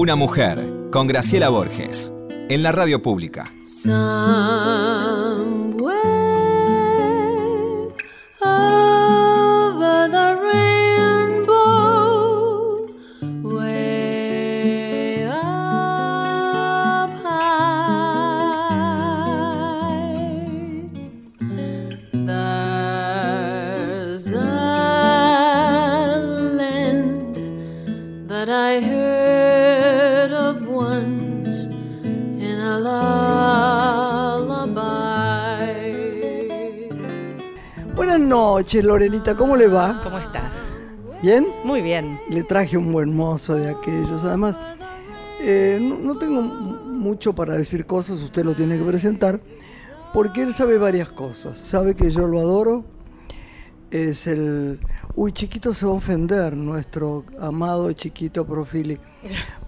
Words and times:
Una 0.00 0.16
mujer, 0.16 0.66
con 0.90 1.06
Graciela 1.06 1.50
Borges, 1.50 2.10
en 2.48 2.62
la 2.62 2.72
radio 2.72 3.02
pública. 3.02 3.52
Noches, 38.80 38.84
Lorenita, 38.84 39.36
¿cómo 39.36 39.56
le 39.56 39.68
va? 39.68 40.00
¿Cómo 40.02 40.18
estás? 40.18 40.72
¿Bien? 41.22 41.46
Muy 41.64 41.82
bien. 41.82 42.20
Le 42.28 42.44
traje 42.44 42.76
un 42.76 42.92
buen 42.92 43.14
mozo 43.14 43.54
de 43.54 43.70
aquellos. 43.70 44.24
Además, 44.24 44.58
eh, 45.40 45.78
no, 45.80 46.16
tengo 46.18 46.40
mucho 46.42 47.34
para 47.34 47.56
decir 47.56 47.86
cosas, 47.86 48.20
usted 48.20 48.44
lo 48.44 48.54
tiene 48.54 48.78
que 48.78 48.84
presentar, 48.84 49.40
porque 50.12 50.42
él 50.42 50.54
sabe 50.54 50.78
varias 50.78 51.10
cosas. 51.10 51.58
Sabe 51.58 51.94
que 51.94 52.10
yo 52.10 52.26
lo 52.26 52.40
adoro. 52.40 52.84
Es 53.90 54.26
el. 54.26 54.78
Uy, 55.16 55.32
chiquito 55.32 55.74
se 55.74 55.84
va 55.84 55.92
a 55.92 55.96
ofender, 55.96 56.56
nuestro 56.56 57.24
amado 57.40 57.92
chiquito 57.92 58.46
Profili. 58.46 58.98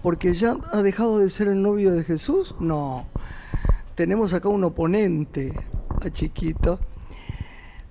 Porque 0.01 0.33
ya 0.33 0.57
ha 0.71 0.81
dejado 0.81 1.19
de 1.19 1.29
ser 1.29 1.49
el 1.49 1.61
novio 1.61 1.91
de 1.91 2.03
Jesús. 2.03 2.55
No. 2.59 3.05
Tenemos 3.95 4.33
acá 4.33 4.47
un 4.49 4.63
oponente 4.63 5.53
a 6.03 6.09
chiquito 6.09 6.79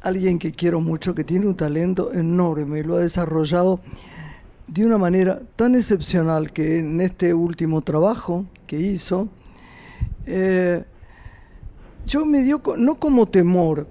alguien 0.02 0.38
que 0.38 0.52
quiero 0.52 0.80
mucho, 0.80 1.14
que 1.14 1.24
tiene 1.24 1.46
un 1.46 1.56
talento 1.56 2.12
enorme 2.12 2.80
y 2.80 2.82
lo 2.82 2.96
ha 2.96 3.00
desarrollado 3.00 3.80
de 4.66 4.86
una 4.86 4.98
manera 4.98 5.40
tan 5.56 5.74
excepcional 5.74 6.52
que 6.52 6.78
en 6.78 7.00
este 7.00 7.34
último 7.34 7.82
trabajo 7.82 8.46
que 8.66 8.80
hizo, 8.80 9.28
eh, 10.26 10.84
yo 12.06 12.24
me 12.24 12.42
dio, 12.42 12.62
no 12.76 12.96
como 12.96 13.26
temor, 13.26 13.86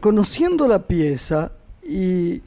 conociendo 0.00 0.66
la 0.68 0.86
pieza 0.86 1.52
y, 1.86 2.42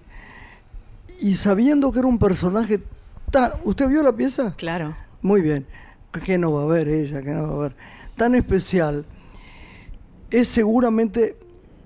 y 1.20 1.36
sabiendo 1.36 1.92
que 1.92 2.00
era 2.00 2.08
un 2.08 2.20
personaje 2.20 2.82
tan... 3.30 3.52
¿Usted 3.64 3.88
vio 3.88 4.04
la 4.04 4.14
pieza? 4.14 4.56
Claro. 4.58 4.96
Muy 5.22 5.42
bien. 5.42 5.66
Que 6.26 6.38
no 6.38 6.52
va 6.52 6.64
a 6.64 6.66
ver 6.66 6.90
ella, 6.90 7.22
que 7.22 7.32
no 7.32 7.48
va 7.48 7.54
a 7.54 7.68
ver. 7.68 7.76
Tan 8.18 8.36
especial. 8.36 9.06
Es 10.30 10.48
seguramente 10.50 11.38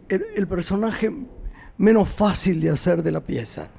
el, 0.09 0.47
personaje 0.47 1.11
menos 1.77 2.09
fácil 2.09 2.59
de 2.61 2.69
hacer 2.69 3.03
de 3.03 3.11
la 3.11 3.21
pieza, 3.21 3.69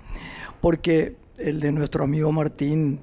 porque 0.61 1.17
el 1.39 1.61
de 1.61 1.73
nuestro 1.73 2.05
amigo 2.05 2.33
Martín 2.33 3.01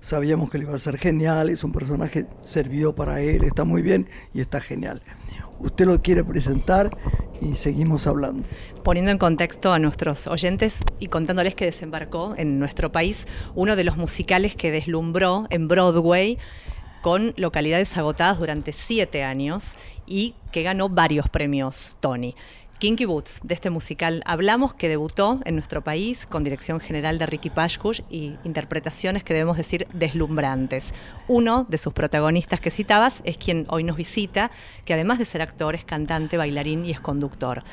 sabíamos 0.00 0.50
que 0.50 0.58
le 0.58 0.64
iba 0.64 0.74
a 0.74 0.78
ser 0.78 0.96
genial, 0.96 1.50
es 1.50 1.62
un 1.64 1.72
personaje 1.72 2.26
servido 2.40 2.94
para 2.94 3.20
él, 3.20 3.44
está 3.44 3.64
muy 3.64 3.82
bien 3.82 4.06
y 4.32 4.40
está 4.40 4.60
genial. 4.60 5.02
Usted 5.58 5.84
lo 5.84 6.00
quiere 6.00 6.24
presentar 6.24 6.90
y 7.42 7.56
seguimos 7.56 8.06
hablando. 8.06 8.48
Poniendo 8.82 9.10
en 9.10 9.18
contexto 9.18 9.72
a 9.72 9.78
nuestros 9.78 10.26
oyentes 10.26 10.82
y 10.98 11.08
contándoles 11.08 11.54
que 11.54 11.66
desembarcó 11.66 12.34
en 12.36 12.58
nuestro 12.58 12.92
país 12.92 13.28
uno 13.54 13.76
de 13.76 13.84
los 13.84 13.96
musicales 13.96 14.54
que 14.54 14.70
deslumbró 14.70 15.46
en 15.50 15.68
Broadway 15.68 16.38
con 17.02 17.32
localidades 17.36 17.96
agotadas 17.96 18.38
durante 18.38 18.72
siete 18.72 19.22
años 19.22 19.76
y 20.06 20.34
que 20.52 20.62
ganó 20.62 20.88
varios 20.88 21.28
premios 21.28 21.96
Tony. 22.00 22.34
Kinky 22.80 23.04
Boots, 23.04 23.40
de 23.42 23.52
este 23.52 23.68
musical 23.68 24.22
hablamos, 24.24 24.72
que 24.72 24.88
debutó 24.88 25.38
en 25.44 25.54
nuestro 25.54 25.84
país 25.84 26.24
con 26.24 26.42
dirección 26.44 26.80
general 26.80 27.18
de 27.18 27.26
Ricky 27.26 27.50
Pashkush 27.50 28.00
y 28.08 28.36
interpretaciones 28.42 29.22
que 29.22 29.34
debemos 29.34 29.58
decir 29.58 29.86
deslumbrantes. 29.92 30.94
Uno 31.28 31.66
de 31.68 31.76
sus 31.76 31.92
protagonistas 31.92 32.58
que 32.58 32.70
citabas 32.70 33.20
es 33.24 33.36
quien 33.36 33.66
hoy 33.68 33.84
nos 33.84 33.98
visita, 33.98 34.50
que 34.86 34.94
además 34.94 35.18
de 35.18 35.26
ser 35.26 35.42
actor 35.42 35.74
es 35.74 35.84
cantante, 35.84 36.38
bailarín 36.38 36.86
y 36.86 36.90
es 36.90 37.00
conductor. 37.00 37.64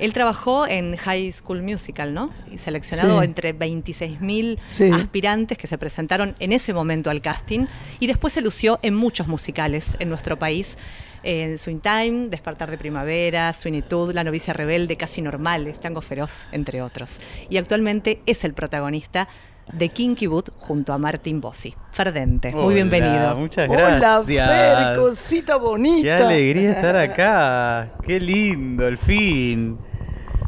Él 0.00 0.12
trabajó 0.12 0.66
en 0.66 0.96
High 0.96 1.30
School 1.30 1.62
Musical, 1.62 2.12
¿no? 2.12 2.30
Y 2.50 2.58
seleccionado 2.58 3.22
entre 3.22 3.56
26.000 3.56 4.58
aspirantes 4.94 5.58
que 5.58 5.68
se 5.68 5.78
presentaron 5.78 6.34
en 6.40 6.50
ese 6.50 6.74
momento 6.74 7.10
al 7.10 7.22
casting 7.22 7.66
y 8.00 8.08
después 8.08 8.32
se 8.32 8.40
lució 8.40 8.80
en 8.82 8.96
muchos 8.96 9.28
musicales 9.28 9.96
en 10.00 10.08
nuestro 10.08 10.40
país 10.40 10.76
en 11.26 11.58
Swing 11.58 11.80
Time, 11.80 12.28
Despertar 12.28 12.70
de 12.70 12.78
Primavera, 12.78 13.52
Swinitud, 13.52 14.12
La 14.14 14.22
novicia 14.22 14.54
rebelde, 14.54 14.96
Casi 14.96 15.20
Normales, 15.20 15.80
Tango 15.80 16.00
Feroz, 16.00 16.46
entre 16.52 16.82
otros. 16.82 17.20
Y 17.50 17.56
actualmente 17.56 18.22
es 18.26 18.44
el 18.44 18.54
protagonista 18.54 19.28
de 19.72 19.88
Kinky 19.88 20.28
Boot 20.28 20.50
junto 20.56 20.92
a 20.92 20.98
Martín 20.98 21.40
Bossi. 21.40 21.74
Ferdente, 21.90 22.52
muy 22.52 22.74
bienvenido. 22.74 23.34
Muchas 23.34 23.68
gracias. 23.68 24.48
Hola, 24.48 24.92
Fer, 24.94 24.96
cosita 24.96 25.56
bonita. 25.56 26.16
Qué 26.16 26.22
alegría 26.22 26.70
estar 26.70 26.96
acá. 26.96 27.94
Qué 28.04 28.20
lindo, 28.20 28.86
el 28.86 28.96
fin. 28.96 29.78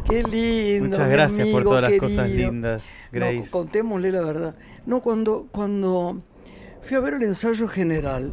Qué 0.09 0.23
lindo. 0.23 0.91
Muchas 0.91 1.11
gracias 1.11 1.49
por 1.49 1.65
todas 1.65 1.91
las 1.91 1.99
cosas 1.99 2.31
lindas, 2.31 2.89
Grace. 3.11 3.35
No, 3.35 3.51
contémosle 3.51 4.13
la 4.13 4.21
verdad. 4.21 4.55
No, 4.87 5.01
cuando, 5.01 5.49
cuando 5.51 6.23
fui 6.83 6.97
a 6.97 7.01
ver 7.01 7.15
el 7.15 7.25
ensayo 7.25 7.67
general, 7.67 8.33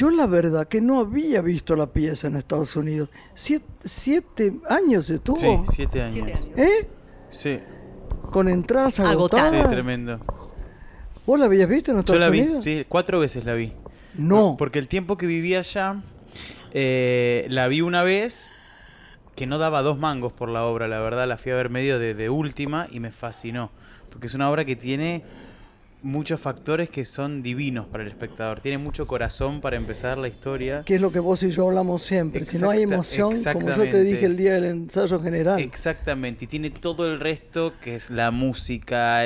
yo 0.00 0.08
la 0.08 0.26
verdad 0.26 0.66
que 0.66 0.80
no 0.80 0.98
había 0.98 1.42
visto 1.42 1.76
la 1.76 1.86
pieza 1.92 2.28
en 2.28 2.36
Estados 2.36 2.74
Unidos. 2.74 3.10
Siete, 3.34 4.54
años 4.66 5.10
estuvo. 5.10 5.36
Sí, 5.36 5.58
siete 5.74 6.00
años. 6.00 6.48
¿Eh? 6.56 6.88
Sí. 7.28 7.58
Con 8.32 8.48
entradas 8.48 8.98
agotadas. 8.98 9.68
Sí, 9.68 9.74
tremendo. 9.74 10.18
¿Vos 11.26 11.38
la 11.38 11.44
habías 11.44 11.68
visto 11.68 11.92
en 11.92 11.98
Estados 11.98 12.18
Yo 12.18 12.26
la 12.26 12.30
vi, 12.30 12.62
sí, 12.62 12.86
cuatro 12.88 13.20
veces 13.20 13.44
la 13.44 13.52
vi. 13.52 13.74
No. 14.14 14.56
Porque 14.58 14.78
el 14.78 14.88
tiempo 14.88 15.18
que 15.18 15.26
vivía 15.26 15.58
allá, 15.58 16.02
eh, 16.72 17.46
la 17.50 17.68
vi 17.68 17.82
una 17.82 18.02
vez 18.02 18.52
que 19.36 19.46
no 19.46 19.58
daba 19.58 19.82
dos 19.82 19.98
mangos 19.98 20.32
por 20.32 20.48
la 20.48 20.64
obra, 20.64 20.88
la 20.88 21.00
verdad, 21.00 21.28
la 21.28 21.36
fui 21.36 21.52
a 21.52 21.56
ver 21.56 21.68
medio 21.68 21.98
de 21.98 22.30
última 22.30 22.88
y 22.90 23.00
me 23.00 23.10
fascinó. 23.10 23.70
Porque 24.08 24.28
es 24.28 24.34
una 24.34 24.50
obra 24.50 24.64
que 24.64 24.76
tiene 24.76 25.24
muchos 26.02 26.40
factores 26.40 26.88
que 26.88 27.04
son 27.04 27.42
divinos 27.42 27.86
para 27.86 28.02
el 28.02 28.08
espectador. 28.08 28.60
Tiene 28.60 28.78
mucho 28.78 29.06
corazón 29.06 29.60
para 29.60 29.76
empezar 29.76 30.18
la 30.18 30.28
historia. 30.28 30.82
Que 30.84 30.96
es 30.96 31.00
lo 31.00 31.12
que 31.12 31.20
vos 31.20 31.42
y 31.42 31.50
yo 31.50 31.66
hablamos 31.66 32.02
siempre. 32.02 32.44
si 32.44 32.58
no 32.58 32.70
hay 32.70 32.82
emoción, 32.82 33.34
como 33.52 33.70
yo 33.70 33.88
te 33.88 34.02
dije 34.02 34.26
el 34.26 34.36
día 34.36 34.54
del 34.54 34.64
ensayo 34.64 35.20
general. 35.20 35.60
Exactamente. 35.60 36.44
Y 36.44 36.48
tiene 36.48 36.70
todo 36.70 37.10
el 37.10 37.20
resto, 37.20 37.74
que 37.80 37.94
es 37.94 38.10
la 38.10 38.30
música, 38.30 39.22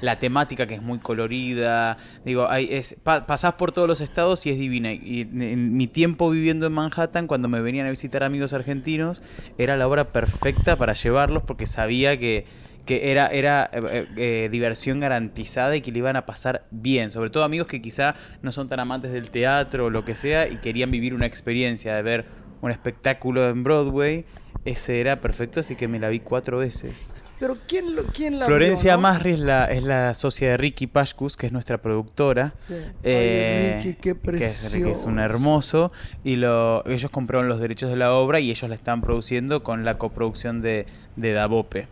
la 0.00 0.18
temática 0.18 0.66
que 0.66 0.74
es 0.74 0.82
muy 0.82 0.98
colorida. 0.98 1.96
Digo, 2.24 2.48
hay, 2.48 2.68
es, 2.70 2.96
pasás 3.02 3.54
por 3.54 3.72
todos 3.72 3.88
los 3.88 4.00
estados 4.00 4.44
y 4.46 4.50
es 4.50 4.58
divina. 4.58 4.92
Y 4.92 5.22
en 5.22 5.76
mi 5.76 5.86
tiempo 5.86 6.30
viviendo 6.30 6.66
en 6.66 6.72
Manhattan, 6.72 7.26
cuando 7.26 7.48
me 7.48 7.60
venían 7.60 7.86
a 7.86 7.90
visitar 7.90 8.22
amigos 8.22 8.52
argentinos, 8.52 9.22
era 9.58 9.76
la 9.76 9.86
obra 9.86 10.12
perfecta 10.12 10.76
para 10.76 10.94
llevarlos 10.94 11.42
porque 11.42 11.66
sabía 11.66 12.18
que 12.18 12.46
que 12.80 13.10
era, 13.10 13.28
era 13.28 13.70
eh, 13.72 14.06
eh, 14.16 14.48
diversión 14.50 15.00
garantizada 15.00 15.76
y 15.76 15.80
que 15.80 15.92
le 15.92 15.98
iban 15.98 16.16
a 16.16 16.26
pasar 16.26 16.66
bien. 16.70 17.10
Sobre 17.10 17.30
todo 17.30 17.44
amigos 17.44 17.66
que 17.66 17.80
quizá 17.80 18.14
no 18.42 18.52
son 18.52 18.68
tan 18.68 18.80
amantes 18.80 19.12
del 19.12 19.30
teatro 19.30 19.86
o 19.86 19.90
lo 19.90 20.04
que 20.04 20.16
sea 20.16 20.48
y 20.48 20.56
querían 20.56 20.90
vivir 20.90 21.14
una 21.14 21.26
experiencia 21.26 21.94
de 21.94 22.02
ver 22.02 22.24
un 22.60 22.70
espectáculo 22.70 23.48
en 23.48 23.62
Broadway. 23.64 24.24
Ese 24.64 25.00
era 25.00 25.20
perfecto, 25.20 25.60
así 25.60 25.74
que 25.76 25.88
me 25.88 25.98
la 25.98 26.08
vi 26.08 26.20
cuatro 26.20 26.58
veces. 26.58 27.12
Pero 27.40 27.56
¿quién, 27.66 27.96
lo, 27.96 28.04
quién 28.04 28.38
la 28.38 28.44
Florencia 28.44 28.96
vio, 28.96 29.00
Masri 29.00 29.32
es 29.32 29.38
la, 29.38 29.64
es 29.64 29.82
la 29.82 30.12
socia 30.12 30.50
de 30.50 30.56
Ricky 30.58 30.86
Pashkus, 30.86 31.38
que 31.38 31.46
es 31.46 31.52
nuestra 31.52 31.78
productora. 31.78 32.52
Sí. 32.68 32.74
Eh, 33.02 33.80
Ricky, 33.82 33.94
qué 33.98 34.14
que 34.14 34.44
es, 34.44 34.70
que 34.70 34.90
es, 34.90 35.04
un 35.04 35.18
hermoso. 35.18 35.90
Y 36.22 36.36
lo, 36.36 36.84
ellos 36.86 37.10
compraron 37.10 37.48
los 37.48 37.58
derechos 37.58 37.88
de 37.88 37.96
la 37.96 38.12
obra 38.12 38.40
y 38.40 38.50
ellos 38.50 38.68
la 38.68 38.74
están 38.74 39.00
produciendo 39.00 39.62
con 39.62 39.86
la 39.86 39.96
coproducción 39.96 40.60
de, 40.60 40.84
de 41.16 41.32
Davope. 41.32 41.88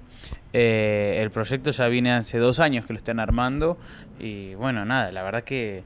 Eh, 0.52 1.18
el 1.20 1.30
proyecto 1.30 1.70
ya 1.70 1.88
viene 1.88 2.12
hace 2.12 2.38
dos 2.38 2.58
años 2.58 2.86
que 2.86 2.92
lo 2.92 2.98
están 2.98 3.20
armando 3.20 3.76
y 4.18 4.54
bueno, 4.54 4.84
nada, 4.84 5.12
la 5.12 5.22
verdad 5.22 5.44
que 5.44 5.84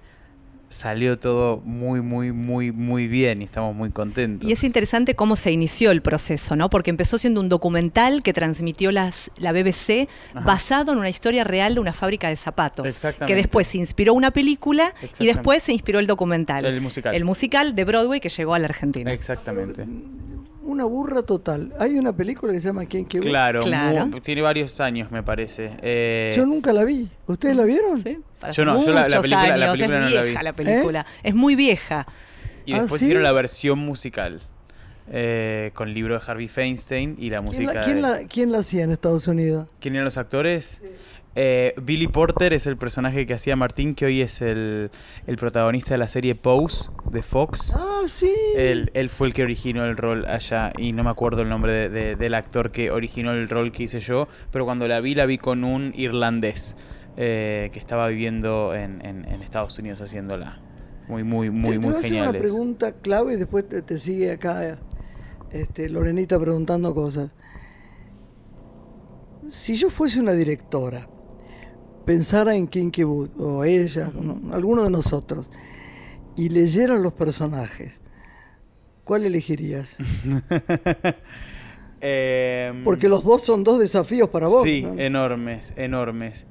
salió 0.72 1.18
todo 1.18 1.60
muy, 1.64 2.00
muy, 2.00 2.32
muy, 2.32 2.72
muy 2.72 3.06
bien 3.06 3.42
y 3.42 3.44
estamos 3.44 3.76
muy 3.76 3.90
contentos. 3.90 4.48
Y 4.48 4.52
es 4.52 4.64
interesante 4.64 5.14
cómo 5.14 5.36
se 5.36 5.52
inició 5.52 5.90
el 5.90 6.00
proceso, 6.00 6.56
¿no? 6.56 6.70
Porque 6.70 6.90
empezó 6.90 7.18
siendo 7.18 7.40
un 7.40 7.48
documental 7.48 8.22
que 8.22 8.32
transmitió 8.32 8.90
las, 8.90 9.30
la 9.36 9.52
BBC 9.52 10.08
basado 10.34 10.92
en 10.92 10.98
una 10.98 11.10
historia 11.10 11.44
real 11.44 11.74
de 11.74 11.80
una 11.80 11.92
fábrica 11.92 12.28
de 12.28 12.36
zapatos. 12.36 13.00
Que 13.26 13.34
después 13.34 13.68
se 13.68 13.78
inspiró 13.78 14.14
una 14.14 14.30
película 14.30 14.94
y 15.18 15.26
después 15.26 15.62
se 15.62 15.72
inspiró 15.72 15.98
el 15.98 16.06
documental. 16.06 16.64
El 16.64 16.80
musical. 16.80 17.14
El 17.14 17.24
musical 17.24 17.74
de 17.74 17.84
Broadway 17.84 18.20
que 18.20 18.30
llegó 18.30 18.54
a 18.54 18.58
la 18.58 18.66
Argentina. 18.66 19.12
Exactamente 19.12 19.84
una 20.64 20.84
burra 20.84 21.22
total. 21.22 21.72
Hay 21.78 21.98
una 21.98 22.12
película 22.12 22.52
que 22.52 22.60
se 22.60 22.66
llama 22.68 22.86
¿Quién 22.86 23.04
que 23.06 23.18
vos? 23.18 23.26
Claro, 23.26 23.60
Claro. 23.62 24.06
mu- 24.06 24.20
tiene 24.20 24.42
varios 24.42 24.80
años, 24.80 25.10
me 25.10 25.22
parece. 25.22 25.72
Eh, 25.82 26.32
Yo 26.34 26.46
nunca 26.46 26.72
la 26.72 26.84
vi. 26.84 27.08
¿Ustedes 27.26 27.56
la 27.56 27.64
vieron? 27.64 28.02
Sí, 28.02 28.18
Yo 28.52 28.64
no, 28.64 28.84
yo 28.84 28.92
la- 28.92 29.08
la 29.08 29.20
película- 29.20 29.56
la 29.56 29.72
película 29.72 29.84
es 29.84 29.88
no 29.90 29.98
la 30.16 30.22
vi. 30.22 30.26
vieja 30.28 30.42
la 30.42 30.52
película. 30.52 31.06
Es 31.22 31.34
muy 31.34 31.54
vieja. 31.54 32.06
y 32.64 32.74
¿Ah, 32.74 32.82
después 32.82 33.00
sí? 33.00 33.06
hicieron 33.06 33.24
la 33.24 33.32
versión 33.32 33.78
musical. 33.80 34.40
eh, 35.14 35.72
con 35.74 35.88
el 35.88 35.94
libro 35.94 36.14
de 36.16 36.22
Harvey 36.24 36.46
Feinstein 36.46 37.16
y 37.18 37.28
la 37.28 37.38
¿Quién 37.38 37.44
música. 37.44 37.74
la, 37.74 37.80
quién 37.82 38.02
la- 38.02 38.20
quién 38.28 38.52
la 38.52 38.58
hacía 38.58 38.84
en 38.84 38.92
Estados 38.92 39.26
Unidos? 39.26 39.68
¿Quién 39.80 39.94
eran 39.96 40.04
los 40.04 40.16
actores? 40.16 40.80
Eh, 41.34 41.74
Billy 41.80 42.08
Porter 42.08 42.52
es 42.52 42.66
el 42.66 42.76
personaje 42.76 43.24
que 43.26 43.32
hacía 43.34 43.56
Martín, 43.56 43.94
que 43.94 44.04
hoy 44.04 44.20
es 44.20 44.42
el, 44.42 44.90
el 45.26 45.36
protagonista 45.38 45.94
de 45.94 45.98
la 45.98 46.08
serie 46.08 46.34
Pose 46.34 46.90
de 47.10 47.22
Fox. 47.22 47.74
Ah, 47.74 48.02
sí. 48.06 48.30
Él, 48.56 48.90
él 48.92 49.08
fue 49.08 49.28
el 49.28 49.32
que 49.32 49.42
originó 49.42 49.86
el 49.86 49.96
rol 49.96 50.26
allá 50.26 50.72
y 50.76 50.92
no 50.92 51.04
me 51.04 51.10
acuerdo 51.10 51.40
el 51.42 51.48
nombre 51.48 51.72
de- 51.72 51.88
de- 51.88 52.16
del 52.16 52.34
actor 52.34 52.70
que 52.70 52.90
originó 52.90 53.32
el 53.32 53.48
rol 53.48 53.72
que 53.72 53.84
hice 53.84 54.00
yo, 54.00 54.28
pero 54.50 54.66
cuando 54.66 54.86
la 54.88 55.00
vi 55.00 55.14
la 55.14 55.24
vi 55.24 55.38
con 55.38 55.64
un 55.64 55.92
irlandés 55.96 56.76
eh, 57.16 57.70
que 57.72 57.78
estaba 57.78 58.08
viviendo 58.08 58.74
en, 58.74 59.04
en- 59.04 59.24
en 59.26 59.42
Estados 59.42 59.78
Unidos 59.78 60.00
haciéndola. 60.02 60.60
Muy, 61.08 61.24
muy, 61.24 61.50
muy, 61.50 61.72
te, 61.72 61.78
te 61.78 61.86
muy 61.86 61.94
a 61.94 61.98
hacer 61.98 62.12
una 62.22 62.32
pregunta 62.32 62.92
clave 62.92 63.34
y 63.34 63.36
después 63.36 63.68
te, 63.68 63.80
te 63.82 63.98
sigue 63.98 64.32
acá 64.32 64.78
este, 65.50 65.88
Lorenita 65.88 66.38
preguntando 66.38 66.94
cosas. 66.94 67.34
Si 69.48 69.74
yo 69.76 69.90
fuese 69.90 70.20
una 70.20 70.32
directora, 70.32 71.08
pensara 72.04 72.54
en 72.54 72.66
Kinky 72.68 73.04
Wood, 73.04 73.30
o 73.38 73.64
ella, 73.64 74.10
no, 74.20 74.52
alguno 74.54 74.84
de 74.84 74.90
nosotros, 74.90 75.50
y 76.36 76.48
leyera 76.48 76.94
los 76.96 77.12
personajes, 77.12 78.00
¿cuál 79.04 79.24
elegirías? 79.24 79.96
Em, 82.04 82.82
Porque 82.82 83.08
los 83.08 83.22
dos 83.22 83.42
son 83.44 83.62
dos 83.62 83.78
desafíos 83.78 84.28
para 84.28 84.48
vos. 84.48 84.64
Sí, 84.64 84.82
¿no? 84.82 84.98
enormes, 85.00 85.72
enormes. 85.76 86.46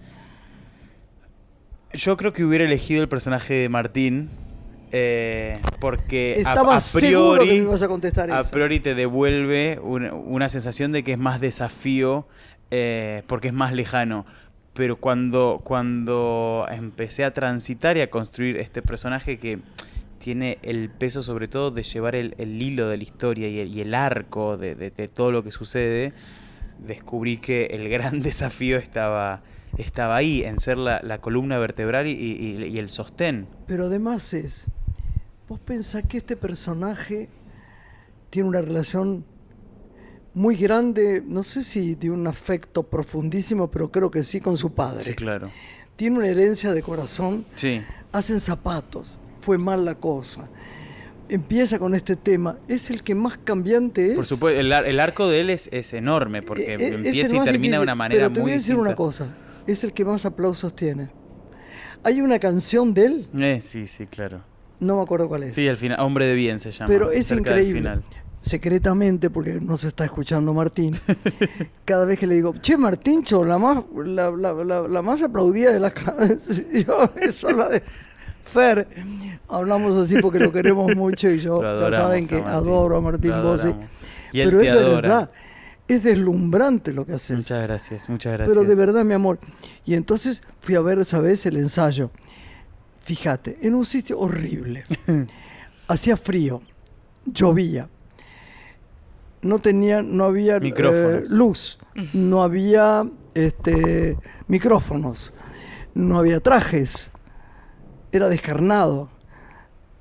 Yo 1.93 2.15
creo 2.15 2.31
que 2.31 2.45
hubiera 2.45 2.63
elegido 2.63 3.01
el 3.01 3.09
personaje 3.09 3.53
de 3.55 3.67
Martín. 3.69 4.29
eh, 4.93 5.59
porque 5.81 6.41
a- 6.45 6.53
priori, 6.93 7.45
que 7.47 7.51
me 7.53 7.57
ibas 7.63 7.81
a 7.81 7.87
contestar 7.89 8.31
a 8.31 8.39
eso. 8.41 8.51
priori 8.51 8.79
te 8.79 8.95
devuelve 8.95 9.77
una, 9.83 10.13
una 10.13 10.47
sensación 10.47 10.91
de 10.93 11.03
que 11.03 11.13
es 11.13 11.17
más 11.17 11.41
desafío 11.41 12.27
eh, 12.71 13.23
porque 13.27 13.49
es 13.49 13.53
más 13.53 13.73
lejano. 13.73 14.25
Pero 14.73 14.95
cuando, 14.95 15.61
cuando 15.63 16.65
empecé 16.71 17.23
a 17.25 17.31
transitar 17.33 17.97
y 17.97 18.01
a 18.01 18.09
construir 18.09 18.57
este 18.57 18.81
personaje 18.81 19.37
que 19.37 19.59
tiene 20.17 20.59
el 20.61 20.89
peso 20.89 21.23
sobre 21.23 21.47
todo 21.47 21.71
de 21.71 21.83
llevar 21.83 22.15
el, 22.15 22.35
el 22.37 22.61
hilo 22.61 22.87
de 22.87 22.97
la 22.97 23.03
historia 23.03 23.47
y 23.49 23.59
el, 23.59 23.77
el 23.77 23.93
arco 23.95 24.55
de, 24.57 24.75
de- 24.75 24.91
todo 25.09 25.31
lo 25.31 25.43
que 25.43 25.51
sucede, 25.51 26.13
descubrí 26.79 27.37
que 27.37 27.65
el 27.67 27.89
gran 27.89 28.19
desafío 28.21 28.77
estaba, 28.77 29.41
estaba 29.77 30.15
ahí, 30.15 30.43
en 30.43 30.59
ser 30.59 30.77
la, 30.77 31.01
la 31.03 31.17
columna 31.19 31.57
vertebral 31.57 32.07
y, 32.07 32.11
y- 32.11 32.63
y 32.65 32.77
el 32.79 32.89
sostén. 32.89 33.47
Pero 33.67 33.87
además 33.87 34.33
es, 34.33 34.67
vos 35.49 35.59
pensás 35.59 36.03
que 36.07 36.17
este 36.19 36.37
personaje 36.37 37.27
tiene 38.29 38.47
una 38.47 38.61
relación 38.61 39.25
muy 40.33 40.55
grande, 40.55 41.21
no 41.25 41.43
sé 41.43 41.63
si 41.63 41.95
de 41.95 42.09
un 42.09 42.25
afecto 42.27 42.83
profundísimo, 42.83 43.69
pero 43.69 43.91
creo 43.91 44.09
que 44.11 44.23
sí 44.23 44.39
con 44.39 44.55
su 44.57 44.73
padre. 44.73 45.01
Sí, 45.03 45.13
claro. 45.13 45.51
Tiene 45.95 46.17
una 46.19 46.27
herencia 46.27 46.73
de 46.73 46.81
corazón, 46.81 47.45
Sí, 47.55 47.81
hacen 48.11 48.39
zapatos, 48.39 49.17
fue 49.41 49.57
mal 49.57 49.85
la 49.85 49.95
cosa. 49.95 50.47
Empieza 51.29 51.79
con 51.79 51.95
este 51.95 52.15
tema, 52.17 52.57
es 52.67 52.89
el 52.89 53.03
que 53.03 53.15
más 53.15 53.37
cambiante 53.37 54.09
es. 54.11 54.15
por 54.15 54.25
supuesto, 54.25 54.59
el, 54.59 54.73
ar- 54.73 54.85
el 54.85 54.99
arco 54.99 55.29
de 55.29 55.39
él 55.41 55.49
es, 55.49 55.69
es 55.71 55.93
enorme 55.93 56.41
porque 56.41 56.73
Eh, 56.73 56.77
eh, 56.79 56.87
es 56.87 56.93
empieza 56.93 57.35
el 57.35 57.41
y 57.41 57.45
termina 57.45 57.47
de 57.47 57.57
difícil, 57.57 57.81
una 57.83 57.95
manera 57.95 58.19
Pero 58.21 58.33
te 58.33 58.41
voy 58.41 58.51
a 58.51 58.53
decir 58.55 58.67
distinta. 58.75 58.81
una 58.89 58.95
cosa, 58.95 59.35
es 59.67 59.83
el 59.85 59.93
que 59.93 60.03
más 60.03 60.25
aplausos 60.25 60.75
tiene. 60.75 61.09
Hay 62.03 62.19
una 62.21 62.39
canción 62.39 62.93
de 62.93 63.05
él, 63.05 63.27
Eh, 63.39 63.61
sí, 63.63 63.85
sí, 63.87 64.07
claro. 64.07 64.41
no 64.79 64.97
me 64.97 65.03
acuerdo 65.03 65.29
cuál 65.29 65.43
es. 65.43 65.55
Sí, 65.55 65.67
al 65.67 65.77
final, 65.77 65.99
Hombre 66.01 66.25
de 66.25 66.33
Bien 66.33 66.59
se 66.59 66.71
llama. 66.71 66.87
Pero 66.89 67.11
es 67.11 67.31
increíble. 67.31 67.99
Secretamente, 68.41 69.29
porque 69.29 69.59
no 69.61 69.77
se 69.77 69.87
está 69.89 70.03
escuchando 70.03 70.51
Martín, 70.53 70.93
cada 71.85 72.05
vez 72.05 72.17
que 72.19 72.25
le 72.25 72.33
digo, 72.35 72.55
che, 72.59 72.75
Martíncho, 72.75 73.45
la 73.45 73.59
más, 73.59 73.83
la, 74.03 74.31
la- 74.31 74.53
la- 74.63 74.87
la 74.87 75.01
más 75.03 75.21
aplaudida 75.21 75.71
de 75.71 75.79
las 75.79 75.93
canciones, 75.93 76.49
eso 77.21 77.51
la 77.51 77.69
de 77.69 77.83
Fer. 78.43 78.87
Hablamos 79.47 79.95
así 79.95 80.15
porque 80.19 80.39
lo 80.39 80.51
queremos 80.51 80.95
mucho 80.95 81.29
y 81.29 81.39
yo, 81.39 81.61
ya 81.61 81.91
saben 81.91 82.27
que 82.27 82.37
adoro 82.37 82.97
a 82.97 83.01
Martín 83.01 83.31
Bossi. 83.43 83.73
Pero 84.33 84.59
es 84.61 84.69
adora. 84.69 84.95
verdad, 84.95 85.31
es 85.87 86.03
deslumbrante 86.03 86.93
lo 86.93 87.05
que 87.05 87.13
haces. 87.13 87.37
Muchas 87.37 87.61
gracias, 87.63 88.09
muchas 88.09 88.33
gracias. 88.33 88.47
Pero 88.57 88.67
de 88.67 88.75
verdad, 88.75 89.03
mi 89.05 89.13
amor. 89.13 89.37
Y 89.85 89.93
entonces 89.93 90.41
fui 90.61 90.73
a 90.75 90.81
ver 90.81 90.99
esa 90.99 91.19
vez 91.19 91.45
el 91.45 91.57
ensayo. 91.57 92.09
Fíjate, 93.01 93.59
en 93.61 93.75
un 93.75 93.85
sitio 93.85 94.17
horrible. 94.19 94.83
Hacía 95.87 96.17
frío, 96.17 96.61
llovía. 97.25 97.87
No 99.41 99.59
tenía, 99.59 100.01
no 100.01 100.25
había 100.25 100.57
eh, 100.57 101.23
luz, 101.27 101.79
no 102.13 102.43
había 102.43 103.09
este, 103.33 104.17
micrófonos, 104.47 105.33
no 105.95 106.17
había 106.19 106.39
trajes. 106.39 107.09
Era 108.11 108.29
descarnado. 108.29 109.09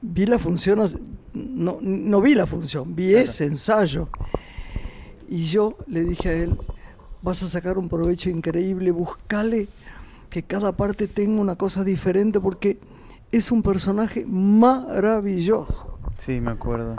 Vi 0.03 0.27
la 0.27 0.39
función, 0.39 0.81
no, 1.33 1.79
no 1.81 2.21
vi 2.21 2.35
la 2.35 2.47
función, 2.47 2.95
vi 2.95 3.11
Claro. 3.11 3.25
ese 3.25 3.45
ensayo. 3.47 4.09
Y 5.29 5.45
yo 5.45 5.77
le 5.87 6.03
dije 6.05 6.29
a 6.29 6.33
él, 6.33 6.59
vas 7.23 7.43
a 7.43 7.49
sacar 7.49 7.79
un 7.79 7.89
provecho 7.89 8.31
increíble, 8.31 8.91
buscale 8.91 9.69
que 10.29 10.43
cada 10.43 10.73
parte 10.73 11.07
tenga 11.07 11.41
una 11.41 11.57
cosa 11.57 11.85
diferente 11.85 12.41
porque 12.41 12.79
es 13.33 13.51
un 13.53 13.63
personaje 13.63 14.25
maravilloso. 14.27 15.99
Sí, 16.19 16.41
me 16.41 16.51
acuerdo. 16.51 16.97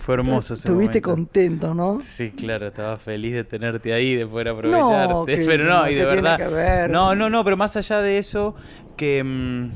Fue 0.00 0.14
hermoso 0.14 0.54
ese 0.54 0.66
Estuviste 0.66 1.00
momento. 1.00 1.10
contento, 1.10 1.74
¿no? 1.74 1.98
Sí, 2.00 2.30
claro, 2.30 2.66
estaba 2.66 2.96
feliz 2.96 3.34
de 3.34 3.44
tenerte 3.44 3.92
ahí, 3.92 4.14
de 4.16 4.26
poder 4.26 4.48
aprovecharte. 4.48 5.32
que 5.36 5.44
pero 5.46 5.64
no, 5.64 5.88
y 5.88 5.94
de 5.94 6.00
¿qué 6.04 6.06
tiene 6.12 6.36
verdad. 6.36 6.88
No, 6.88 7.14
no, 7.14 7.28
no, 7.30 7.44
pero 7.44 7.56
más 7.56 7.76
allá 7.76 8.00
de 8.00 8.18
eso, 8.18 8.54
que 8.96 9.22
mm, 9.22 9.70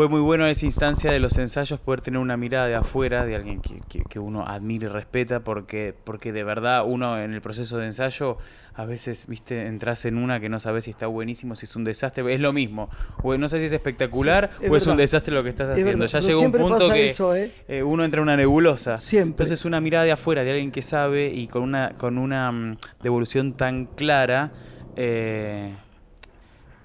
fue 0.00 0.08
muy 0.08 0.22
bueno 0.22 0.46
esa 0.46 0.64
instancia 0.64 1.12
de 1.12 1.20
los 1.20 1.36
ensayos 1.36 1.78
poder 1.78 2.00
tener 2.00 2.20
una 2.20 2.38
mirada 2.38 2.66
de 2.68 2.74
afuera, 2.74 3.26
de 3.26 3.36
alguien 3.36 3.60
que, 3.60 3.80
que- 3.86 4.02
que 4.08 4.18
uno 4.18 4.46
admira 4.46 4.86
y 4.86 4.88
respeta, 4.88 5.40
porque, 5.40 5.94
porque 6.04 6.32
de 6.32 6.42
verdad 6.42 6.84
uno 6.86 7.20
en 7.20 7.34
el 7.34 7.42
proceso 7.42 7.76
de 7.76 7.84
ensayo 7.84 8.38
a 8.74 8.86
veces, 8.86 9.26
viste, 9.26 9.66
entras 9.66 10.06
en 10.06 10.16
una 10.16 10.40
que 10.40 10.48
no 10.48 10.58
sabes 10.58 10.84
si 10.84 10.90
está 10.90 11.06
buenísimo, 11.06 11.54
si 11.54 11.66
es 11.66 11.76
un 11.76 11.84
desastre, 11.84 12.32
es 12.32 12.40
lo 12.40 12.54
mismo. 12.54 12.88
O 13.22 13.36
no 13.36 13.46
sé 13.46 13.58
si 13.58 13.66
es 13.66 13.72
espectacular 13.72 14.52
Sí, 14.58 14.64
es 14.64 14.70
o 14.70 14.76
es 14.76 14.86
un 14.86 14.96
desastre 14.96 15.34
lo 15.34 15.42
que 15.42 15.50
estás 15.50 15.66
Es 15.66 15.72
haciendo. 15.82 16.04
verdad, 16.04 16.20
Ya 16.20 16.26
llegó 16.26 16.40
un 16.40 16.52
punto 16.52 16.88
que 16.88 17.06
eso, 17.10 17.34
¿eh? 17.36 17.52
eh, 17.68 17.82
uno 17.82 18.02
entra 18.02 18.20
en 18.20 18.22
una 18.22 18.38
nebulosa. 18.38 18.96
Siempre. 19.00 19.32
Entonces 19.44 19.66
una 19.66 19.82
mirada 19.82 20.06
de 20.06 20.12
afuera, 20.12 20.44
de 20.44 20.52
alguien 20.52 20.70
que 20.72 20.80
sabe 20.80 21.28
y 21.30 21.46
con 21.46 21.62
una, 21.62 21.90
con 21.98 22.16
una 22.16 22.50
mm, 22.50 22.76
devolución 23.02 23.52
tan 23.52 23.84
clara, 23.84 24.50
eh, 24.96 25.74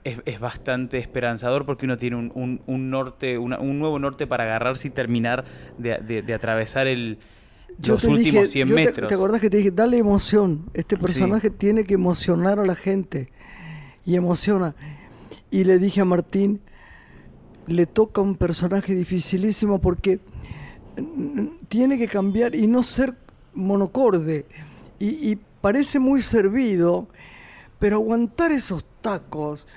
es, 0.05 0.19
es 0.25 0.39
bastante 0.39 0.97
esperanzador 0.99 1.65
porque 1.65 1.85
uno 1.85 1.97
tiene 1.97 2.15
un, 2.15 2.31
un- 2.35 2.61
un 2.67 2.89
norte, 2.89 3.37
una- 3.37 3.59
un 3.59 3.77
nuevo 3.79 3.99
norte 3.99 4.25
para 4.27 4.43
agarrarse 4.45 4.87
y 4.87 4.91
terminar 4.91 5.43
de, 5.77 5.97
de- 5.97 6.21
de 6.21 6.33
atravesar 6.33 6.87
el, 6.87 7.17
Yo 7.79 7.93
los 7.95 8.03
te 8.03 8.07
últimos 8.07 8.33
dije- 8.43 8.47
100 8.47 8.67
yo 8.69 8.75
te- 8.75 8.85
metros. 8.85 9.07
Te, 9.09 9.15
acordás 9.15 9.41
que 9.41 9.49
te 9.49 9.57
dije, 9.57 9.71
dale 9.71 9.97
emoción. 9.97 10.65
Este 10.73 10.95
personaje 10.95 11.49
tiene 11.49 11.83
que 11.83 11.95
emocionar 11.95 12.59
a 12.59 12.65
la 12.65 12.75
gente. 12.75 13.29
Y 14.05 14.15
emociona. 14.15 14.75
Y 15.51 15.63
le 15.65 15.79
dije 15.79 15.99
a 16.01 16.05
Martín, 16.05 16.61
le 17.67 17.85
toca 17.87 18.21
un 18.21 18.35
personaje 18.35 18.93
dificilísimo 18.93 19.81
porque 19.81 20.19
tiene 21.67 21.97
que 21.97 22.07
cambiar 22.07 22.55
y 22.55 22.67
no 22.67 22.83
ser 22.83 23.15
monocorde. 23.53 24.45
Y, 24.99 25.31
y 25.31 25.37
parece 25.61 25.99
muy 25.99 26.21
servido, 26.21 27.07
pero 27.79 27.97
aguantar 27.97 28.51
esos 28.51 28.85
tacos 29.01 29.67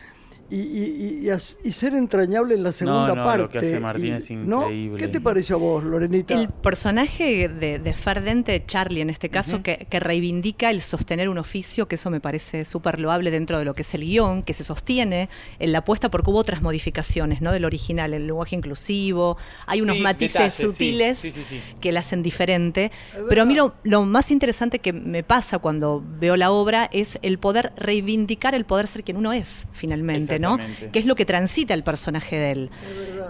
y, 0.51 0.57
y- 0.57 1.29
y- 1.29 1.31
y 1.65 1.73
ser 1.73 1.95
entrañable 1.95 2.55
en 2.55 2.63
la 2.63 2.73
segunda 2.73 3.15
no, 3.15 3.25
parte. 3.25 3.43
lo 3.43 3.49
que 3.51 3.59
hace 3.59 3.81
Martín 3.81 4.07
y- 4.07 4.11
es 4.17 4.31
¿no? 4.31 4.63
increíble. 4.63 4.97
¿Qué 4.99 5.09
te 5.09 5.21
pareció 5.21 5.57
a 5.57 5.59
vos, 5.59 5.85
Lorenita? 5.85 6.35
El 6.35 6.49
personaje 6.49 7.49
de, 7.49 7.79
de 7.79 7.93
Ferdente, 7.95 8.63
Charlie 8.67 9.01
en 9.03 9.11
este 9.11 9.29
caso, 9.29 9.63
que, 9.63 9.87
que 9.91 10.01
reivindica 10.01 10.71
el 10.71 10.81
sostener 10.81 11.29
un 11.29 11.39
oficio, 11.39 11.87
que 11.89 11.97
eso 11.97 12.09
me 12.11 12.21
parece 12.21 12.65
súper 12.65 12.99
loable 12.99 13.31
dentro 13.31 13.59
de 13.59 13.65
lo 13.65 13.75
que 13.75 13.83
es 13.83 13.95
el 13.95 14.03
guion, 14.03 14.43
que 14.43 14.55
se 14.55 14.65
sostiene 14.65 15.29
en 15.59 15.73
la 15.73 15.79
apuesta 15.79 16.11
porque 16.11 16.31
hubo 16.31 16.39
otras 16.39 16.63
modificaciones 16.63 17.41
¿no? 17.43 17.53
del 17.53 17.65
original, 17.65 18.15
el 18.15 18.27
lenguaje 18.27 18.57
inclusivo, 18.57 19.37
hay 19.67 19.81
unos 19.83 19.97
Sí, 19.97 20.03
matices 20.03 20.33
detalles, 20.35 20.55
sutiles 20.73 21.19
sí, 21.19 21.31
sí, 21.33 21.43
sí. 21.47 21.61
que 21.81 21.93
la 21.93 22.01
hacen 22.01 22.23
diferente. 22.23 22.91
Pero 23.29 23.43
a 23.43 23.45
mí 23.45 23.55
lo, 23.55 23.75
lo 23.85 24.05
más 24.05 24.31
interesante 24.31 24.79
que 24.79 24.93
me 24.93 25.23
pasa 25.23 25.59
cuando 25.59 26.03
veo 26.21 26.37
la 26.37 26.51
obra 26.51 26.89
es 26.93 27.19
el 27.23 27.39
poder 27.39 27.73
reivindicar 27.77 28.55
el 28.55 28.65
poder 28.65 28.87
ser 28.87 29.03
quien 29.05 29.17
uno 29.17 29.33
es, 29.33 29.67
finalmente, 29.73 30.38
¿no? 30.39 30.57
Que 30.93 30.99
es 30.99 31.07
lo 31.07 31.15
que 31.15 31.25
transita 31.25 31.75
el 31.75 31.83
personaje 31.83 32.37
de 32.37 32.51
él. 32.53 32.71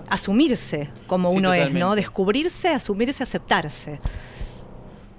Asumirse 0.08 0.88
como 1.06 1.30
Sí, 1.32 1.38
uno 1.38 1.52
es, 1.52 1.60
¿no? 1.80 1.94
Descubrirse, 1.94 2.68
asumirse, 2.68 3.22
aceptarse. 3.22 3.98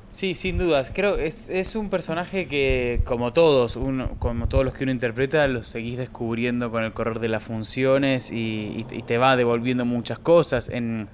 Sí, 0.09 0.33
sin 0.33 0.57
dudas. 0.57 0.91
Creo 0.93 1.17
es, 1.17 1.49
es 1.51 1.75
un 1.75 1.89
personaje 1.91 2.47
que, 2.47 3.01
como 3.05 3.31
todos, 3.31 3.75
uno, 3.75 4.11
como 4.17 4.47
todos 4.47 4.65
los 4.65 4.73
que 4.73 4.83
uno 4.83 4.91
interpreta, 4.91 5.47
los 5.47 5.67
seguís 5.67 5.97
descubriendo 5.99 6.71
con 6.71 6.83
el 6.83 6.91
correr 6.93 7.19
de 7.19 7.29
las 7.29 7.43
funciones 7.43 8.31
y, 8.31 8.35
y- 8.35 8.95
y 8.97 9.01
te 9.03 9.19
va 9.19 9.35
devolviendo 9.35 9.85
muchas 9.85 10.17
cosas. 10.17 10.69
En, 10.69 11.07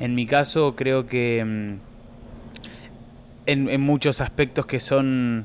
en 0.00 0.14
mi 0.14 0.24
caso, 0.24 0.74
creo 0.76 1.06
que 1.06 1.44
mm, 1.44 1.74
en, 3.46 3.68
en 3.68 3.80
muchos 3.82 4.20
aspectos 4.22 4.64
que 4.66 4.80
son 4.80 5.44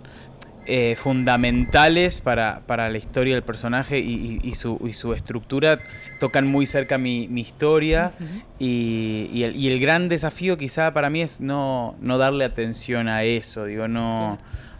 eh, 0.65 0.95
fundamentales 0.97 2.21
para, 2.21 2.61
para 2.65 2.89
la 2.89 2.97
historia 2.97 3.33
del 3.35 3.43
personaje 3.43 3.99
y, 3.99 4.39
y- 4.43 4.47
y 4.49 4.55
su, 4.55 4.79
y 4.87 4.93
su 4.93 5.13
estructura, 5.13 5.79
tocan 6.19 6.47
muy 6.47 6.65
cerca 6.65 6.97
mi, 6.97 7.27
mi 7.27 7.41
historia. 7.41 8.13
Y, 8.59 9.29
y 9.33 9.43
el, 9.43 9.55
y 9.55 9.69
el 9.69 9.79
gran 9.79 10.09
desafío 10.09 10.57
quizá 10.57 10.93
para 10.93 11.09
mí 11.09 11.21
es 11.21 11.41
no, 11.41 11.95
no 12.01 12.17
darle 12.17 12.45
atención 12.45 13.07
a 13.07 13.23
eso, 13.23 13.65
digo, 13.65 13.87
no 13.87 14.37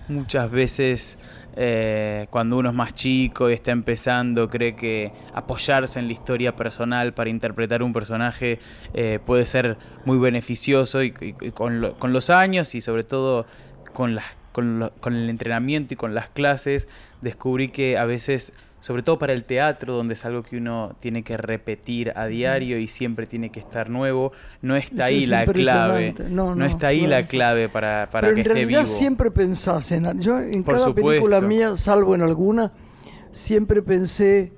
muchas 0.08 0.50
veces 0.52 1.18
eh, 1.56 2.28
cuando 2.30 2.58
uno 2.58 2.70
es 2.70 2.76
más 2.76 2.94
chico 2.94 3.50
y 3.50 3.54
está 3.54 3.72
empezando 3.72 4.50
cree 4.50 4.76
que 4.76 5.12
apoyarse 5.34 6.00
en 6.00 6.08
la 6.08 6.14
historia 6.14 6.56
personal 6.56 7.14
para 7.14 7.30
interpretar 7.30 7.84
un 7.84 7.94
personaje 7.94 8.60
eh, 8.94 9.20
puede 9.26 9.46
ser 9.46 9.78
muy 10.04 10.18
beneficioso 10.18 11.04
y, 11.04 11.14
y- 11.22 11.36
y 11.48 11.52
con, 11.52 11.80
lo- 11.80 11.94
con 12.00 12.12
los 12.12 12.30
años 12.30 12.74
y 12.76 12.82
sobre 12.82 13.04
todo 13.04 13.46
con, 13.94 14.16
las, 14.16 14.26
con, 14.54 14.80
lo- 14.80 14.92
con 15.02 15.14
el 15.16 15.30
entrenamiento 15.30 15.94
y 15.94 15.98
con 15.98 16.14
las 16.16 16.30
clases 16.30 16.88
descubrí 17.22 17.68
que 17.68 17.98
a 17.98 18.06
veces 18.06 18.54
sobre 18.80 19.02
todo 19.02 19.18
para 19.18 19.32
el 19.32 19.46
teatro, 19.46 19.94
donde 19.94 20.14
es 20.14 20.26
algo 20.26 20.44
que 20.44 20.58
uno 20.58 20.94
tiene 21.00 21.24
que 21.24 21.38
repetir 21.38 22.12
a 22.18 22.26
diario 22.26 22.78
y 22.78 22.90
siempre 22.90 23.26
tiene 23.28 23.50
que 23.50 23.62
estar 23.62 23.90
nuevo, 23.90 24.34
no 24.62 24.76
está 24.76 25.06
ahí 25.06 25.24
es 25.24 25.30
la 25.30 25.46
clave. 25.46 26.14
No, 26.30 26.48
No, 26.48 26.56
no, 26.56 26.66
está 26.66 26.88
ahí 26.88 27.08
la 27.08 27.24
clave 27.24 27.70
para, 27.70 28.10
para 28.12 28.28
Pero 28.28 28.36
que 28.36 28.42
en 28.42 28.48
esté 28.48 28.54
realidad 28.60 28.84
vivo. 28.84 28.92
siempre 28.94 29.32
pensás 29.32 29.90
en... 29.94 30.20
Yo 30.20 30.38
en 30.38 30.66
Por 30.66 30.76
cada 30.76 30.94
película 30.94 31.40
mía, 31.40 31.78
salvo 31.78 32.14
en 32.14 32.24
alguna, 32.24 32.74
siempre 33.32 33.82
pensé 33.82 34.52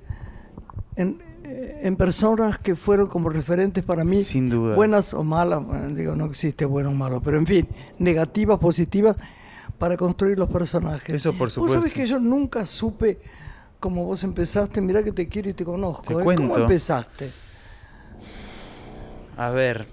en, 0.96 1.22
eh, 1.44 1.82
en 1.84 1.94
personas 1.94 2.58
que 2.58 2.74
fueron 2.74 3.06
como 3.06 3.28
referentes 3.28 3.84
para 3.84 4.02
mí. 4.02 4.16
Sin 4.16 4.48
duda. 4.48 4.74
Buenas 4.74 5.14
o 5.14 5.22
malas, 5.22 5.62
digo, 5.94 6.16
no 6.16 6.24
existe 6.24 6.64
bueno 6.64 6.90
o 6.90 6.94
malo, 6.94 7.22
pero 7.22 7.38
en 7.38 7.46
fin, 7.46 7.68
negativas, 8.00 8.58
positivas, 8.58 9.16
para 9.78 9.96
construir 9.96 10.38
los 10.38 10.48
personajes. 10.48 11.14
Eso 11.14 11.32
por 11.32 11.48
Vos 11.48 11.54
sabés 11.54 11.72
supuesto. 11.72 11.94
que 11.94 12.06
yo 12.06 12.18
nunca 12.18 12.66
supe 12.66 13.18
cómo 13.80 14.04
vos 14.04 14.24
empezaste, 14.24 14.80
mirá 14.80 15.02
que 15.02 15.12
te 15.12 15.28
quiero 15.28 15.50
y 15.50 15.52
te 15.54 15.64
conozco. 15.64 16.16
Te 16.16 16.32
¿eh? 16.32 16.36
¿Cómo 16.36 16.56
empezaste? 16.56 17.30
A 19.36 19.50
ver, 19.50 19.86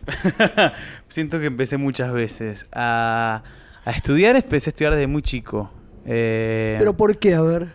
siento 1.09 1.39
que 1.39 1.47
empecé 1.47 1.77
muchas 1.77 2.13
veces. 2.13 2.65
A, 2.71 3.43
a 3.83 3.91
estudiar, 3.91 4.37
empecé 4.37 4.69
a 4.69 4.71
estudiar 4.71 4.93
desde 4.93 5.07
muy 5.07 5.21
chico. 5.21 5.69
Eh, 6.05 6.77
¿Pero 6.79 6.95
por 6.95 7.17
qué? 7.17 7.35
A 7.35 7.41
ver. 7.41 7.67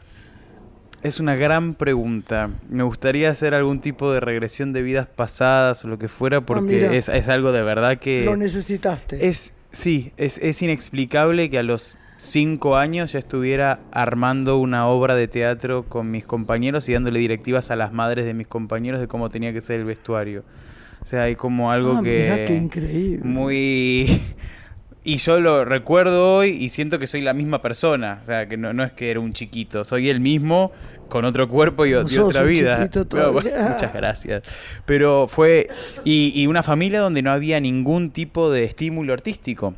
Es 1.02 1.20
una 1.20 1.36
gran 1.36 1.74
pregunta. 1.74 2.50
Me 2.68 2.82
gustaría 2.82 3.30
hacer 3.30 3.54
algún 3.54 3.80
tipo 3.80 4.10
de 4.12 4.18
regresión 4.20 4.72
de 4.72 4.82
vidas 4.82 5.06
pasadas 5.06 5.84
o 5.84 5.88
lo 5.88 5.98
que 5.98 6.08
fuera, 6.08 6.40
porque 6.40 6.62
mira. 6.62 6.94
es, 6.94 7.08
es 7.08 7.28
algo 7.28 7.52
de 7.52 7.62
verdad 7.62 7.98
que... 7.98 8.24
Lo 8.24 8.36
necesitaste. 8.36 9.28
Es, 9.28 9.52
sí, 9.70 10.12
es, 10.16 10.38
es 10.38 10.60
inexplicable 10.62 11.50
que 11.50 11.58
a 11.58 11.62
los 11.62 11.96
cinco 12.16 12.76
años 12.76 13.12
ya 13.12 13.18
estuviera 13.20 13.80
armando 13.92 14.58
una 14.58 14.88
obra 14.88 15.14
de 15.14 15.28
teatro 15.28 15.84
con 15.84 16.10
mis 16.10 16.24
compañeros 16.26 16.88
y 16.88 16.92
dándole 16.92 17.20
directivas 17.20 17.70
a 17.70 17.76
las 17.76 17.92
madres 17.92 18.24
de 18.24 18.34
mis 18.34 18.46
compañeros 18.48 19.00
de 19.00 19.06
cómo 19.06 19.28
tenía 19.30 19.52
que 19.52 19.60
ser 19.60 19.80
el 19.80 19.86
vestuario. 19.86 20.42
O 21.00 21.06
sea, 21.06 21.22
hay 21.22 21.36
como 21.36 21.70
algo 21.70 21.98
Ah, 21.98 22.02
que... 22.02 22.22
mirá 22.22 22.44
qué 22.44 22.56
increíble. 22.56 23.24
Muy... 23.24 24.20
Y 25.04 25.16
yo 25.18 25.40
lo 25.40 25.64
recuerdo 25.64 26.36
hoy 26.36 26.50
y 26.50 26.68
siento 26.68 26.98
que 26.98 27.06
soy 27.06 27.22
la 27.22 27.32
misma 27.32 27.62
persona. 27.62 28.18
O 28.22 28.26
sea, 28.26 28.46
que 28.46 28.58
no, 28.58 28.74
no 28.74 28.84
es 28.84 28.92
que 28.92 29.10
era 29.10 29.20
un 29.20 29.32
chiquito, 29.32 29.82
soy 29.84 30.10
el 30.10 30.20
mismo 30.20 30.70
con 31.08 31.24
otro 31.24 31.48
cuerpo 31.48 31.86
y, 31.86 31.94
otra 31.94 32.42
vida. 32.42 32.88
bueno, 33.32 33.50
muchas 33.70 33.92
gracias. 33.92 34.42
Pero 34.86 35.26
fue... 35.28 35.68
Y, 36.04 36.32
y 36.34 36.46
una 36.46 36.62
familia 36.62 37.00
donde 37.00 37.22
no 37.22 37.30
había 37.30 37.60
ningún 37.60 38.10
tipo 38.10 38.50
de 38.50 38.64
estímulo 38.64 39.12
artístico. 39.12 39.74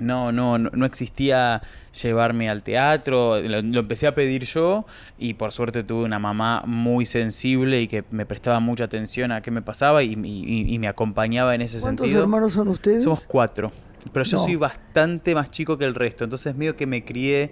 No, 0.00 0.30
no, 0.30 0.58
no, 0.58 0.70
no 0.72 0.86
existía 0.86 1.60
llevarme 2.00 2.48
al 2.48 2.62
teatro, 2.62 3.40
lo, 3.40 3.60
lo 3.62 3.80
empecé 3.80 4.06
a 4.06 4.14
pedir 4.14 4.44
yo 4.44 4.86
y 5.18 5.34
por 5.34 5.50
suerte 5.50 5.82
tuve 5.82 6.04
una 6.04 6.20
mamá 6.20 6.62
muy 6.66 7.04
sensible 7.04 7.80
y 7.82 7.88
que 7.88 8.04
me 8.12 8.24
prestaba 8.24 8.60
mucha 8.60 8.84
atención 8.84 9.32
a 9.32 9.40
qué 9.40 9.50
me 9.50 9.60
pasaba 9.62 10.04
y, 10.04 10.12
y- 10.12 10.72
y 10.74 10.78
me 10.78 10.86
acompañaba 10.86 11.54
en 11.56 11.62
ese 11.62 11.80
¿Cuántos 11.80 12.04
sentido. 12.06 12.22
hermanos 12.22 12.52
son 12.52 12.68
ustedes? 12.68 13.02
Somos 13.02 13.24
cuatro, 13.26 13.72
pero 14.12 14.24
yo 14.24 14.36
No. 14.36 14.44
soy 14.44 14.54
bastante 14.54 15.34
más 15.34 15.50
chico 15.50 15.76
que 15.76 15.84
el 15.86 15.96
resto, 15.96 16.22
entonces 16.22 16.54
medio 16.54 16.76
que 16.76 16.86
me 16.86 17.04
crié 17.04 17.50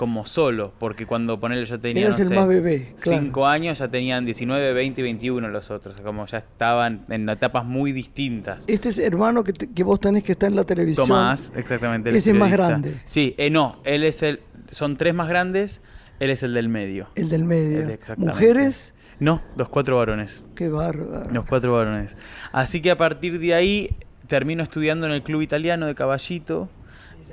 como 0.00 0.24
solo, 0.24 0.72
porque 0.78 1.04
cuando 1.04 1.38
ponerle 1.38 1.66
yo 1.66 1.78
tenía, 1.78 2.08
no 2.08 2.16
el 2.16 2.22
sé, 2.24 2.34
más 2.34 2.48
bebé, 2.48 2.94
claro. 2.98 3.20
cinco 3.20 3.46
años, 3.46 3.78
ya 3.80 3.88
tenían 3.88 4.24
19, 4.24 4.72
20 4.72 4.98
y 4.98 5.04
21 5.04 5.48
los 5.50 5.70
otros, 5.70 6.00
como 6.00 6.24
ya 6.24 6.38
estaban 6.38 7.04
en 7.10 7.28
etapas 7.28 7.66
muy 7.66 7.92
distintas. 7.92 8.64
Este 8.66 8.88
es 8.88 8.98
hermano 8.98 9.44
que, 9.44 9.52
te- 9.52 9.70
que 9.70 9.82
vos 9.82 10.00
tenés 10.00 10.24
que 10.24 10.32
estar 10.32 10.48
en 10.48 10.56
la 10.56 10.64
televisión. 10.64 11.06
Tomás, 11.06 11.52
exactamente. 11.54 12.08
el 12.08 12.16
Ese 12.16 12.30
es 12.30 12.36
más 12.36 12.50
grande. 12.50 12.98
Sí, 13.04 13.34
eh, 13.36 13.50
no, 13.50 13.76
él 13.84 14.04
es 14.04 14.22
el. 14.22 14.40
Son 14.70 14.96
tres 14.96 15.12
más 15.14 15.28
grandes, 15.28 15.82
él 16.18 16.30
es 16.30 16.42
el 16.42 16.54
del 16.54 16.70
medio. 16.70 17.08
El 17.14 17.28
del 17.28 17.44
medio. 17.44 17.80
El-. 17.82 17.98
Mujeres, 18.16 18.94
No, 19.18 19.42
los 19.56 19.68
cuatro 19.68 19.98
varones. 19.98 20.42
qué 20.54 20.68
bárbaro. 20.70 21.30
Los 21.30 21.44
cuatro 21.44 21.74
varones. 21.74 22.16
Así 22.52 22.80
que 22.80 22.90
a 22.90 22.96
partir 22.96 23.38
de 23.38 23.52
ahí 23.52 23.90
termino 24.28 24.62
estudiando 24.62 25.04
en 25.04 25.12
el 25.12 25.22
club 25.22 25.42
italiano 25.42 25.86
de 25.86 25.94
Caballito. 25.94 26.70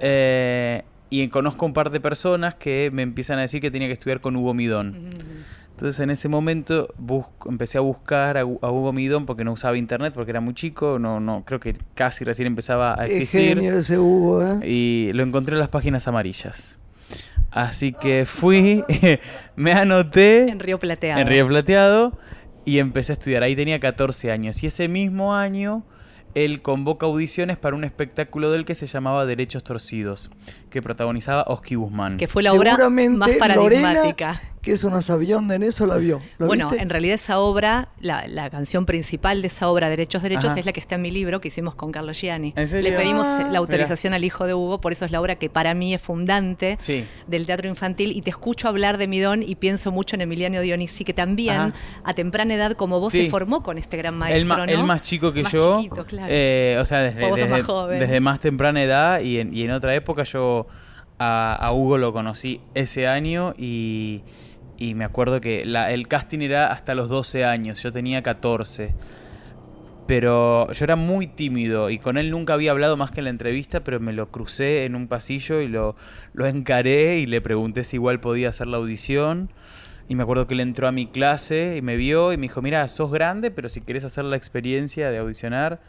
eh, 0.02 0.84
y 1.10 1.28
conozco 1.30 1.66
un 1.66 1.74
par 1.74 1.90
de 1.92 2.00
personas 2.00 2.56
que 2.56 2.90
me 2.94 3.02
empiezan 3.02 3.38
a 3.40 3.42
decir 3.42 3.62
que 3.62 3.72
tenía 3.72 3.88
que 3.88 3.94
estudiar 3.94 4.20
con 4.22 4.36
Hugo 4.36 4.54
Midón. 4.54 5.10
Entonces 5.72 6.00
en 6.00 6.10
ese 6.10 6.28
momento 6.28 6.88
busco- 6.98 7.50
empecé 7.50 7.78
a 7.78 7.82
buscar 7.82 8.38
a, 8.38 8.44
Hu- 8.44 8.58
a 8.64 8.72
Hugo 8.72 8.92
Midón 8.94 9.26
porque 9.28 9.44
no 9.44 9.52
usaba 9.54 9.78
internet, 9.78 10.12
porque 10.16 10.32
era 10.32 10.42
muy 10.42 10.54
chico, 10.56 10.98
no, 11.00 11.20
no, 11.20 11.44
creo 11.46 11.60
que 11.60 11.76
casi 11.94 12.24
recién 12.26 12.48
empezaba 12.48 12.94
a 12.94 13.06
Qué 13.06 13.18
existir. 13.18 13.56
genio 13.60 13.78
ese 13.78 14.00
Hugo, 14.00 14.44
¿eh? 14.44 14.68
Y 14.68 15.12
lo 15.14 15.22
encontré 15.24 15.54
en 15.54 15.60
las 15.60 15.70
páginas 15.70 16.08
amarillas. 16.08 16.80
Así 17.52 17.94
que 17.94 18.26
fui, 18.26 18.84
me 19.56 19.72
anoté 19.74 20.50
En 20.50 20.60
Río 20.60 20.80
Plateado. 20.80 21.22
en 21.22 21.28
Río 21.28 21.48
Plateado 21.48 22.18
y 22.66 22.80
empecé 22.80 23.12
a 23.12 23.14
estudiar. 23.14 23.44
Ahí 23.44 23.56
tenía 23.56 23.80
14 23.80 24.32
años. 24.32 24.62
Y 24.64 24.68
ese 24.68 24.88
mismo 24.88 25.36
año 25.36 25.84
él 26.36 26.62
convoca 26.62 27.06
audiciones 27.06 27.58
para 27.58 27.76
un 27.76 27.84
espectáculo 27.84 28.52
del 28.52 28.66
que 28.66 28.76
se 28.76 28.86
llamaba 28.88 29.26
Derechos 29.26 29.64
Torcidos, 29.64 30.30
que 30.78 30.82
protagonizaba 30.84 31.44
Oski 31.48 31.74
Guzmán. 31.74 32.18
Que 32.18 32.28
fue 32.28 32.44
la 32.44 32.54
obra 32.54 32.78
más 32.88 33.30
paradigmática. 33.40 34.28
Lorena, 34.28 34.42
que 34.62 34.74
es 34.74 34.84
una 34.84 35.02
sabionda 35.02 35.56
en 35.56 35.64
eso, 35.64 35.88
la 35.88 35.96
vio. 35.98 36.22
¿Lo 36.38 36.46
Bueno, 36.48 36.68
viste? 36.68 36.84
en 36.84 36.90
realidad 36.90 37.16
esa 37.16 37.40
obra, 37.40 37.88
la, 38.00 38.28
la 38.28 38.50
canción 38.50 38.86
principal 38.86 39.42
de 39.42 39.48
esa 39.48 39.70
obra, 39.70 39.88
Derechos, 39.90 40.22
Derechos, 40.22 40.52
Ajá. 40.52 40.60
es 40.60 40.66
la 40.66 40.74
que 40.74 40.80
está 40.82 40.96
en 40.96 41.02
mi 41.04 41.10
libro 41.10 41.40
que 41.42 41.48
hicimos 41.48 41.74
con 41.74 41.92
Carlos 41.92 42.20
Gianni. 42.20 42.54
¿En 42.56 42.68
serio? 42.68 42.92
Le 42.92 42.98
pedimos 42.98 43.26
Ah, 43.26 43.44
eh, 43.48 43.52
la 43.52 43.60
autorización 43.60 44.14
al 44.14 44.24
hijo 44.26 44.46
de 44.46 44.54
Hugo, 44.54 44.80
por 44.82 44.92
eso 44.92 45.06
es 45.06 45.12
la 45.12 45.22
obra 45.22 45.36
que 45.38 45.50
para 45.50 45.74
mí 45.74 45.94
es 45.94 46.02
fundante 46.02 46.76
Sí. 46.80 47.06
del 47.28 47.46
teatro 47.46 47.68
infantil. 47.70 48.12
Y 48.16 48.22
te 48.22 48.30
escucho 48.30 48.68
hablar 48.68 48.98
de 48.98 49.08
Midón 49.08 49.42
y 49.42 49.56
pienso 49.56 49.92
mucho 49.92 50.16
en 50.18 50.22
Emiliano 50.22 50.60
Dionisi, 50.62 51.06
que 51.06 51.14
también 51.14 51.56
Ajá. 51.60 51.74
a 52.04 52.14
temprana 52.14 52.54
edad, 52.54 52.74
como 52.74 53.00
vos, 53.00 53.14
Sí. 53.14 53.24
se 53.26 53.30
formó 53.30 53.64
con 53.64 53.78
este 53.78 53.96
gran 53.98 54.16
maestro. 54.18 54.38
Él, 54.42 54.46
ma- 54.46 54.58
¿no? 54.58 54.64
él 54.66 54.84
más 54.84 55.02
chico 55.02 55.32
que 55.32 55.44
Más 55.44 55.52
yo. 55.54 55.78
chiquito, 55.82 56.06
claro. 56.06 56.28
eh, 56.30 56.78
o 56.82 56.86
sea, 56.86 57.00
desde, 57.00 57.22
desde, 57.26 57.48
más 57.48 57.62
joven. 57.64 58.00
desde 58.02 58.20
más 58.20 58.40
temprana 58.42 58.84
edad 58.84 59.22
y 59.22 59.40
en, 59.40 59.54
y 59.56 59.64
en 59.64 59.72
otra 59.72 59.96
época 59.96 60.24
yo 60.24 60.67
a, 61.20 61.72
Hugo 61.74 61.98
lo 61.98 62.14
conocí 62.14 62.62
ese 62.74 63.08
año 63.08 63.54
y, 63.58 64.24
y 64.78 64.94
me 64.94 65.06
acuerdo 65.06 65.42
que 65.42 65.66
la- 65.66 65.92
el 65.92 66.08
casting 66.08 66.40
era 66.40 66.72
hasta 66.72 66.96
los 66.96 67.10
12 67.10 67.46
años, 67.46 67.82
yo 67.82 67.92
tenía 67.92 68.22
14. 68.24 68.94
Pero 70.06 70.72
yo 70.72 70.86
era 70.86 70.96
muy 70.96 71.28
tímido 71.28 71.90
y 71.90 72.00
con 72.00 72.18
él 72.18 72.32
nunca 72.32 72.54
había 72.54 72.72
hablado 72.72 72.96
más 72.96 73.12
que 73.12 73.20
en 73.20 73.26
la 73.26 73.30
entrevista, 73.30 73.84
pero 73.84 74.00
me 74.00 74.14
lo 74.14 74.32
crucé 74.32 74.86
en 74.86 74.96
un 74.96 75.08
pasillo 75.10 75.60
y 75.60 75.68
lo, 75.68 75.98
lo 76.34 76.46
encaré 76.46 77.18
y 77.20 77.26
le 77.26 77.42
pregunté 77.42 77.84
si 77.84 77.98
igual 77.98 78.22
podía 78.22 78.50
hacer 78.50 78.68
la 78.68 78.78
audición. 78.78 79.50
Y 80.08 80.16
me 80.16 80.24
acuerdo 80.24 80.48
que 80.48 80.54
él 80.54 80.62
entró 80.62 80.88
a 80.88 80.94
mi 80.94 81.08
clase 81.08 81.76
y 81.78 81.82
me 81.82 81.98
vio 81.98 82.32
y 82.32 82.38
me 82.38 82.44
dijo, 82.44 82.62
mira, 82.62 82.88
sos 82.88 83.12
grande, 83.12 83.52
pero 83.52 83.68
si 83.68 83.82
querés 83.82 84.06
hacer 84.06 84.24
la 84.24 84.38
experiencia 84.38 85.12
de 85.12 85.18
audicionar, 85.18 85.82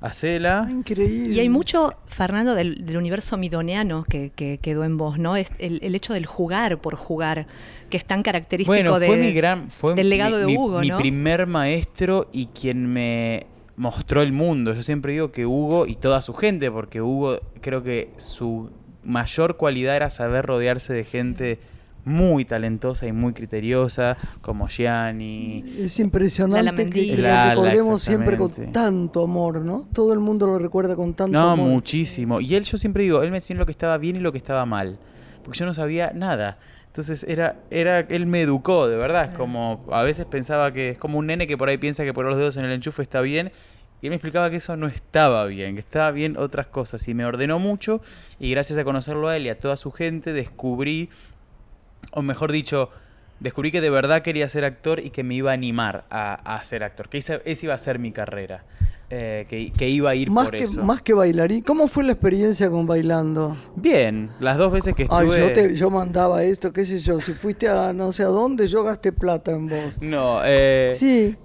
hacela. 0.00 0.66
Ah, 0.68 0.70
Increíble. 0.70 1.34
Y 1.34 1.40
hay 1.40 1.48
mucho, 1.48 1.94
Fernando, 2.06 2.54
del, 2.54 2.84
del 2.84 2.96
universo 2.96 3.36
midoneano 3.36 4.04
que, 4.08 4.30
que 4.34 4.58
quedó 4.58 4.84
en 4.84 4.96
vos, 4.96 5.18
¿no? 5.18 5.36
Es 5.36 5.48
el, 5.58 5.80
el 5.82 5.94
hecho 5.94 6.12
del 6.14 6.26
jugar 6.26 6.78
por 6.80 6.94
jugar, 6.96 7.46
que 7.90 7.96
es 7.96 8.04
tan 8.04 8.22
característico 8.22 8.72
Bueno, 8.72 8.98
de, 8.98 9.06
fue 9.06 9.16
mi 9.16 9.32
gran, 9.32 9.70
fue 9.70 9.94
del 9.94 10.06
mi- 10.06 10.10
legado 10.10 10.38
de 10.38 10.46
mi, 10.46 10.56
Hugo, 10.56 10.80
mi 10.80 10.88
¿no? 10.88 10.98
primer 10.98 11.46
maestro 11.46 12.28
y 12.32 12.46
quien 12.46 12.86
me 12.92 13.46
mostró 13.76 14.22
el 14.22 14.32
mundo. 14.32 14.74
Yo 14.74 14.82
siempre 14.82 15.12
digo 15.12 15.32
que 15.32 15.46
Hugo 15.46 15.86
y 15.86 15.94
toda 15.96 16.22
su 16.22 16.34
gente, 16.34 16.70
porque 16.70 17.00
Hugo 17.02 17.40
creo 17.60 17.82
que 17.82 18.10
su 18.16 18.70
mayor 19.04 19.56
cualidad 19.56 19.96
era 19.96 20.10
saber 20.10 20.46
rodearse 20.46 20.92
de 20.92 21.04
gente 21.04 21.58
muy 22.06 22.44
talentosa 22.44 23.06
y 23.08 23.12
muy 23.12 23.32
criteriosa, 23.32 24.16
como 24.40 24.68
Gianni. 24.68 25.64
Es 25.80 25.98
impresionante 25.98 26.88
que, 26.88 27.08
que 27.08 27.16
lo 27.16 27.22
Lala, 27.24 27.50
recordemos 27.50 28.00
siempre 28.00 28.36
con 28.36 28.52
tanto 28.72 29.24
amor, 29.24 29.60
¿no? 29.60 29.88
Todo 29.92 30.12
el 30.12 30.20
mundo 30.20 30.46
lo 30.46 30.58
recuerda 30.58 30.94
con 30.94 31.14
tanto 31.14 31.36
No, 31.36 31.50
amor. 31.50 31.68
muchísimo. 31.68 32.40
Y 32.40 32.54
él, 32.54 32.62
yo 32.64 32.78
siempre 32.78 33.02
digo, 33.02 33.22
él 33.22 33.30
me 33.32 33.38
enseñó 33.38 33.58
lo 33.58 33.66
que 33.66 33.72
estaba 33.72 33.98
bien 33.98 34.14
y 34.14 34.20
lo 34.20 34.30
que 34.30 34.38
estaba 34.38 34.64
mal. 34.64 34.98
Porque 35.42 35.58
yo 35.58 35.66
no 35.66 35.74
sabía 35.74 36.12
nada. 36.14 36.58
Entonces 36.86 37.24
era, 37.28 37.56
era, 37.70 37.98
él 37.98 38.26
me 38.26 38.40
educó, 38.40 38.86
de 38.86 38.96
verdad. 38.96 39.32
Es 39.32 39.36
como, 39.36 39.84
a 39.90 40.02
veces 40.02 40.26
pensaba 40.26 40.72
que 40.72 40.90
es 40.90 40.98
como 40.98 41.18
un 41.18 41.26
nene 41.26 41.48
que 41.48 41.58
por 41.58 41.68
ahí 41.68 41.76
piensa 41.76 42.04
que 42.04 42.14
poner 42.14 42.30
los 42.30 42.38
dedos 42.38 42.56
en 42.56 42.66
el 42.66 42.72
enchufe 42.72 43.02
está 43.02 43.20
bien. 43.20 43.50
Y 44.00 44.06
él 44.06 44.10
me 44.10 44.16
explicaba 44.16 44.48
que 44.48 44.56
eso 44.56 44.76
no 44.76 44.86
estaba 44.86 45.44
bien, 45.46 45.74
que 45.74 45.80
estaba 45.80 46.12
bien 46.12 46.36
otras 46.36 46.68
cosas. 46.68 47.08
Y 47.08 47.14
me 47.14 47.24
ordenó 47.24 47.58
mucho. 47.58 48.00
Y 48.38 48.50
gracias 48.52 48.78
a 48.78 48.84
conocerlo 48.84 49.26
a 49.26 49.36
él 49.36 49.46
y 49.46 49.48
a 49.48 49.58
toda 49.58 49.76
su 49.76 49.90
gente, 49.90 50.32
descubrí, 50.32 51.08
o 52.16 52.22
mejor 52.22 52.50
dicho, 52.50 52.90
descubrí 53.38 53.70
que 53.70 53.80
de 53.80 53.90
verdad 53.90 54.22
quería 54.22 54.48
ser 54.48 54.64
actor 54.64 54.98
y 54.98 55.10
que 55.10 55.22
me 55.22 55.34
iba 55.34 55.52
a 55.52 55.54
animar 55.54 56.04
a, 56.10 56.34
a 56.56 56.62
ser 56.64 56.82
actor. 56.82 57.08
Que 57.08 57.18
esa, 57.18 57.36
esa 57.44 57.66
iba 57.66 57.74
a 57.74 57.78
ser 57.78 57.98
mi 57.98 58.10
carrera. 58.10 58.64
eh, 59.08 59.46
que, 59.48 59.70
que 59.72 59.88
iba 59.88 60.10
a 60.10 60.16
ir 60.16 60.30
Más 60.32 60.46
por 60.46 60.56
que, 60.56 60.64
eso. 60.64 60.82
más 60.82 61.00
que 61.00 61.14
bailarín, 61.14 61.62
¿cómo 61.62 61.86
fue 61.86 62.02
la 62.02 62.10
experiencia 62.10 62.68
con 62.68 62.88
bailando? 62.88 63.56
Bien, 63.76 64.30
las 64.40 64.58
dos 64.58 64.72
veces 64.72 64.96
que 64.96 65.06
Ay, 65.08 65.28
estuve. 65.28 65.38
yo, 65.46 65.52
te, 65.52 65.76
yo 65.76 65.90
mandaba 65.90 66.42
esto, 66.42 66.72
qué 66.72 66.84
sé 66.84 66.98
yo. 66.98 67.20
Si 67.20 67.32
fuiste 67.32 67.68
a 67.68 67.92
no 67.92 68.10
sé 68.12 68.24
a 68.24 68.26
dónde, 68.26 68.66
yo 68.66 68.82
gasté 68.82 69.12
plata 69.12 69.52
en 69.52 69.68
vos. 69.68 69.94
No, 70.00 70.40
eh. 70.44 70.92
Sí. 70.98 71.36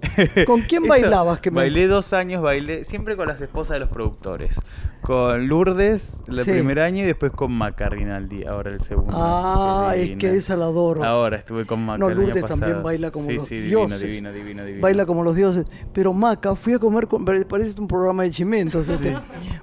¿Con 0.44 0.62
quién 0.62 0.82
bailabas? 0.88 1.38
Que 1.38 1.52
me- 1.52 1.60
Bailé 1.60 1.86
dos 1.86 2.12
años, 2.12 2.42
bailé 2.42 2.84
siempre 2.84 3.14
con 3.16 3.28
las 3.28 3.40
esposas 3.40 3.74
de 3.74 3.78
los 3.80 3.90
productores. 3.90 4.60
Con 5.02 5.48
Lourdes 5.48 6.22
el 6.28 6.44
Sí. 6.44 6.52
primer 6.52 6.78
año 6.78 7.02
y 7.02 7.06
después 7.06 7.32
con 7.32 7.50
Maca 7.52 7.88
Rinaldi, 7.88 8.44
ahora 8.44 8.70
el 8.70 8.80
segundo. 8.80 9.10
Ah, 9.12 9.92
es 9.96 10.02
divina. 10.02 10.18
que 10.18 10.36
esa 10.36 10.56
la 10.56 10.66
adoro. 10.66 11.02
Ahora 11.02 11.38
estuve 11.38 11.66
con 11.66 11.84
Maca. 11.84 11.98
No, 11.98 12.06
el 12.06 12.12
año 12.12 12.22
Lourdes 12.28 12.44
también 12.46 12.82
baila 12.84 13.10
como 13.10 13.26
sí, 13.26 13.32
los 13.34 13.46
sí, 13.48 13.60
dioses. 13.62 14.00
Divino, 14.00 14.32
divino, 14.32 14.64
divino, 14.64 14.80
Baila 14.82 15.04
como 15.04 15.24
los 15.24 15.34
dioses. 15.34 15.64
Pero 15.92 16.12
Maca, 16.12 16.54
fui 16.54 16.74
a 16.74 16.78
comer 16.78 17.08
con. 17.08 17.24
Parece 17.24 17.80
un 17.80 17.88
programa 17.88 18.22
de 18.22 18.30
chimentos. 18.30 18.88
este. 18.88 19.16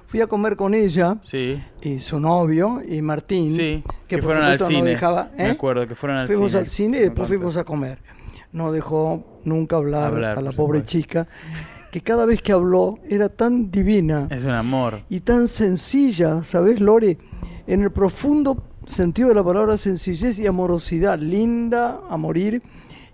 Fui 0.06 0.20
a 0.20 0.26
comer 0.26 0.56
con 0.56 0.74
ella 0.74 1.16
y 1.80 1.98
su 2.00 2.20
novio 2.20 2.82
y 2.86 3.00
Martín. 3.00 3.48
Sí, 3.50 3.82
que, 4.06 4.16
que 4.16 4.16
por 4.18 4.24
fueron 4.32 4.44
al 4.44 4.52
supuesto 4.58 4.72
no 4.72 4.78
cine. 4.80 4.90
dejaba. 4.90 5.30
Me 5.38 5.46
¿eh? 5.46 5.50
acuerdo 5.52 5.86
que 5.88 5.94
fueron 5.94 6.18
al 6.18 6.26
fuimos 6.26 6.50
cine. 6.50 6.60
al 6.60 6.66
cine 6.66 6.96
y 6.98 7.00
después 7.00 7.28
fuimos 7.28 7.56
a 7.56 7.64
comer. 7.64 7.98
No 8.52 8.72
dejó 8.72 9.40
nunca 9.44 9.76
hablar, 9.76 10.06
Hablar, 10.12 10.36
a 10.38 10.42
la 10.42 10.50
por 10.50 10.56
pobre 10.56 10.80
supuesto. 10.80 10.98
chica, 10.98 11.28
que 11.90 12.00
cada 12.00 12.24
vez 12.26 12.40
que 12.42 12.52
habló 12.52 12.98
era 13.08 13.28
tan 13.28 13.70
divina 13.70 14.28
Es 14.30 14.44
un 14.44 14.52
amor. 14.52 15.00
y 15.08 15.20
tan 15.20 15.48
sencilla, 15.48 16.42
¿sabes, 16.44 16.80
Lore? 16.80 17.18
En 17.66 17.82
el 17.82 17.90
profundo 17.90 18.64
sentido 18.86 19.28
de 19.28 19.34
la 19.34 19.44
palabra 19.44 19.76
sencillez 19.76 20.38
y 20.38 20.46
amorosidad, 20.46 21.18
linda 21.18 22.00
a 22.08 22.16
morir 22.16 22.62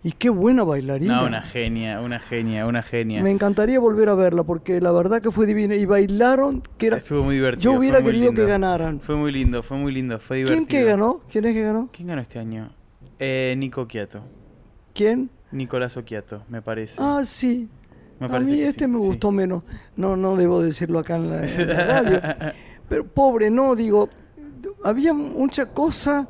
y 0.03 0.13
qué 0.13 0.31
buena 0.31 0.63
bailarina. 0.63 1.17
No, 1.21 1.27
una 1.27 1.43
genia, 1.43 2.01
una 2.01 2.19
genia, 2.21 2.67
una 2.67 2.83
genia. 2.83 3.23
Me 3.23 3.31
encantaría 3.33 3.81
volver 3.81 4.09
a 4.09 4.15
verla 4.15 4.45
porque 4.45 4.81
la 4.81 4.93
verdad 4.93 5.21
que 5.21 5.31
fue 5.33 5.47
divina 5.47 5.75
y 5.75 5.85
bailaron 5.85 6.63
que 6.79 6.87
era 6.87 6.97
Estuvo 6.99 7.25
muy 7.25 7.35
divertido. 7.35 7.73
yo 7.73 7.79
hubiera 7.79 8.01
querido 8.03 8.31
que 8.31 8.37
lindo. 8.43 8.47
ganaran. 8.47 9.01
Fue 9.01 9.17
muy 9.17 9.33
lindo, 9.33 9.63
fue 9.63 9.77
muy 9.79 9.93
lindo, 9.93 10.19
fue 10.21 10.39
divertido. 10.39 10.65
¿Quién 10.67 10.81
que 10.85 10.89
ganó? 10.89 11.21
¿Quién 11.31 11.45
es 11.47 11.55
que 11.55 11.63
ganó? 11.63 11.89
¿Quién 11.93 12.09
ganó 12.09 12.23
este 12.23 12.39
año? 12.39 12.71
Eh, 13.19 13.55
Nico 13.59 13.87
Quiato. 13.89 14.21
¿Quién? 14.95 15.31
Nicolás 15.53 15.97
Oquiato, 15.97 16.43
me 16.49 16.63
parece. 16.63 17.01
Ah, 17.03 17.23
sí. 17.25 17.69
Me 18.21 18.27
a 18.27 18.41
mí 18.41 18.61
este 18.63 18.85
sí, 18.85 18.91
me 18.91 18.99
sí. 18.99 19.07
gustó 19.07 19.31
menos. 19.33 19.63
No, 19.97 20.17
no 20.17 20.37
debo 20.37 20.63
decirlo 20.63 20.99
acá 20.99 21.17
en 21.17 21.31
la, 21.31 21.45
en 21.45 21.69
la 21.69 21.85
radio. 21.85 22.21
Pero 22.89 23.05
pobre, 23.07 23.51
no, 23.51 23.75
digo, 23.75 24.09
había 24.85 25.13
mucha 25.13 25.67
cosa 25.67 26.29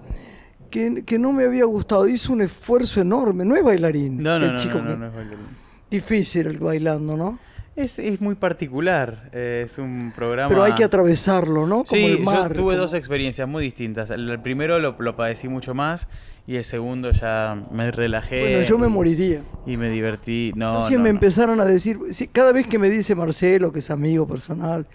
que, 0.71 1.05
que 1.05 1.19
no 1.19 1.33
me 1.33 1.45
había 1.45 1.65
gustado. 1.65 2.09
Hizo 2.09 2.33
un 2.33 2.41
esfuerzo 2.43 3.01
enorme. 3.01 3.45
No 3.45 3.55
es 3.57 3.63
bailarín. 3.63 4.23
No, 4.23 4.39
no, 4.39 4.47
el 4.47 4.53
no, 4.55 4.59
chico 4.59 4.79
no, 4.79 4.97
no, 4.97 5.07
es 5.09 5.15
bailarín. 5.15 5.47
Difícil 5.91 6.47
el 6.47 6.59
bailando, 6.59 7.17
¿no? 7.17 7.39
Es, 7.77 7.99
es 7.99 8.23
muy 8.23 8.35
particular, 8.37 9.29
eh, 9.35 9.65
es 9.67 9.77
un 9.77 10.11
programa... 10.17 10.49
Pero 10.49 10.63
hay 10.65 10.73
que 10.73 10.83
atravesarlo, 10.83 11.67
¿no? 11.67 11.85
Como 11.85 11.85
Sí, 11.85 12.05
el 12.07 12.21
mar. 12.21 12.49
yo 12.55 12.63
tuve 12.63 12.73
como- 12.73 12.77
dos 12.79 12.95
experiencias 12.95 13.47
muy 13.47 13.63
distintas. 13.63 14.09
El 14.09 14.31
el 14.31 14.41
primero 14.41 14.79
lo, 14.79 14.97
lo 14.99 15.15
padecí 15.15 15.47
mucho 15.47 15.75
más 15.75 16.09
y 16.47 16.57
el 16.57 16.65
segundo 16.65 17.11
ya 17.11 17.61
me 17.73 17.91
relajé. 17.91 18.41
Bueno, 18.41 18.63
yo 18.63 18.79
me 18.79 18.89
moriría. 18.89 19.43
Y 19.67 19.77
me 19.77 19.91
divertí. 19.91 20.53
No, 20.55 20.81
Yo 20.81 20.87
si 20.87 20.95
no, 20.95 21.01
me 21.01 21.09
no. 21.11 21.17
empezaron 21.17 21.61
a 21.61 21.65
decir, 21.65 21.99
sí, 22.11 22.29
cada 22.29 22.53
vez 22.53 22.67
que 22.67 22.79
me 22.79 22.89
dice 22.89 23.15
Marcelo, 23.15 23.73
que 23.73 23.81
es 23.81 23.91
amigo 23.91 24.27
personal, 24.27 24.87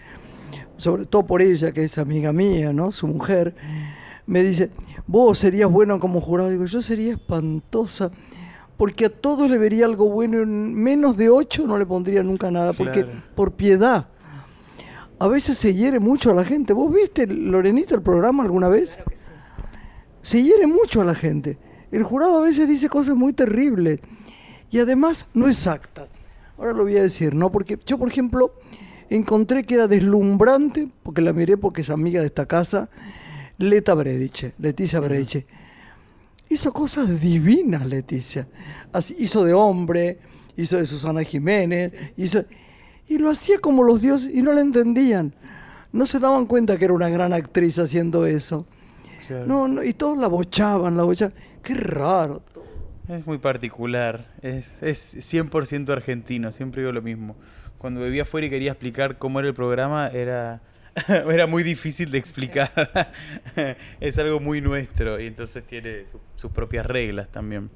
sobre 0.76 1.04
todo 1.06 1.26
por 1.26 1.42
ella, 1.42 1.72
que 1.72 1.84
es 1.84 1.98
amiga 1.98 2.32
mía, 2.32 2.72
¿no? 2.72 2.90
Su 2.90 3.06
mujer, 3.06 3.54
me 4.26 4.42
dice, 4.42 4.70
vos 5.06 5.38
serías 5.38 5.70
bueno 5.70 5.98
como 5.98 6.20
jurado. 6.20 6.48
Digo, 6.50 6.64
yo 6.64 6.80
sería 6.80 7.12
espantosa, 7.12 8.10
porque 8.78 9.04
a 9.04 9.10
todos 9.10 9.50
le 9.50 9.58
vería 9.58 9.84
algo 9.84 10.08
bueno, 10.08 10.40
en 10.42 10.74
menos 10.74 11.16
de 11.16 11.28
ocho 11.28 11.66
no 11.66 11.76
le 11.78 11.84
pondría 11.86 12.22
nunca 12.22 12.50
nada, 12.50 12.72
porque 12.72 13.04
Claro. 13.04 13.18
por 13.34 13.52
piedad. 13.52 14.08
A 15.18 15.28
veces 15.28 15.56
se 15.58 15.72
hiere 15.74 16.00
mucho 16.00 16.32
a 16.32 16.34
la 16.34 16.44
gente. 16.44 16.72
¿Vos 16.72 16.92
viste, 16.92 17.28
Lorenita, 17.28 17.94
el 17.94 18.02
programa 18.02 18.42
alguna 18.42 18.68
vez? 18.68 18.98
Se 20.22 20.42
hiere 20.42 20.66
mucho 20.66 21.00
a 21.00 21.04
la 21.04 21.14
gente. 21.14 21.58
El 21.90 22.04
jurado 22.04 22.38
a 22.38 22.42
veces 22.42 22.68
dice 22.68 22.88
cosas 22.88 23.14
muy 23.16 23.32
terribles 23.32 24.00
y 24.70 24.78
además 24.78 25.26
no 25.34 25.48
exactas. 25.48 26.08
Ahora 26.56 26.72
lo 26.72 26.84
voy 26.84 26.96
a 26.96 27.02
decir, 27.02 27.34
¿no? 27.34 27.52
Porque 27.52 27.78
yo, 27.84 27.98
por 27.98 28.08
ejemplo, 28.08 28.54
encontré 29.10 29.64
que 29.64 29.74
era 29.74 29.88
deslumbrante, 29.88 30.88
porque 31.02 31.20
la 31.20 31.32
miré 31.32 31.56
porque 31.56 31.82
es 31.82 31.90
amiga 31.90 32.20
de 32.20 32.26
esta 32.26 32.46
casa, 32.46 32.88
Leta 33.58 33.94
Brediche, 33.94 34.54
Leticia 34.58 35.00
Brediche. 35.00 35.46
Hizo 36.48 36.72
cosas 36.72 37.20
divinas, 37.20 37.86
Leticia. 37.86 38.48
Así, 38.92 39.16
hizo 39.18 39.44
de 39.44 39.52
hombre, 39.52 40.18
hizo 40.56 40.76
de 40.76 40.86
Susana 40.86 41.22
Jiménez, 41.24 41.92
hizo... 42.16 42.44
Y 43.08 43.18
lo 43.18 43.28
hacía 43.28 43.58
como 43.58 43.82
los 43.82 44.00
dioses 44.00 44.30
y 44.32 44.42
no 44.42 44.52
la 44.52 44.60
entendían. 44.60 45.34
No 45.92 46.06
se 46.06 46.20
daban 46.20 46.46
cuenta 46.46 46.78
que 46.78 46.84
era 46.84 46.94
una 46.94 47.08
gran 47.08 47.32
actriz 47.32 47.78
haciendo 47.78 48.24
eso. 48.24 48.66
Claro. 49.32 49.46
No, 49.46 49.68
no, 49.68 49.82
y 49.82 49.92
todos 49.94 50.16
la 50.18 50.28
bochaban, 50.28 50.96
la 50.96 51.02
bochaban. 51.04 51.34
Qué 51.62 51.74
raro. 51.74 52.40
todo. 52.52 52.64
Es 53.08 53.26
muy 53.26 53.38
particular. 53.38 54.26
Es, 54.42 54.82
es 54.82 55.16
100% 55.34 55.90
argentino. 55.90 56.52
Siempre 56.52 56.82
digo 56.82 56.92
lo 56.92 57.02
mismo. 57.02 57.36
Cuando 57.78 58.00
vivía 58.02 58.22
afuera 58.22 58.46
y 58.46 58.50
quería 58.50 58.70
explicar 58.72 59.18
cómo 59.18 59.40
era 59.40 59.48
el 59.48 59.54
programa, 59.54 60.06
era, 60.08 60.60
era 61.08 61.46
muy 61.46 61.62
difícil 61.62 62.10
de 62.10 62.18
explicar. 62.18 62.70
es 64.00 64.18
algo 64.18 64.38
muy 64.40 64.60
nuestro 64.60 65.20
y 65.20 65.26
entonces 65.26 65.64
tiene 65.64 66.04
su- 66.06 66.20
sus 66.36 66.52
propias 66.52 66.86
reglas 66.86 67.28
también. 67.30 67.70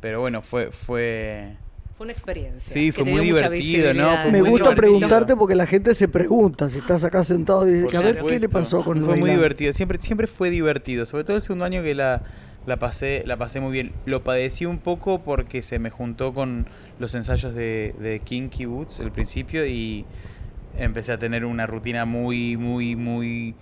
Pero 0.00 0.20
bueno, 0.20 0.40
fue... 0.42 0.70
fue... 0.72 1.56
Fue 2.00 2.06
una 2.06 2.12
experiencia. 2.14 2.72
Sí, 2.72 2.92
fue 2.92 3.04
muy 3.04 3.20
divertido, 3.20 3.92
¿no? 3.92 4.16
Fue 4.16 4.30
Me 4.30 4.40
muy 4.40 4.48
gusta 4.48 4.70
divertido. 4.70 4.74
preguntarte 4.74 5.36
porque 5.36 5.54
la 5.54 5.66
gente 5.66 5.94
se 5.94 6.08
pregunta 6.08 6.70
si 6.70 6.78
estás 6.78 7.04
acá 7.04 7.24
sentado 7.24 7.68
y 7.68 7.72
dice, 7.74 7.94
a 7.94 8.00
ver, 8.00 8.24
¿qué 8.26 8.40
le 8.40 8.48
pasó 8.48 8.82
con 8.82 8.96
el 8.96 9.04
Fue 9.04 9.16
muy 9.16 9.28
divertido, 9.32 9.70
siempre, 9.74 9.98
siempre 10.00 10.26
fue 10.26 10.48
divertido, 10.48 11.04
sobre 11.04 11.24
todo 11.24 11.36
el 11.36 11.42
segundo 11.42 11.66
año 11.66 11.82
que 11.82 11.94
la, 11.94 12.22
la, 12.64 12.78
pasé, 12.78 13.22
la 13.26 13.36
pasé 13.36 13.60
muy 13.60 13.72
bien. 13.72 13.92
Lo 14.06 14.24
padecí 14.24 14.64
un 14.64 14.78
poco 14.78 15.20
porque 15.22 15.60
se 15.60 15.78
me 15.78 15.90
juntó 15.90 16.32
con 16.32 16.68
los 16.98 17.14
ensayos 17.14 17.54
de, 17.54 17.94
de 18.00 18.20
Kinky 18.20 18.64
Boots 18.64 19.00
al 19.00 19.12
principio 19.12 19.66
y 19.66 20.06
empecé 20.78 21.12
a 21.12 21.18
tener 21.18 21.44
una 21.44 21.66
rutina 21.66 22.06
muy, 22.06 22.56
muy, 22.56 22.96
muy, 22.96 23.54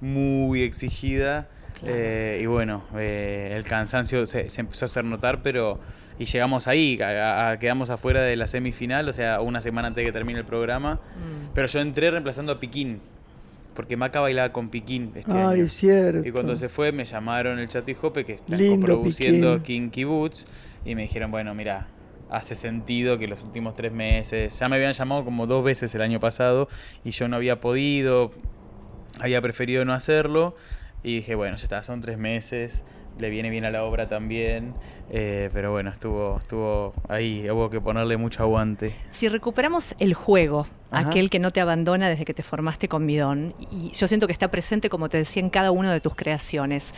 muy 0.00 0.62
exigida. 0.62 1.46
eh, 1.84 2.40
y 2.42 2.46
bueno, 2.46 2.84
eh, 2.96 3.52
el 3.54 3.64
cansancio 3.64 4.24
se, 4.24 4.48
se 4.48 4.62
empezó 4.62 4.84
a 4.84 4.86
hacer 4.86 5.04
notar, 5.04 5.42
pero... 5.42 5.78
Y 6.18 6.26
llegamos 6.26 6.68
ahí, 6.68 7.00
a- 7.00 7.50
a- 7.50 7.58
quedamos 7.58 7.90
afuera 7.90 8.20
de 8.22 8.36
la 8.36 8.46
semifinal, 8.48 9.08
o 9.08 9.12
sea, 9.12 9.40
una 9.40 9.60
semana 9.60 9.88
antes 9.88 10.02
de 10.02 10.06
que 10.06 10.12
termine 10.12 10.38
el 10.40 10.44
programa. 10.44 10.94
Mm. 10.94 11.52
Pero 11.54 11.66
yo 11.66 11.80
entré 11.80 12.10
reemplazando 12.10 12.52
a 12.52 12.60
Piquín. 12.60 13.00
Porque 13.74 13.96
Maca 13.96 14.20
bailaba 14.20 14.52
con 14.52 14.68
Piquín 14.68 15.12
este 15.14 15.32
Ay, 15.32 15.60
año. 15.60 15.68
cierto. 15.68 16.28
Y 16.28 16.30
cuando 16.30 16.54
se 16.56 16.68
fue 16.68 16.92
me 16.92 17.06
llamaron 17.06 17.58
el 17.58 17.68
Chato 17.68 17.90
y 17.90 17.94
Jope, 17.94 18.24
que 18.26 18.34
están 18.34 18.58
produciendo. 18.80 19.62
Kinky 19.62 20.04
Boots, 20.04 20.46
y 20.84 20.94
me 20.94 21.02
dijeron, 21.02 21.30
bueno, 21.30 21.54
mira, 21.54 21.86
hace 22.28 22.54
sentido 22.54 23.16
que 23.18 23.26
los 23.28 23.42
últimos 23.42 23.74
tres 23.74 23.90
meses, 23.92 24.58
ya 24.58 24.68
me 24.68 24.76
habían 24.76 24.92
llamado 24.92 25.24
como 25.24 25.46
dos 25.46 25.64
veces 25.64 25.94
el 25.94 26.02
año 26.02 26.20
pasado, 26.20 26.68
y 27.02 27.12
yo 27.12 27.28
no 27.28 27.36
había 27.36 27.60
podido, 27.60 28.32
había 29.20 29.40
preferido 29.40 29.86
no 29.86 29.94
hacerlo, 29.94 30.54
y 31.02 31.16
dije, 31.16 31.34
bueno, 31.34 31.56
ya 31.56 31.62
está, 31.62 31.82
son 31.82 32.02
tres 32.02 32.18
meses, 32.18 32.84
le 33.18 33.30
viene 33.30 33.50
bien 33.50 33.64
a 33.64 33.70
la 33.70 33.84
obra 33.84 34.08
también, 34.08 34.74
eh, 35.10 35.50
pero 35.52 35.70
bueno, 35.70 35.90
estuvo, 35.90 36.38
estuvo 36.38 36.94
ahí, 37.08 37.48
hubo 37.50 37.70
que 37.70 37.80
ponerle 37.80 38.16
mucho 38.16 38.42
aguante. 38.42 38.94
Si 39.12 39.28
recuperamos 39.28 39.94
el 39.98 40.14
juego, 40.14 40.66
Ajá. 40.90 41.08
aquel 41.08 41.30
que 41.30 41.38
no 41.38 41.50
te 41.50 41.60
abandona 41.60 42.08
desde 42.08 42.24
que 42.24 42.34
te 42.34 42.42
formaste 42.42 42.88
con 42.88 43.04
Midón, 43.06 43.54
y 43.70 43.90
yo 43.90 44.06
siento 44.08 44.26
que 44.26 44.32
está 44.32 44.50
presente, 44.50 44.88
como 44.88 45.08
te 45.08 45.18
decía, 45.18 45.42
en 45.42 45.50
cada 45.50 45.70
una 45.70 45.92
de 45.92 46.00
tus 46.00 46.14
creaciones. 46.14 46.94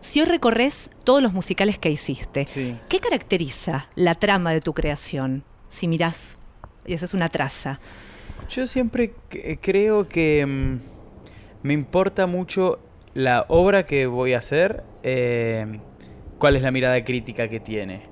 Si 0.00 0.20
hoy 0.20 0.26
recorres 0.26 0.90
todos 1.04 1.22
los 1.22 1.32
musicales 1.32 1.78
que 1.78 1.90
hiciste, 1.90 2.46
Sí. 2.48 2.76
¿qué 2.88 3.00
caracteriza 3.00 3.86
la 3.94 4.14
trama 4.14 4.52
de 4.52 4.60
tu 4.60 4.74
creación? 4.74 5.44
Si 5.68 5.88
mirás 5.88 6.38
y 6.86 6.94
haces 6.94 7.14
una 7.14 7.28
traza. 7.30 7.80
Yo 8.50 8.66
siempre 8.66 9.12
creo 9.62 10.06
que 10.08 10.44
mm, 10.46 10.78
me 11.66 11.72
importa 11.72 12.26
mucho 12.26 12.78
la 13.14 13.46
obra 13.48 13.84
que 13.84 14.06
voy 14.06 14.34
a 14.34 14.38
hacer, 14.38 14.82
eh, 15.02 15.78
cuál 16.38 16.56
es 16.56 16.62
la 16.62 16.70
mirada 16.70 17.02
crítica 17.04 17.48
que 17.48 17.60
tiene, 17.60 18.02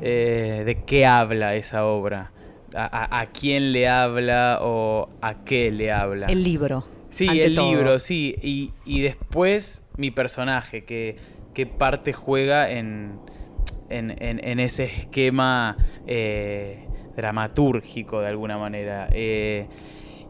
eh, 0.00 0.62
de 0.64 0.84
qué 0.84 1.04
habla 1.04 1.54
esa 1.56 1.84
obra, 1.84 2.32
a, 2.74 3.20
a, 3.20 3.26
quién 3.26 3.72
le 3.72 3.88
habla 3.88 4.58
o 4.62 5.08
a 5.20 5.44
qué 5.44 5.70
le 5.70 5.92
habla. 5.92 6.26
El 6.26 6.42
libro. 6.42 6.86
Sí, 7.08 7.28
el 7.40 7.54
libro, 7.54 7.98
sí. 7.98 8.36
Y, 8.42 8.72
y, 8.84 9.00
después 9.00 9.84
mi 9.96 10.10
personaje, 10.10 10.84
que, 10.84 11.16
qué 11.54 11.66
parte 11.66 12.12
juega 12.12 12.70
en, 12.70 13.18
en, 13.88 14.14
en, 14.20 14.60
ese 14.60 14.84
esquema 14.84 15.76
eh, 16.06 16.86
dramatúrgico 17.16 18.20
de 18.20 18.28
alguna 18.28 18.58
manera. 18.58 19.08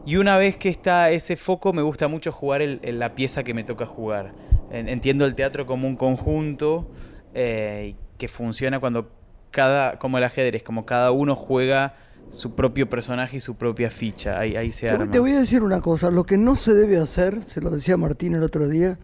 Y 0.07 0.15
una 0.15 0.37
vez 0.37 0.55
que 0.55 0.69
está 0.69 1.11
ese 1.11 1.35
foco, 1.35 1.73
me 1.73 1.81
gusta 1.81 2.07
mucho 2.07 2.31
jugar 2.31 2.61
en 2.61 2.97
la 2.97 3.13
pieza 3.13 3.43
que 3.43 3.53
me 3.53 3.65
toca 3.65 3.85
jugar. 3.85 4.33
entiendo 4.71 5.25
el 5.25 5.35
teatro 5.35 5.65
como 5.65 5.85
un 5.85 5.97
conjunto 5.97 6.89
eh, 7.33 7.93
que 8.17 8.29
funciona 8.29 8.79
cuando 8.79 9.11
cada, 9.51 9.99
como 9.99 10.17
el 10.17 10.23
ajedrez, 10.23 10.63
como 10.63 10.85
cada 10.85 11.11
uno 11.11 11.35
juega 11.35 11.95
su 12.29 12.55
propio 12.55 12.87
personaje 12.87 13.35
y 13.35 13.39
su 13.41 13.55
propia 13.55 13.91
ficha. 13.91 14.39
Ahí, 14.39 14.55
ahí 14.55 14.71
se 14.71 14.89
arma. 14.89 15.11
Te 15.11 15.19
voy 15.19 15.33
a 15.33 15.39
decir 15.39 15.61
una 15.61 15.81
cosa, 15.81 16.09
lo 16.09 16.23
que 16.23 16.37
no 16.37 16.55
se 16.55 16.73
debe 16.73 16.97
hacer, 16.99 17.41
se 17.47 17.59
lo 17.59 17.69
decía 17.69 17.97
Martín 17.97 18.33
el 18.33 18.43
otro 18.43 18.69
día, 18.69 18.97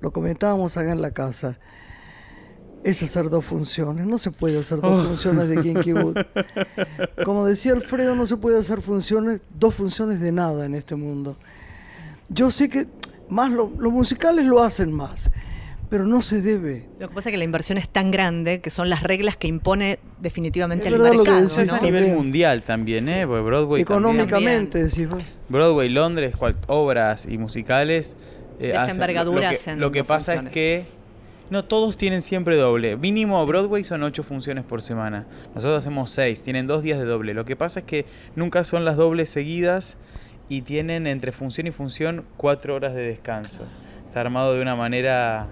lo 0.00 0.10
comentábamos 0.10 0.76
acá 0.76 0.92
en 0.92 1.00
la 1.00 1.12
casa, 1.12 1.58
es 2.84 3.02
hacer 3.02 3.30
dos 3.30 3.44
funciones. 3.44 4.06
No 4.06 4.18
se 4.18 4.30
puede 4.30 4.58
hacer 4.58 4.80
dos 4.80 5.04
oh. 5.04 5.08
funciones 5.08 5.48
de 5.48 5.60
Kinky 5.60 5.92
Wood. 5.92 6.18
Como 7.24 7.46
decía 7.46 7.72
Alfredo, 7.72 8.14
no 8.14 8.26
se 8.26 8.36
puede 8.36 8.58
hacer 8.58 8.80
funciones, 8.80 9.40
dos 9.58 9.74
funciones 9.74 10.20
de 10.20 10.32
nada 10.32 10.66
en 10.66 10.74
este 10.74 10.94
mundo. 10.94 11.36
Yo 12.28 12.50
sé 12.50 12.68
que 12.68 12.86
más 13.28 13.50
los 13.50 13.92
musicales 13.92 14.46
lo 14.46 14.62
hacen 14.62 14.92
más, 14.92 15.30
pero 15.88 16.04
no 16.04 16.22
se 16.22 16.42
debe. 16.42 16.86
Lo 16.98 17.08
que 17.08 17.14
pasa 17.14 17.28
es 17.28 17.32
que 17.32 17.38
la 17.38 17.44
inversión 17.44 17.78
es 17.78 17.88
tan 17.88 18.10
grande 18.10 18.60
que 18.60 18.70
son 18.70 18.90
las 18.90 19.02
reglas 19.02 19.36
que 19.36 19.48
impone 19.48 19.98
definitivamente 20.20 20.88
el 20.88 20.98
mercado. 20.98 21.46
Es 21.46 21.72
a 21.72 21.80
nivel 21.80 22.12
mundial 22.12 22.62
también, 22.62 23.08
¿eh? 23.08 23.24
Broadway 23.24 23.82
Económicamente, 23.82 24.90
sí. 24.90 25.06
Broadway, 25.48 25.88
Londres, 25.88 26.34
obras 26.66 27.26
y 27.28 27.38
musicales. 27.38 28.16
Eh, 28.58 28.68
de 28.68 28.90
envergadura 28.90 29.52
lo, 29.52 29.58
que, 29.58 29.76
lo 29.76 29.92
que 29.92 30.02
pasa 30.02 30.36
es 30.36 30.50
que 30.50 30.84
no, 31.50 31.64
todos 31.64 31.96
tienen 31.96 32.22
siempre 32.22 32.56
doble. 32.56 32.96
Mínimo 32.96 33.44
Broadway 33.46 33.84
son 33.84 34.02
ocho 34.02 34.22
funciones 34.22 34.64
por 34.64 34.82
semana. 34.82 35.26
Nosotros 35.54 35.78
hacemos 35.78 36.10
seis, 36.10 36.42
tienen 36.42 36.66
dos 36.66 36.82
días 36.82 36.98
de 36.98 37.04
doble. 37.04 37.34
Lo 37.34 37.44
que 37.44 37.56
pasa 37.56 37.80
es 37.80 37.86
que 37.86 38.06
nunca 38.34 38.64
son 38.64 38.84
las 38.84 38.96
dobles 38.96 39.30
seguidas 39.30 39.96
y 40.48 40.62
tienen 40.62 41.06
entre 41.06 41.32
función 41.32 41.66
y 41.66 41.70
función 41.70 42.24
cuatro 42.36 42.74
horas 42.74 42.94
de 42.94 43.02
descanso. 43.02 43.64
Está 44.06 44.20
armado 44.20 44.54
de 44.54 44.62
una 44.62 44.74
manera 44.74 45.48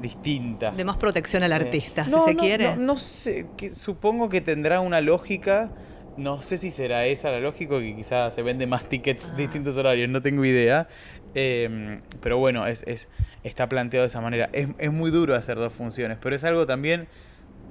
distinta. 0.00 0.70
De 0.72 0.84
más 0.84 0.96
protección 0.96 1.42
al 1.42 1.52
artista, 1.52 2.04
si 2.04 2.20
se 2.24 2.36
quiere. 2.36 2.76
No, 2.76 2.98
sé, 2.98 3.46
que, 3.56 3.70
supongo 3.70 4.28
que 4.28 4.40
tendrá 4.40 4.80
una 4.80 5.00
lógica. 5.00 5.70
No 6.20 6.42
sé 6.42 6.58
si 6.58 6.70
será 6.70 7.06
esa 7.06 7.30
la 7.30 7.40
lógica, 7.40 7.78
que 7.78 7.96
quizás 7.96 8.34
se 8.34 8.42
vende 8.42 8.66
más 8.66 8.86
tickets 8.90 9.30
ah. 9.32 9.36
distintos 9.36 9.78
horarios, 9.78 10.10
no 10.10 10.20
tengo 10.20 10.44
idea. 10.44 10.86
Em, 11.34 12.02
pero 12.20 12.36
bueno, 12.36 12.66
es, 12.66 12.84
es, 12.86 13.08
está 13.42 13.70
planteado 13.70 14.02
de 14.02 14.08
esa 14.08 14.20
manera. 14.20 14.50
Es, 14.52 14.68
es, 14.76 14.92
muy 14.92 15.10
duro 15.10 15.34
hacer 15.34 15.56
dos 15.56 15.72
funciones, 15.72 16.18
pero 16.20 16.36
es 16.36 16.44
algo 16.44 16.66
también 16.66 17.08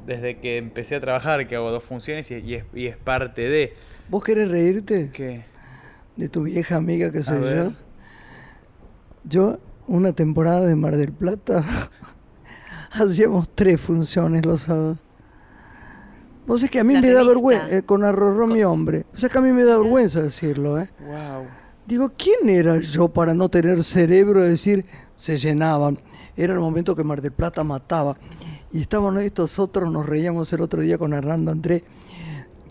desde 0.07 0.39
que 0.39 0.57
empecé 0.57 0.95
a 0.95 0.99
trabajar 0.99 1.45
que 1.45 1.55
hago 1.55 1.69
dos 1.69 1.83
funciones 1.83 2.31
y, 2.31 2.55
es, 2.55 2.63
y 2.73 2.87
es, 2.87 2.97
parte 2.97 3.47
de... 3.47 3.75
¿Vos 4.09 4.23
querés 4.23 4.49
reírte? 4.49 5.11
¿Qué? 5.13 5.43
De 6.15 6.27
tu 6.27 6.43
vieja 6.43 6.77
amiga 6.77 7.11
que 7.11 7.21
soy 7.21 7.41
yo. 7.41 7.73
Yo, 9.25 9.59
una 9.87 10.13
temporada 10.13 10.65
de 10.65 10.75
Mar 10.75 10.97
del 10.97 11.11
Plata, 11.11 11.63
hacíamos 12.91 13.47
tres 13.53 13.79
funciones 13.79 14.43
los 14.43 14.61
sábados. 14.63 15.03
Vos 16.49 16.63
es 16.63 16.71
que 16.71 16.79
a 16.79 16.83
mí 16.83 16.99
me 16.99 17.11
da 17.11 17.23
vergüenza, 17.23 17.69
eh, 17.69 17.83
con 17.83 18.03
Arrorró 18.03 18.47
mi 18.47 18.63
hombre. 18.63 19.05
O 19.13 19.19
sea 19.19 19.29
que 19.29 19.37
a 19.37 19.41
mí 19.41 19.51
me 19.51 19.63
da 19.63 19.77
vergüenza 19.77 20.19
decirlo, 20.19 20.79
¿eh? 20.79 20.89
Wow. 20.99 21.45
Digo, 21.85 22.11
¿quién 22.17 22.49
era 22.49 22.79
yo 22.79 23.07
para 23.07 23.35
no 23.35 23.49
tener 23.49 23.83
cerebro 23.83 24.41
de 24.41 24.49
decir, 24.49 24.83
se 25.15 25.37
llenaban? 25.37 25.99
Era 26.35 26.53
el 26.53 26.59
momento 26.59 26.95
que 26.95 27.03
Mar 27.03 27.21
del 27.21 27.33
Plata 27.33 27.63
mataba. 27.63 28.17
Y 28.71 28.81
estaban 28.81 29.15
estos 29.19 29.59
otros, 29.59 29.91
nos 29.91 30.07
reíamos 30.07 30.51
el 30.51 30.61
otro 30.61 30.81
día 30.81 30.97
con 30.97 31.13
Hernando 31.13 31.51
Andrés, 31.51 31.83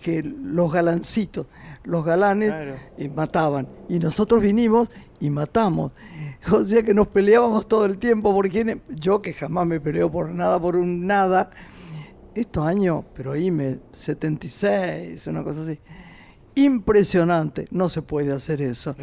que 0.02 0.24
los 0.24 0.72
galancitos, 0.72 1.46
los 1.84 2.04
galanes, 2.04 2.52
y 2.98 3.08
mataban. 3.08 3.68
Y 3.88 4.00
nosotros 4.00 4.42
vinimos 4.42 4.90
y 5.20 5.30
matamos. 5.30 5.92
O 6.50 6.64
sea 6.64 6.82
que 6.82 6.94
nos 6.94 7.06
peleábamos 7.06 7.68
todo 7.68 7.84
el 7.84 7.98
tiempo 7.98 8.34
porque 8.34 8.80
yo 8.88 9.22
que 9.22 9.32
jamás 9.34 9.68
me 9.68 9.80
peleo 9.80 10.10
por 10.10 10.30
nada, 10.30 10.60
por 10.60 10.74
un 10.74 11.06
nada. 11.06 11.50
Estos 12.38 12.66
años, 12.66 13.04
pero 13.14 13.32
ahí 13.32 13.50
me 13.50 13.78
76, 13.92 15.26
una 15.26 15.42
cosa 15.42 15.62
así 15.62 15.78
impresionante. 16.64 17.68
No 17.70 17.88
se 17.88 18.02
puede 18.02 18.32
hacer 18.32 18.60
eso. 18.60 18.96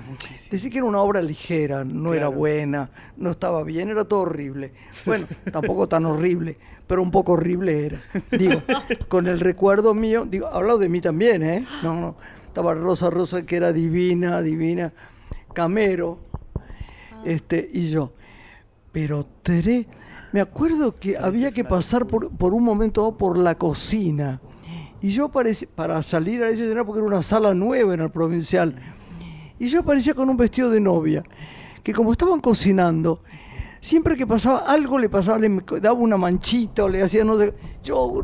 Decir 0.51 0.71
que 0.71 0.77
era 0.79 0.85
una 0.85 0.99
obra 0.99 1.21
ligera, 1.21 1.85
no 1.85 2.13
era 2.13 2.27
buena, 2.27 2.91
no 3.17 3.31
estaba 3.31 3.63
bien, 3.63 3.89
era 3.89 4.05
todo 4.05 4.21
horrible. 4.21 4.73
Bueno, 5.05 5.27
tampoco 5.51 5.87
tan 5.87 6.05
horrible, 6.05 6.57
pero 6.87 7.01
un 7.01 7.11
poco 7.11 7.33
horrible 7.33 7.85
era. 7.85 8.01
Digo, 8.31 8.61
con 9.07 9.27
el 9.27 9.39
recuerdo 9.39 9.93
mío, 9.93 10.25
digo, 10.25 10.47
hablado 10.47 10.79
de 10.79 10.89
mí 10.89 11.01
también, 11.01 11.43
¿eh? 11.43 11.65
No, 11.81 11.99
no. 11.99 12.15
Estaba 12.47 12.73
Rosa 12.73 13.09
Rosa, 13.09 13.45
que 13.45 13.57
era 13.57 13.73
divina, 13.73 14.41
divina. 14.41 14.93
Camero, 15.53 16.19
ah. 17.11 17.21
este, 17.25 17.69
y 17.73 17.89
yo. 17.89 18.13
Pero 18.91 19.25
Teré, 19.25 19.87
me 20.35 20.41
acuerdo 20.41 20.93
que 20.93 21.17
había 21.17 21.49
que 21.49 21.63
pasar 21.63 22.07
por, 22.07 22.29
por 22.29 22.53
un 22.53 22.61
momento 22.61 23.17
por 23.17 23.37
la 23.37 23.55
cocina. 23.55 24.41
Y 24.99 25.11
yo 25.11 25.27
aparecía, 25.27 25.69
para 25.73 26.03
salir 26.03 26.43
a 26.43 26.49
ese 26.49 26.75
porque 26.83 26.99
era 26.99 27.07
una 27.07 27.23
sala 27.23 27.53
nueva 27.53 27.93
en 27.93 28.01
el 28.01 28.11
provincial, 28.11 28.75
y 29.57 29.67
yo 29.67 29.79
aparecía 29.79 30.13
con 30.13 30.29
un 30.29 30.35
vestido 30.35 30.69
de 30.69 30.81
novia, 30.81 31.23
que 31.83 31.93
como 31.93 32.11
estaban 32.11 32.41
cocinando, 32.41 33.21
siempre 33.85 34.17
que 34.17 34.25
pasaba 34.25 34.59
algo 34.59 34.97
le 34.97 35.09
pasaba, 35.09 35.37
le 35.37 35.61
daba 35.79 35.99
una 35.99 36.17
manchita 36.17 36.85
o 36.85 36.89
le 36.89 37.03
hacía 37.03 37.23
no 37.23 37.37
sé, 37.37 37.53
yo 37.83 38.19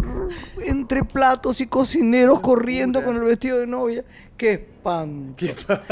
entre 0.65 1.03
platos 1.03 1.61
y 1.61 1.67
cocineros 1.67 2.39
corriendo 2.39 3.03
con 3.03 3.15
el 3.15 3.21
vestido 3.21 3.59
de 3.59 3.67
novia, 3.67 4.03
qué 4.35 4.53
espanto. 4.53 5.45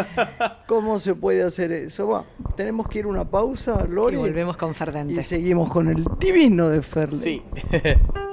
¿Cómo 0.67 0.99
se 0.99 1.13
puede 1.13 1.43
hacer 1.43 1.71
eso? 1.71 2.25
tenemos 2.55 2.87
que 2.87 2.99
ir 2.99 3.05
a 3.05 3.09
una 3.09 3.29
pausa, 3.29 3.85
Lori. 3.85 4.15
Y 4.15 4.19
volvemos 4.19 4.57
con 4.57 4.73
Ferdente. 4.73 5.13
Y 5.13 5.23
seguimos 5.23 5.69
con 5.69 5.87
el 5.87 6.03
divino 6.19 6.67
de 6.69 6.81
Ferle. 6.81 7.19
Sí. 7.19 7.43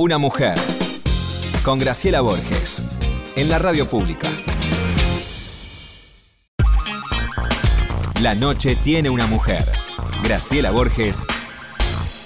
Una 0.00 0.16
mujer. 0.16 0.56
Con 1.64 1.80
Graciela 1.80 2.20
Borges. 2.20 2.84
En 3.34 3.48
la 3.48 3.58
radio 3.58 3.84
pública. 3.84 4.28
La 8.22 8.36
noche 8.36 8.76
tiene 8.76 9.10
una 9.10 9.26
mujer. 9.26 9.64
Graciela 10.22 10.70
Borges. 10.70 11.26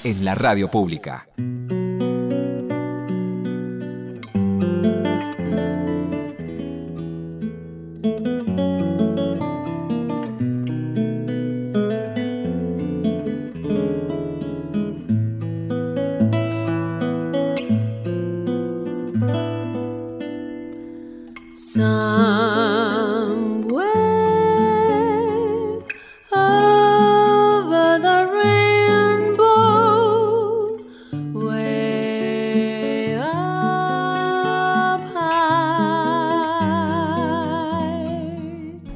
En 0.05 0.23
la 0.23 0.35
radio 0.35 0.71
pública. 0.71 1.27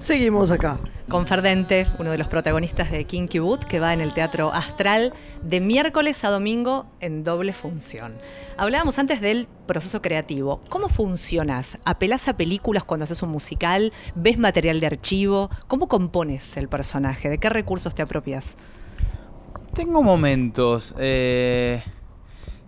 Seguimos 0.07 0.53
acá. 0.53 0.79
Con 1.09 1.27
Ferdente, 1.27 1.85
uno 1.99 2.12
de 2.12 2.19
los 2.19 2.29
protagonistas 2.29 2.92
de 2.92 3.07
Kinky 3.07 3.40
Boot, 3.40 3.64
que 3.64 3.81
va 3.81 3.92
en 3.92 4.01
el 4.01 4.14
Teatro 4.14 4.53
Astral 4.53 5.12
de 5.42 5.61
miércoles 5.61 6.23
a 6.23 6.31
domingo 6.31 6.87
en 7.01 7.25
doble 7.25 7.53
función. 7.53 8.14
Hablábamos 8.57 9.01
antes 9.01 9.21
del 9.21 9.49
proceso 9.66 10.03
creativo. 10.03 10.61
¿Cómo 10.69 10.88
funcionas? 10.88 11.81
¿Apelás 11.85 12.29
a 12.29 12.37
películas 12.37 12.85
cuando 12.85 13.03
haces 13.03 13.21
un 13.21 13.31
musical? 13.31 13.92
¿Ves 14.14 14.38
material 14.38 14.79
de 14.79 14.87
archivo? 14.87 15.51
¿Cómo 15.66 15.88
compones 15.88 16.57
el 16.57 16.69
personaje? 16.69 17.29
¿De 17.29 17.38
qué 17.38 17.51
recursos 17.51 17.92
te 17.92 18.03
apropias? 18.03 18.57
Tengo 19.75 20.05
momentos. 20.05 20.95
eh, 21.01 21.83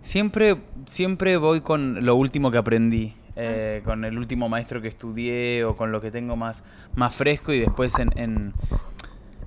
siempre, 0.01 0.57
siempre 0.89 1.37
voy 1.37 1.61
con 1.61 2.05
lo 2.05 2.15
último 2.15 2.51
que 2.51 2.57
aprendí. 2.57 3.13
Eh, 3.41 3.81
con 3.85 4.03
el 4.05 4.17
último 4.17 4.49
maestro 4.49 4.81
que 4.81 4.87
estudié 4.89 5.63
o 5.63 5.75
con 5.77 5.91
lo 5.91 6.01
que 6.01 6.11
tengo 6.11 6.35
más, 6.35 6.63
más 6.95 7.13
fresco 7.15 7.53
y 7.53 7.59
después 7.59 7.97
en, 7.99 8.09
en, 8.17 8.53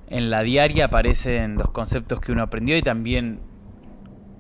en 0.09 0.31
la 0.31 0.43
diaria 0.43 0.87
aparecen 0.87 1.57
los 1.57 1.71
conceptos 1.71 2.21
que 2.21 2.33
uno 2.33 2.43
aprendió 2.43 2.77
y 2.77 2.83
también, 2.83 3.41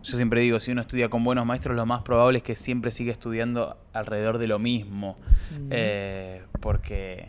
yo 0.03 0.17
siempre 0.17 0.41
digo, 0.41 0.59
si 0.61 0.73
uno 0.73 0.81
estudia 0.81 1.09
con 1.09 1.23
buenos 1.25 1.47
maestros, 1.47 1.77
lo 1.77 1.87
más 1.87 2.03
probable 2.03 2.39
es 2.39 2.45
que 2.45 2.55
siempre 2.57 2.91
siga 2.91 3.13
estudiando 3.13 3.77
alrededor 3.93 4.39
de 4.39 4.47
lo 4.49 4.59
mismo. 4.59 5.17
Eh, 5.71 6.43
porque 6.61 7.29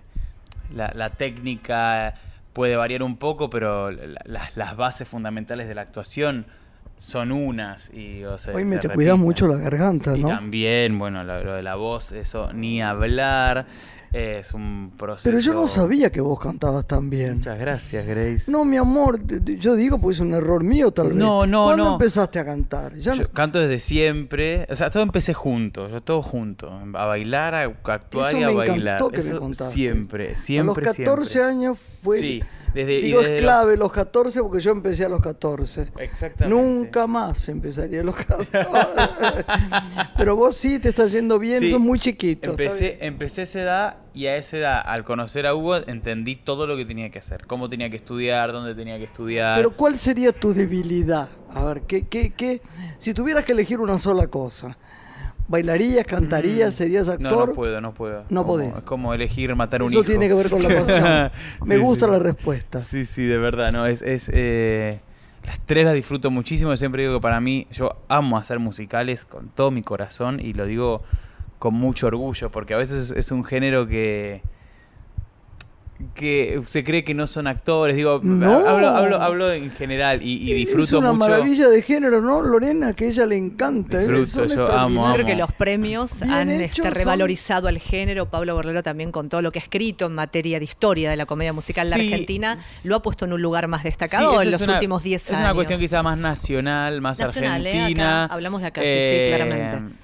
la, 0.74 0.92
la 0.96 1.10
técnica 1.12 2.14
puede 2.54 2.76
variar 2.76 3.04
un 3.04 3.18
poco, 3.18 3.50
pero 3.50 3.92
la- 3.92 4.22
las, 4.26 4.56
las 4.58 4.76
bases 4.78 5.08
fundamentales 5.08 5.68
de 5.68 5.76
la 5.76 5.82
actuación 5.82 6.46
son 6.98 7.32
unas. 7.32 7.92
Y, 7.94 8.24
o 8.24 8.38
sea, 8.38 8.54
Hoy 8.54 8.66
me 8.66 8.78
te 8.78 8.90
cuidas 8.90 9.18
mucho 9.18 9.48
la 9.48 9.58
garganta, 9.58 10.16
Y 10.18 10.22
¿no? 10.22 10.28
también, 10.30 10.98
bueno, 11.00 11.24
lo, 11.24 11.44
lo 11.44 11.54
de 11.56 11.64
la 11.64 11.76
voz, 11.76 12.12
eso 12.12 12.52
ni 12.54 12.82
hablar, 12.82 13.66
es 14.14 14.54
un 14.54 14.92
proceso. 14.96 15.28
Pero 15.32 15.42
yo 15.42 15.54
no 15.56 15.66
sabía 15.66 16.12
que 16.12 16.22
vos 16.22 16.40
cantabas 16.40 16.86
tan 16.86 17.10
bien. 17.10 17.38
Muchas 17.38 17.58
gracias, 17.58 18.06
Grace. 18.06 18.52
No, 18.52 18.64
mi 18.64 18.78
amor, 18.78 19.20
yo 19.58 19.74
digo 19.74 20.00
porque 20.00 20.14
es 20.14 20.20
un 20.20 20.36
error 20.36 20.64
mío 20.64 20.92
tal 20.92 21.08
vez. 21.08 21.16
No, 21.18 21.48
no, 21.48 21.66
¿Cuándo 21.66 21.84
no. 21.86 21.92
empezaste 21.94 22.38
a 22.38 22.46
cantar? 22.46 22.96
Ya 22.98 23.16
no- 23.16 23.24
Yo 23.24 23.32
canto 23.32 23.60
desde 23.60 23.80
siempre, 23.80 24.68
o 24.70 24.76
sea, 24.76 24.92
todo 24.92 25.02
empecé 25.02 25.34
junto, 25.34 25.90
yo 25.90 26.00
todo 26.00 26.22
junto, 26.22 26.72
a 26.94 27.06
bailar, 27.08 27.56
a 27.56 27.64
actuar 27.64 28.28
Eso 28.30 28.38
y 28.40 28.44
a 28.44 28.48
me 28.50 28.54
bailar. 28.54 28.78
encantó 28.98 29.10
que 29.10 29.24
me 29.24 29.30
Eso 29.32 29.40
contaste. 29.40 29.74
Siempre, 29.74 30.36
siempre. 30.36 30.84
a 30.84 30.86
los 30.90 30.96
14 30.98 31.32
siempre. 31.32 31.52
años 31.52 31.78
fue. 32.04 32.18
Sí, 32.20 32.44
desde- 32.74 33.02
digo, 33.02 33.20
desde 33.20 33.36
es 33.38 33.42
los- 33.42 33.52
clave 33.52 33.78
los 33.78 33.92
14 33.92 34.42
porque 34.42 34.60
yo 34.60 34.72
empecé 34.72 35.06
a 35.06 35.10
los 35.10 35.22
14. 35.22 35.88
Exactamente. 36.00 36.48
Nunca 36.48 37.08
más 37.08 37.48
empezaría 37.50 38.02
a 38.02 38.04
los 38.04 38.16
14. 38.16 38.50
Pero 40.18 40.36
vos 40.36 40.56
sí 40.56 40.80
te 40.80 40.90
está 40.90 41.06
yendo 41.08 41.40
bien, 41.40 41.62
Sí, 41.62 41.70
sos 41.72 41.80
muy 41.80 42.00
chiquito. 42.00 42.52
Empecé, 42.52 42.98
empecé 43.02 43.42
a 43.42 43.44
esa 43.44 43.62
edad 43.62 43.98
y 44.14 44.28
a 44.28 44.38
esa 44.38 44.58
edad, 44.58 44.82
al 44.86 45.04
conocer 45.04 45.46
a 45.48 45.56
Hugo, 45.56 45.78
entendí 45.78 46.36
todo 46.36 46.68
lo 46.68 46.76
que 46.78 46.86
tenía 46.86 47.10
que 47.10 47.20
hacer, 47.20 47.46
cómo 47.48 47.70
tenía 47.70 47.90
que 47.90 47.96
estudiar, 47.98 48.52
dónde 48.52 48.76
tenía 48.76 48.98
que 48.98 49.06
estudiar. 49.06 49.58
Pero 49.58 49.76
¿cuál 49.76 49.98
sería 49.98 50.32
tu 50.32 50.54
debilidad? 50.54 51.30
A 51.54 51.64
ver, 51.66 51.82
¿qué, 51.84 52.08
qué, 52.08 52.32
qué? 52.34 52.62
Si 53.00 53.14
tuvieras 53.14 53.44
que 53.44 53.54
elegir 53.54 53.80
una 53.80 53.98
sola 53.98 54.28
cosa, 54.28 54.78
¿bailarías, 55.54 56.06
cantarías, 56.06 56.74
Mm, 56.74 56.78
serías 56.78 57.08
No, 57.08 57.14
actor? 57.14 57.50
no 57.50 57.56
puedo, 57.56 57.80
no 57.82 57.94
puedo. 57.94 58.24
No 58.30 58.42
Como- 58.42 58.46
podés. 58.46 58.76
Es 58.76 58.84
como 58.84 59.14
elegir 59.14 59.56
matar 59.56 59.84
un 59.84 59.90
Eso 59.90 60.00
hijo. 60.00 60.08
tiene 60.10 60.28
que 60.28 60.34
ver 60.34 60.50
con 60.50 60.62
la 60.64 60.70
pasión. 60.86 61.32
Me 61.66 61.76
Sí, 61.76 61.82
gusta 61.82 62.06
sí. 62.08 62.12
la 62.12 62.20
respuesta. 62.20 62.82
Sí, 62.82 63.06
sí, 63.06 63.24
de 63.24 63.38
verdad, 63.38 63.72
no, 63.72 63.86
es, 63.86 64.02
es 64.02 64.30
eh, 64.34 65.00
las 65.46 65.60
tres 65.66 65.86
las 65.86 65.94
disfruto 65.94 66.32
muchísimo, 66.32 66.76
siempre 66.76 67.04
digo 67.04 67.16
que 67.16 67.22
para 67.22 67.40
mí, 67.40 67.68
yo 67.72 67.96
amo 68.08 68.38
hacer 68.38 68.60
musicales 68.60 69.26
con 69.26 69.50
todo 69.50 69.70
mi 69.72 69.84
corazón 69.84 70.40
y 70.40 70.54
lo 70.54 70.66
digo 70.66 71.04
con 71.60 71.74
mucho 71.76 72.08
orgullo, 72.08 72.50
porque 72.50 72.74
a 72.74 72.78
veces 72.78 73.14
es 73.16 73.32
un 73.32 73.44
género 73.44 73.88
que 73.88 74.42
que 76.16 76.62
se 76.68 76.84
cree 76.84 77.04
que 77.04 77.14
no 77.14 77.28
son 77.28 77.48
actores, 77.48 77.96
digo, 77.96 78.20
No. 78.24 78.68
hablo, 78.68 78.88
hablo, 78.90 79.22
hablo 79.22 79.52
en 79.52 79.72
general 79.72 80.22
y, 80.22 80.50
y 80.50 80.54
disfruto 80.54 80.84
es 80.84 80.92
una 80.94 81.14
mucho. 81.14 81.30
maravilla 81.30 81.70
de 81.70 81.82
género, 81.82 82.22
¿no, 82.22 82.42
Lorena? 82.42 82.94
Que 82.94 83.06
a 83.06 83.08
ella 83.10 83.26
le 83.26 83.38
encanta. 83.38 84.02
¿eh? 84.02 84.08
Disfruto, 84.08 84.54
yo 84.54 84.72
amo. 84.72 85.08
Yo 85.08 85.14
creo 85.14 85.26
que 85.26 85.36
los 85.36 85.52
premios 85.54 86.20
Bien 86.22 86.34
han 86.34 86.50
hechos 86.52 86.78
este, 86.78 86.82
son- 86.84 86.94
revalorizado 86.96 87.68
al 87.68 87.78
género. 87.80 88.30
Pablo 88.30 88.56
Borrero 88.56 88.84
también 88.84 89.12
con 89.12 89.30
todo 89.30 89.42
lo 89.42 89.52
que 89.52 89.60
ha 89.60 89.62
escrito 89.64 90.06
en 90.08 90.14
materia 90.16 90.60
de 90.60 90.66
historia 90.66 91.10
de 91.10 91.18
la 91.18 91.26
comedia 91.26 91.54
musical 91.54 91.90
de 91.90 91.96
Sí. 91.96 92.02
Argentina, 92.12 92.58
lo 92.86 92.96
ha 92.96 93.02
puesto 93.02 93.26
en 93.26 93.34
un 93.34 93.42
lugar 93.42 93.68
más 93.68 93.84
destacado 93.84 94.42
en 94.42 94.52
los 94.52 94.62
una- 94.62 94.74
últimos 94.74 95.04
10 95.04 95.30
años. 95.30 95.40
Es 95.40 95.46
una 95.46 95.54
cuestión 95.54 95.80
quizá 95.80 96.04
más 96.04 96.18
nacional, 96.18 97.02
más 97.02 97.20
Nacional, 97.20 97.66
¿eh? 97.66 97.70
argentina. 97.70 98.26
Acá 98.26 98.34
hablamos 98.34 98.62
de 98.62 98.68
acá, 98.68 98.82
sí, 98.82 98.88
sí, 98.88 99.26
claramente. 99.28 99.96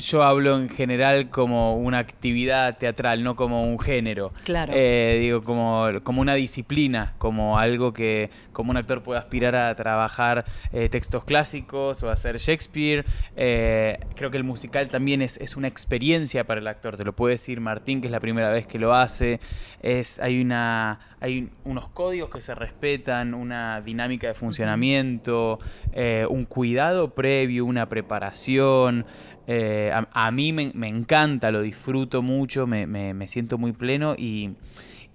Yo 0.00 0.22
hablo 0.22 0.56
en 0.56 0.70
general 0.70 1.28
como 1.28 1.76
una 1.76 1.98
actividad 1.98 2.78
teatral, 2.78 3.22
no 3.22 3.36
como 3.36 3.64
un 3.64 3.78
género. 3.78 4.32
Claro. 4.44 4.72
Eh, 4.74 5.18
digo, 5.20 5.42
como, 5.42 5.86
como 6.02 6.22
una 6.22 6.34
disciplina, 6.34 7.12
como 7.18 7.58
algo 7.58 7.92
que 7.92 8.30
como 8.52 8.70
un 8.70 8.78
actor 8.78 9.02
puede 9.02 9.18
aspirar 9.18 9.54
a 9.54 9.74
trabajar 9.74 10.44
eh, 10.72 10.88
textos 10.88 11.24
clásicos 11.24 12.02
o 12.02 12.10
hacer 12.10 12.38
Shakespeare. 12.38 13.04
Eh, 13.36 13.98
creo 14.16 14.30
que 14.30 14.38
el 14.38 14.44
musical 14.44 14.88
también 14.88 15.20
es, 15.20 15.36
es 15.36 15.56
una 15.56 15.68
experiencia 15.68 16.44
para 16.44 16.60
el 16.60 16.66
actor. 16.66 16.96
Te 16.96 17.04
lo 17.04 17.14
puede 17.14 17.34
decir 17.34 17.60
Martín, 17.60 18.00
que 18.00 18.06
es 18.06 18.12
la 18.12 18.20
primera 18.20 18.50
vez 18.50 18.66
que 18.66 18.78
lo 18.78 18.94
hace. 18.94 19.38
Es, 19.82 20.18
hay, 20.18 20.40
una, 20.40 20.98
hay 21.20 21.50
unos 21.64 21.88
códigos 21.88 22.30
que 22.30 22.40
se 22.40 22.54
respetan, 22.54 23.34
una 23.34 23.82
dinámica 23.82 24.28
de 24.28 24.34
funcionamiento, 24.34 25.58
un 26.28 26.44
cuidado 26.46 27.14
previo, 27.14 27.66
una 27.66 27.86
preparación. 27.88 29.04
Eh, 29.52 29.90
a, 29.92 30.08
a 30.28 30.30
mí 30.30 30.52
me, 30.52 30.70
me 30.76 30.86
encanta, 30.86 31.50
lo 31.50 31.60
disfruto 31.62 32.22
mucho, 32.22 32.68
me, 32.68 32.86
me- 32.86 33.14
me 33.14 33.26
siento 33.26 33.58
muy 33.58 33.72
pleno 33.72 34.14
y, 34.16 34.54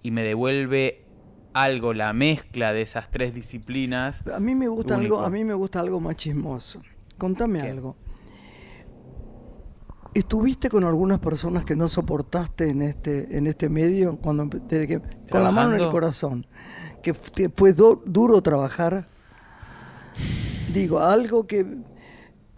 y 0.04 0.12
me 0.12 0.24
devuelve 0.24 1.06
algo, 1.54 1.94
la 1.94 2.12
mezcla 2.12 2.74
de 2.74 2.82
esas 2.82 3.10
tres 3.10 3.34
disciplinas. 3.34 4.28
A 4.28 4.42
mí 4.42 4.54
me 4.54 4.68
gusta 4.68 4.98
Único. 4.98 5.16
algo, 5.16 5.26
a 5.26 5.30
mí 5.30 5.46
me 5.46 5.54
gusta 5.54 5.80
algo 5.80 6.02
más 6.02 6.18
chismoso. 6.18 6.82
Contame 7.18 7.62
¿Qué? 7.62 7.70
algo. 7.70 7.96
¿Estuviste 10.14 10.70
con 10.70 10.84
algunas 10.86 11.20
personas 11.20 11.66
que 11.66 11.76
no 11.76 11.88
soportaste 11.88 12.70
en 12.70 12.82
este, 12.82 13.38
en 13.38 13.48
este 13.48 13.68
medio 13.70 14.18
cuando 14.18 14.44
empe- 14.46 14.62
desde 14.68 14.88
que- 14.88 15.02
con 15.30 15.44
la 15.44 15.52
mano 15.52 15.76
en 15.76 15.82
el 15.82 15.88
corazón? 15.88 16.46
Que 17.02 17.14
fue 17.14 17.74
do- 17.74 18.02
duro 18.06 18.42
trabajar. 18.42 19.08
Digo, 20.74 21.00
algo 21.00 21.48
que, 21.48 21.66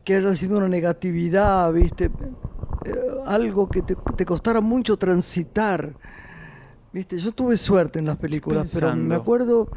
que 0.08 0.16
haya 0.16 0.34
sido 0.36 0.56
una 0.58 0.70
negatividad, 0.70 1.74
¿viste? 1.74 2.06
Eh, 2.06 2.12
algo 3.26 3.68
que 3.68 3.82
te, 3.82 3.94
te 4.16 4.24
costara 4.24 4.62
mucho 4.62 4.96
transitar. 4.96 5.94
¿Viste? 6.94 7.18
Yo 7.18 7.34
tuve 7.34 7.58
suerte 7.58 8.00
en 8.00 8.06
las 8.06 8.16
películas, 8.16 8.72
pero 8.74 8.96
me 8.96 9.16
acuerdo 9.16 9.70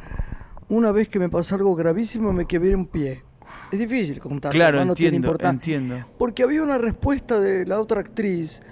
una 0.69 0.93
vez 0.93 1.09
que 1.09 1.19
me 1.19 1.29
pasó 1.29 1.57
algo 1.57 1.75
gravísimo, 1.75 2.33
me 2.33 2.47
quebré 2.47 2.77
un 2.77 2.87
pie. 2.87 3.25
Es 3.73 3.81
difícil 3.81 4.21
contar, 4.21 4.53
Claro, 4.53 4.85
no 4.85 4.95
tiene 4.95 5.17
entiendo, 5.17 5.27
importancia. 5.31 5.77
entiendo. 5.79 6.07
Porque 6.17 6.45
había 6.45 6.63
una 6.63 6.79
respuesta 6.79 7.41
de 7.41 7.67
la 7.67 7.81
otra 7.81 7.99
actriz 7.99 8.63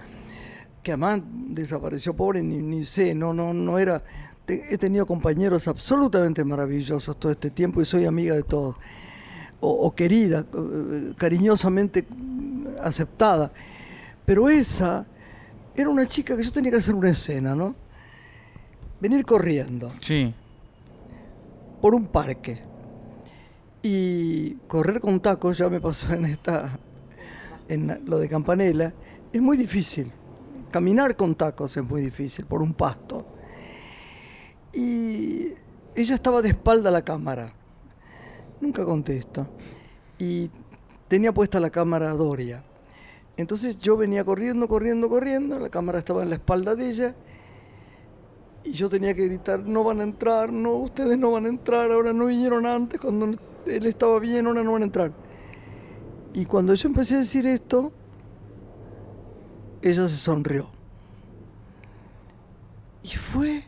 que 0.84 0.92
además 0.92 1.22
desapareció 1.48 2.14
pobre, 2.14 2.40
ni, 2.40 2.58
ni 2.58 2.84
sé, 2.84 3.16
no, 3.16 3.34
no, 3.34 3.52
no 3.52 3.80
era. 3.80 4.04
te- 4.46 4.72
he 4.72 4.78
tenido 4.78 5.06
compañeros 5.06 5.66
absolutamente 5.66 6.44
maravillosos 6.44 7.18
todo 7.18 7.32
este 7.32 7.50
tiempo 7.50 7.82
y 7.82 7.84
soy 7.84 8.04
amiga 8.04 8.36
de 8.36 8.44
todos. 8.44 8.76
O, 9.60 9.70
o 9.70 9.94
querida, 9.94 10.44
eh, 10.54 11.12
cariñosamente 11.16 12.06
aceptada. 12.82 13.50
Pero 14.24 14.48
esa 14.48 15.04
era 15.74 15.88
una 15.88 16.06
chica 16.06 16.36
que 16.36 16.42
yo 16.44 16.52
tenía 16.52 16.70
que 16.70 16.76
hacer 16.78 16.94
una 16.94 17.10
escena, 17.10 17.54
¿no? 17.54 17.74
Venir 19.00 19.24
corriendo 19.24 19.92
Sí. 20.00 20.32
por 21.80 21.94
un 21.94 22.06
parque. 22.06 22.60
Y 23.82 24.54
correr 24.66 25.00
con 25.00 25.20
tacos 25.20 25.56
ya 25.58 25.68
me 25.68 25.80
pasó 25.80 26.12
en 26.12 26.24
esta, 26.26 26.78
en 27.68 28.00
lo 28.06 28.18
de 28.18 28.28
Campanella, 28.28 28.92
es 29.32 29.40
muy 29.40 29.56
difícil. 29.56 30.10
Caminar 30.70 31.16
con 31.16 31.34
tacos 31.34 31.76
es 31.76 31.82
muy 31.84 32.02
difícil 32.02 32.44
por 32.44 32.60
un 32.60 32.74
pasto. 32.74 33.24
Y 34.72 35.52
ella 35.94 36.14
estaba 36.14 36.42
de 36.42 36.50
espalda 36.50 36.88
a 36.90 36.92
la 36.92 37.02
cámara. 37.02 37.52
Nunca 38.60 38.84
contesto. 38.84 39.48
Y 40.18 40.50
tenía 41.08 41.32
puesta 41.32 41.60
la 41.60 41.70
cámara 41.70 42.10
Doria. 42.10 42.64
Entonces 43.36 43.78
yo 43.78 43.96
venía 43.96 44.24
corriendo, 44.24 44.66
corriendo, 44.66 45.08
corriendo, 45.08 45.58
la 45.58 45.68
cámara 45.68 46.00
estaba 46.00 46.22
en 46.22 46.30
la 46.30 46.36
espalda 46.36 46.74
de 46.74 46.90
ella 46.90 47.14
y 48.64 48.72
yo 48.72 48.88
tenía 48.88 49.14
que 49.14 49.26
gritar, 49.26 49.60
no 49.60 49.84
van 49.84 50.00
a 50.00 50.02
entrar, 50.02 50.52
no, 50.52 50.72
ustedes 50.74 51.16
no 51.16 51.30
van 51.30 51.46
a 51.46 51.48
entrar, 51.48 51.90
ahora 51.90 52.12
no 52.12 52.26
vinieron 52.26 52.66
antes, 52.66 53.00
cuando 53.00 53.30
él 53.66 53.86
estaba 53.86 54.18
bien, 54.18 54.46
ahora 54.46 54.62
no 54.62 54.72
van 54.72 54.82
a 54.82 54.84
entrar. 54.86 55.12
Y 56.34 56.44
cuando 56.44 56.74
yo 56.74 56.88
empecé 56.88 57.14
a 57.14 57.18
decir 57.18 57.46
esto, 57.46 57.92
ella 59.80 60.08
se 60.08 60.16
sonrió. 60.16 60.70
Y 63.02 63.16
fue, 63.16 63.64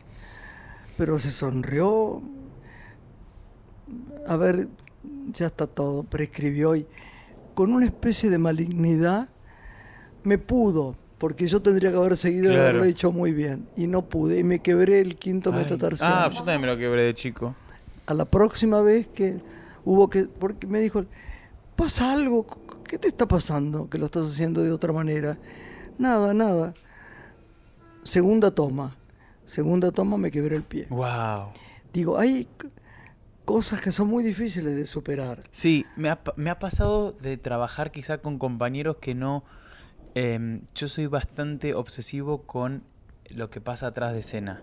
pero 0.97 1.17
se 1.17 1.31
sonrió. 1.31 2.21
A 4.27 4.37
ver, 4.37 4.67
ya 5.31 5.47
está 5.47 5.67
todo, 5.67 6.03
prescribió 6.03 6.75
y 6.75 6.85
con 7.53 7.73
una 7.73 7.85
especie 7.85 8.29
de 8.29 8.37
malignidad 8.37 9.29
me 10.23 10.37
pudo, 10.37 10.95
porque 11.17 11.47
yo 11.47 11.61
tendría 11.61 11.91
que 11.91 11.97
haber 11.97 12.17
seguido 12.17 12.51
y 12.51 12.55
haberlo 12.55 12.83
hecho 12.83 13.11
muy 13.11 13.31
bien. 13.31 13.67
Y 13.75 13.87
no 13.87 14.03
pude, 14.03 14.39
y 14.39 14.43
me 14.43 14.59
quebré 14.59 15.01
el 15.01 15.15
quinto 15.17 15.51
metatarsiano. 15.51 16.15
Ah, 16.15 16.29
yo 16.29 16.37
también 16.37 16.61
me 16.61 16.67
lo 16.67 16.77
quebré 16.77 17.03
de 17.03 17.13
chico. 17.13 17.55
A 18.05 18.13
la 18.13 18.25
próxima 18.25 18.81
vez 18.81 19.07
que 19.07 19.39
hubo 19.83 20.09
que, 20.09 20.23
porque 20.23 20.67
me 20.67 20.79
dijo, 20.79 21.05
pasa 21.75 22.11
algo, 22.11 22.45
¿qué 22.87 22.97
te 22.97 23.07
está 23.07 23.27
pasando 23.27 23.89
que 23.89 23.97
lo 23.97 24.07
estás 24.07 24.27
haciendo 24.27 24.61
de 24.61 24.71
otra 24.71 24.93
manera? 24.93 25.37
Nada, 25.97 26.33
nada. 26.33 26.73
Segunda 28.03 28.49
toma, 28.49 28.95
segunda 29.45 29.91
toma 29.91 30.17
me 30.17 30.31
quebré 30.31 30.55
el 30.55 30.63
pie. 30.63 30.87
Wow. 30.89 31.49
Digo, 31.93 32.17
hay 32.17 32.47
cosas 33.51 33.81
que 33.81 33.91
son 33.91 34.07
muy 34.07 34.23
difíciles 34.23 34.77
de 34.77 34.85
superar. 34.85 35.43
Sí, 35.51 35.85
me 35.97 36.09
ha, 36.09 36.59
pasado 36.59 37.11
de 37.11 37.35
trabajar 37.35 37.91
quizá 37.91 38.19
con 38.19 38.39
compañeros 38.39 38.95
que 39.01 39.13
no... 39.13 39.43
em, 40.15 40.61
yo 40.73 40.87
soy 40.87 41.07
bastante 41.07 41.73
obsesivo 41.73 42.43
con 42.43 42.83
lo 43.29 43.49
que 43.49 43.59
pasa 43.59 43.87
atrás 43.87 44.13
de 44.13 44.19
escena. 44.19 44.61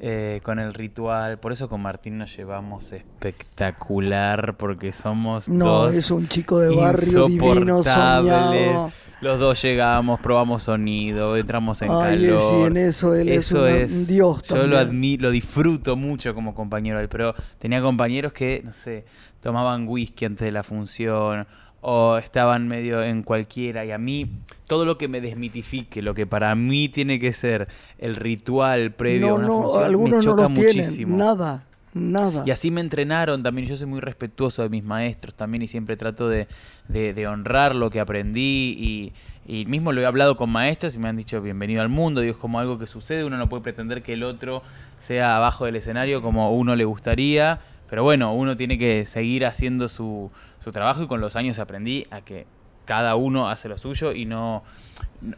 Eh, 0.00 0.40
con 0.42 0.58
el 0.58 0.74
ritual, 0.74 1.38
por 1.38 1.52
eso 1.52 1.68
con 1.68 1.80
Martín 1.82 2.18
nos 2.18 2.36
llevamos 2.36 2.92
espectacular, 2.92 4.56
porque 4.56 4.92
somos 4.92 5.48
No, 5.48 5.84
dos 5.84 5.94
es 5.94 6.10
un 6.10 6.28
chico 6.28 6.58
de 6.60 6.74
barrio 6.74 7.26
divino, 7.26 7.82
soñado. 7.82 8.92
Los 9.20 9.40
dos 9.40 9.60
llegamos, 9.62 10.20
probamos 10.20 10.62
sonido, 10.62 11.36
entramos 11.36 11.82
en 11.82 11.90
Ay, 11.90 12.26
calor. 12.28 12.42
sí, 12.42 12.54
en 12.66 12.76
eso 12.76 13.16
él 13.16 13.28
es 13.30 13.50
un 13.50 14.06
dios 14.06 14.42
Yo 14.42 14.56
lo 14.58 14.62
también. 14.62 14.80
admiro, 14.80 15.22
lo 15.24 15.30
disfruto 15.32 15.96
mucho 15.96 16.34
como 16.34 16.54
compañero, 16.54 17.00
pero 17.10 17.34
tenía 17.58 17.82
compañeros 17.82 18.32
que, 18.32 18.62
no 18.64 18.72
sé, 18.72 19.04
tomaban 19.42 19.88
whisky 19.88 20.24
antes 20.24 20.44
de 20.44 20.52
la 20.52 20.62
función 20.62 21.48
o 21.80 22.16
estaban 22.18 22.66
medio 22.68 23.02
en 23.02 23.22
cualquiera 23.22 23.84
y 23.84 23.92
a 23.92 23.98
mí 23.98 24.30
todo 24.66 24.84
lo 24.84 24.98
que 24.98 25.08
me 25.08 25.20
desmitifique, 25.20 26.02
lo 26.02 26.14
que 26.14 26.26
para 26.26 26.54
mí 26.54 26.88
tiene 26.88 27.18
que 27.20 27.32
ser 27.32 27.68
el 27.98 28.16
ritual 28.16 28.92
previo 28.92 29.26
a 29.26 29.28
No, 29.30 29.34
una 29.36 29.46
no, 29.48 29.62
función, 29.62 29.80
me 29.82 29.86
algunos 29.86 30.24
no 30.26 30.32
choca 30.32 30.46
tienen, 30.48 30.76
muchísimo. 30.76 31.16
nada, 31.16 31.66
nada. 31.94 32.42
Y 32.46 32.50
así 32.50 32.70
me 32.70 32.80
entrenaron 32.80 33.42
también. 33.42 33.66
Yo 33.68 33.76
soy 33.76 33.86
muy 33.86 34.00
respetuoso 34.00 34.62
de 34.62 34.68
mis 34.68 34.84
maestros 34.84 35.34
también 35.34 35.62
y 35.62 35.68
siempre 35.68 35.96
trato 35.96 36.28
de, 36.28 36.48
de- 36.88 37.14
de 37.14 37.26
honrar 37.26 37.74
lo 37.74 37.90
que 37.90 38.00
aprendí. 38.00 38.76
Y, 38.78 39.12
y 39.60 39.64
mismo 39.66 39.92
lo 39.92 40.00
he 40.02 40.06
hablado 40.06 40.36
con 40.36 40.50
maestros 40.50 40.94
y 40.96 40.98
me 40.98 41.08
han 41.08 41.16
dicho 41.16 41.40
bienvenido 41.40 41.80
al 41.80 41.88
mundo. 41.88 42.20
Digo, 42.20 42.32
es 42.34 42.38
como 42.40 42.58
algo 42.60 42.78
que 42.78 42.86
sucede. 42.86 43.24
Uno 43.24 43.38
no 43.38 43.48
puede 43.48 43.62
pretender 43.62 44.02
que 44.02 44.12
el 44.12 44.22
otro 44.24 44.62
sea 44.98 45.36
abajo 45.36 45.64
del 45.64 45.76
escenario 45.76 46.20
como 46.22 46.54
uno 46.54 46.76
le 46.76 46.84
gustaría. 46.84 47.60
Pero 47.88 48.02
bueno, 48.02 48.34
uno 48.34 48.54
tiene 48.56 48.76
que 48.78 49.06
seguir 49.06 49.46
haciendo 49.46 49.88
su, 49.88 50.30
su 50.68 50.72
trabajo 50.72 51.02
y 51.02 51.06
con 51.06 51.20
los 51.20 51.34
años 51.34 51.58
aprendí 51.58 52.04
a 52.10 52.20
que 52.20 52.46
cada 52.84 53.16
uno 53.16 53.48
hace 53.48 53.68
lo 53.68 53.78
suyo 53.78 54.12
y 54.12 54.26
no, 54.26 54.62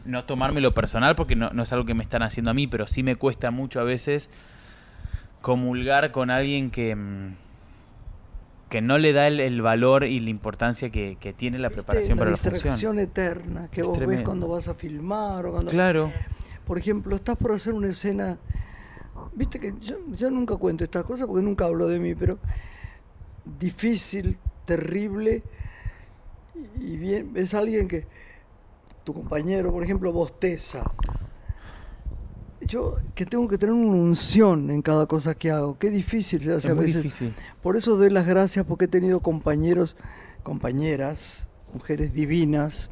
no, 0.05 0.25
tomármelo 0.25 0.73
personal 0.73 1.15
porque 1.15 1.35
no, 1.35 1.49
no 1.51 1.63
es 1.63 1.71
algo 1.71 1.85
que 1.85 1.93
me 1.93 2.03
están 2.03 2.21
haciendo 2.21 2.51
a 2.51 2.53
mí, 2.53 2.67
pero 2.67 2.85
sí 2.87 3.01
me 3.01 3.15
cuesta 3.15 3.49
mucho 3.49 3.79
a 3.79 3.83
veces 3.83 4.29
comulgar 5.41 6.11
con 6.11 6.31
alguien 6.31 6.69
que, 6.69 6.95
mm, 6.95 7.35
que 8.69 8.81
no 8.81 8.97
le 8.97 9.13
da 9.13 9.27
el, 9.27 9.39
el 9.39 9.61
valor 9.61 10.03
y 10.03 10.19
la 10.19 10.29
importancia 10.29 10.89
que, 10.89 11.17
que 11.19 11.33
tiene 11.33 11.59
la 11.59 11.69
preparación 11.69 12.17
para 12.17 12.31
la 12.31 12.35
distracción 12.35 12.73
función. 12.73 12.99
eterna 12.99 13.69
que 13.71 13.81
Es 13.81 13.87
vos 13.87 13.99
ves 13.99 14.21
cuando 14.21 14.49
vas 14.49 14.67
a 14.67 14.73
filmar 14.73 15.45
o 15.45 15.51
cuando... 15.51 15.71
Claro, 15.71 16.11
Por 16.65 16.77
ejemplo, 16.77 17.15
estás 17.15 17.37
por 17.37 17.51
hacer 17.53 17.73
una 17.73 17.87
escena. 17.87 18.37
Viste 19.33 19.59
que 19.59 19.73
yo, 19.79 19.95
yo 20.17 20.29
nunca 20.29 20.57
cuento 20.57 20.83
estas 20.83 21.03
cosas 21.03 21.25
porque 21.27 21.41
nunca 21.41 21.65
hablo 21.65 21.87
de 21.87 21.99
mí, 21.99 22.15
pero 22.15 22.37
difícil, 23.59 24.37
terrible. 24.65 25.43
Y 26.79 26.97
bien, 26.97 27.31
es 27.35 27.53
alguien 27.53 27.87
que 27.87 28.05
tu 29.03 29.13
compañero, 29.13 29.71
por 29.71 29.83
ejemplo, 29.83 30.11
bosteza. 30.13 30.83
Yo 32.61 32.95
que 33.15 33.25
tengo 33.25 33.47
que 33.47 33.57
tener 33.57 33.73
una 33.73 33.91
unción 33.97 34.69
en 34.69 34.81
cada 34.83 35.07
cosa 35.07 35.33
que 35.33 35.49
hago. 35.49 35.77
Qué 35.79 35.89
difícil 35.89 36.41
se 36.43 36.51
hace 36.53 36.67
es 36.67 36.71
a 36.71 36.75
muy 36.75 36.85
veces. 36.85 37.03
difícil. 37.03 37.33
Por 37.61 37.75
eso 37.75 37.97
doy 37.97 38.11
las 38.11 38.27
gracias 38.27 38.65
porque 38.65 38.85
he 38.85 38.87
tenido 38.87 39.19
compañeros, 39.21 39.97
compañeras, 40.43 41.47
mujeres 41.73 42.13
divinas, 42.13 42.91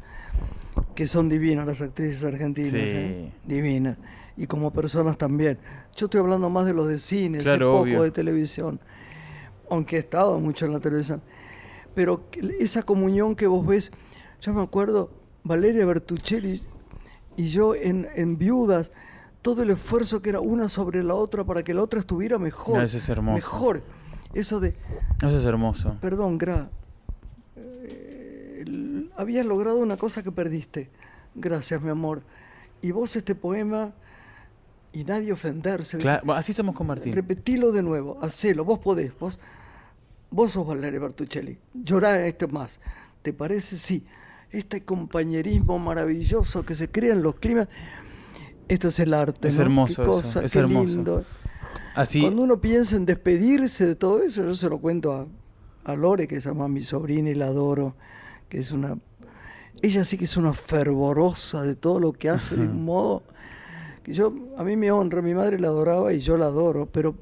que 0.96 1.06
son 1.06 1.28
divinas 1.28 1.66
las 1.66 1.80
actrices 1.80 2.24
argentinas, 2.24 2.70
Sí. 2.72 2.78
¿eh? 2.80 3.32
divinas, 3.44 3.98
y 4.36 4.46
como 4.48 4.72
personas 4.72 5.16
también. 5.16 5.58
Yo 5.94 6.06
estoy 6.06 6.20
hablando 6.20 6.50
más 6.50 6.66
de 6.66 6.74
los 6.74 6.88
de 6.88 6.98
cine, 6.98 7.38
Claro, 7.38 7.84
poco 7.84 8.02
de 8.02 8.10
televisión, 8.10 8.80
aunque 9.70 9.96
he 9.96 9.98
estado 10.00 10.40
mucho 10.40 10.66
en 10.66 10.72
la 10.72 10.80
televisión. 10.80 11.22
Pero 11.94 12.24
esa 12.58 12.82
comunión 12.82 13.34
que 13.34 13.46
vos 13.46 13.66
ves, 13.66 13.90
yo 14.40 14.52
me 14.54 14.62
acuerdo, 14.62 15.10
Valeria 15.42 15.84
Bertuccelli 15.86 16.62
y 17.36 17.46
yo 17.48 17.74
en, 17.74 18.08
en 18.14 18.38
Viudas, 18.38 18.92
todo 19.42 19.62
el 19.62 19.70
esfuerzo 19.70 20.20
que 20.22 20.30
era 20.30 20.40
una 20.40 20.68
sobre 20.68 21.02
la 21.02 21.14
otra 21.14 21.44
para 21.44 21.62
que 21.62 21.74
la 21.74 21.82
otra 21.82 22.00
estuviera 22.00 22.38
mejor. 22.38 22.78
No, 22.78 22.82
eso 22.84 22.98
es 22.98 23.08
hermoso. 23.08 23.34
Mejor. 23.34 23.82
Eso 24.34 24.60
de, 24.60 24.74
Eso 25.18 25.38
es 25.38 25.44
hermoso. 25.44 25.96
perdón, 26.00 26.38
Gra, 26.38 26.70
eh, 27.56 28.58
el- 28.66 29.10
habías 29.16 29.44
logrado 29.46 29.78
una 29.78 29.96
cosa 29.96 30.22
que 30.22 30.30
perdiste. 30.32 30.90
Gracias, 31.34 31.80
mi 31.82 31.90
amor. 31.90 32.22
Y 32.82 32.92
vos 32.92 33.14
este 33.16 33.34
poema, 33.34 33.92
y 34.92 35.04
nadie 35.04 35.32
ofenderse. 35.32 35.96
¿viste? 35.96 36.08
Cla- 36.10 36.20
bueno, 36.24 36.38
así 36.38 36.52
somos 36.52 36.74
con 36.74 36.86
Martín. 36.86 37.12
Repetilo 37.12 37.72
de 37.72 37.82
nuevo, 37.82 38.18
hacelo, 38.22 38.64
vos 38.64 38.78
podés, 38.78 39.16
vos, 39.18 39.38
vos 40.30 40.52
sos 40.52 40.66
Valeria 40.66 41.00
Bertuccelli, 41.00 41.58
llorá 41.74 42.26
este 42.26 42.46
más. 42.46 42.80
¿Te 43.22 43.32
parece? 43.32 43.76
Sí. 43.76 44.04
Este 44.50 44.84
compañerismo 44.84 45.78
maravilloso 45.78 46.64
que 46.64 46.74
se 46.74 46.90
crea 46.90 47.12
en 47.12 47.22
los 47.22 47.36
climas. 47.36 47.68
Esto 48.68 48.88
es 48.88 48.98
el 49.00 49.14
arte. 49.14 49.48
Es 49.48 49.56
¿no? 49.56 49.62
hermoso 49.62 49.94
Qué 49.96 50.02
eso, 50.02 50.10
cosa, 50.10 50.44
es 50.44 50.52
qué 50.52 50.58
hermoso. 50.60 50.86
lindo. 50.86 51.24
Así, 51.94 52.20
Cuando 52.20 52.42
uno 52.42 52.60
piensa 52.60 52.96
en 52.96 53.04
despedirse 53.06 53.86
de 53.86 53.94
todo 53.96 54.22
eso, 54.22 54.44
yo 54.44 54.54
se 54.54 54.68
lo 54.68 54.78
cuento 54.78 55.12
a, 55.12 55.26
a 55.84 55.96
Lore, 55.96 56.26
que 56.28 56.36
es 56.36 56.46
además 56.46 56.70
mi 56.70 56.82
sobrina 56.82 57.30
y 57.30 57.34
la 57.34 57.46
adoro, 57.46 57.94
que 58.48 58.58
es 58.58 58.72
una... 58.72 58.96
Ella 59.82 60.04
sí 60.04 60.16
que 60.18 60.24
es 60.24 60.36
una 60.36 60.52
fervorosa 60.52 61.62
de 61.62 61.74
todo 61.74 62.00
lo 62.00 62.12
que 62.12 62.28
hace, 62.28 62.54
de 62.56 62.62
un 62.62 62.84
modo 62.84 63.22
que 64.02 64.12
yo, 64.12 64.32
a 64.56 64.64
mí 64.64 64.76
me 64.76 64.90
honra, 64.90 65.22
mi 65.22 65.34
madre 65.34 65.58
la 65.58 65.68
adoraba 65.68 66.12
y 66.12 66.20
yo 66.20 66.36
la 66.36 66.46
adoro, 66.46 66.86
pero 66.86 67.16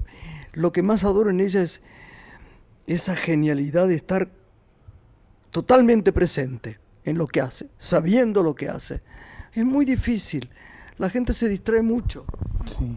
lo 0.53 0.73
que 0.73 0.83
más 0.83 1.05
adoro 1.05 1.31
en 1.31 1.41
ella 1.41 1.63
es 1.63 1.81
esa 2.89 3.15
genialidad 3.15 3.87
de 3.87 3.95
estar 3.95 4.29
totalmente 5.51 6.13
presente 6.13 6.79
en 7.05 7.19
lo 7.19 7.27
que 7.27 7.41
hace, 7.41 7.69
sabiendo 7.77 8.43
lo 8.43 8.55
que 8.55 8.69
hace. 8.69 9.03
Es 9.53 9.65
muy 9.65 9.85
difícil, 9.85 10.51
la 10.97 11.09
gente 11.09 11.33
se 11.35 11.49
distrae 11.49 11.83
mucho. 11.83 12.25
sí. 12.67 12.97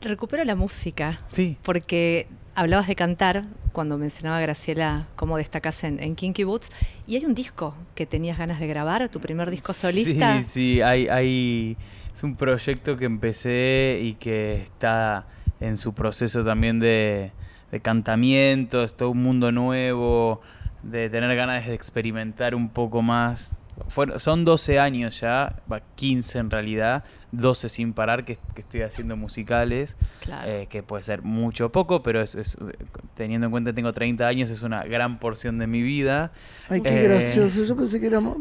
Recupero 0.00 0.42
la 0.42 0.56
música. 0.56 1.20
Sí. 1.30 1.56
Porque 1.62 2.26
hablabas 2.56 2.88
de 2.88 2.96
cantar 2.96 3.44
cuando 3.72 3.98
mencionaba 3.98 4.40
Graciela 4.40 5.06
cómo 5.14 5.36
destacás 5.36 5.84
en, 5.84 6.02
en 6.02 6.16
Kinky 6.16 6.42
Boots. 6.42 6.70
Y 7.06 7.14
hay 7.14 7.24
un 7.24 7.34
disco 7.34 7.76
que 7.94 8.04
tenías 8.04 8.36
ganas 8.36 8.58
de 8.58 8.66
grabar, 8.66 9.08
tu 9.10 9.20
primer 9.20 9.48
disco 9.48 9.72
solista. 9.72 10.42
Sí, 10.42 10.48
sí, 10.48 10.82
hay, 10.82 11.06
hay, 11.06 11.76
es 12.12 12.22
un 12.24 12.34
proyecto 12.34 12.96
que 12.96 13.04
empecé 13.04 14.00
y 14.02 14.14
que 14.14 14.62
está 14.62 15.26
en 15.60 15.76
su 15.76 15.94
proceso 15.94 16.44
también 16.44 16.80
de, 16.80 17.30
de 17.72 17.80
cantamiento, 17.80 18.84
es 18.84 18.94
todo 18.96 19.10
un 19.10 19.22
mundo 19.22 19.50
nuevo, 19.50 20.40
de 20.84 21.10
tener 21.10 21.34
ganas 21.34 21.66
de 21.66 21.74
experimentar 21.74 22.54
un 22.54 22.68
poco 22.68 23.02
más. 23.02 23.56
Fueron- 23.88 24.20
son 24.20 24.44
12 24.44 24.78
años 24.78 25.18
ya, 25.20 25.56
va, 25.70 25.80
15 25.96 26.38
en 26.38 26.50
realidad, 26.50 27.04
12 27.32 27.68
sin 27.68 27.92
parar 27.94 28.24
que, 28.24 28.36
que 28.54 28.60
estoy 28.60 28.82
haciendo 28.82 29.16
musicales, 29.16 29.96
Claro. 30.20 30.50
eh, 30.50 30.66
que 30.70 30.82
puede 30.82 31.02
ser 31.02 31.22
mucho 31.22 31.66
o 31.66 31.72
poco, 31.72 32.02
pero 32.02 32.20
es, 32.20 32.34
es, 32.34 32.54
eh, 32.56 32.76
teniendo 33.16 33.46
en 33.46 33.50
cuenta 33.50 33.70
que 33.70 33.74
tengo 33.74 33.92
30 33.92 34.26
años 34.26 34.50
es 34.50 34.62
una 34.62 34.84
gran 34.84 35.18
porción 35.18 35.58
de 35.58 35.66
mi 35.66 35.82
vida. 35.82 36.30
Ay, 36.68 36.80
qué 36.82 37.00
Eh, 37.00 37.08
gracioso. 37.08 37.64
Yo 37.64 37.74
pensé 37.76 37.98
que 38.00 38.06
era 38.06 38.20
más- 38.20 38.36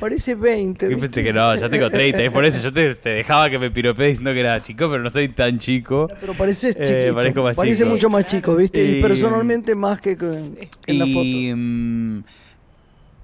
Parece 0.00 0.34
20. 0.34 0.86
Yo 0.86 0.90
¿viste? 0.96 1.06
pensé 1.08 1.22
que 1.24 1.32
no, 1.32 1.54
ya 1.54 1.68
tengo 1.68 1.88
30, 1.90 2.22
es 2.22 2.32
por 2.32 2.44
eso 2.44 2.62
yo 2.62 2.72
te, 2.72 2.94
te 2.96 3.10
dejaba 3.10 3.48
que 3.48 3.58
me 3.58 3.70
piropeé 3.70 4.08
diciendo 4.08 4.32
que 4.32 4.40
era 4.40 4.60
chico, 4.60 4.90
pero 4.90 5.02
no 5.02 5.10
soy 5.10 5.28
tan 5.28 5.58
chico. 5.58 6.08
Pero 6.20 6.34
pareces 6.34 6.76
Eh, 6.78 6.84
chiquito. 6.86 7.14
parezco 7.14 7.42
más 7.42 7.56
Parece 7.56 7.76
chico. 7.82 7.90
mucho 7.90 8.10
más 8.10 8.26
chico, 8.26 8.56
¿viste? 8.56 8.82
Y, 8.84 8.98
Y- 8.98 9.02
personalmente 9.02 9.74
más 9.74 10.00
que 10.00 10.16
que 10.16 10.68
en 10.86 10.98
la 10.98 11.06
foto. 11.06 11.20
Y 11.24 11.52
mm, 11.54 12.24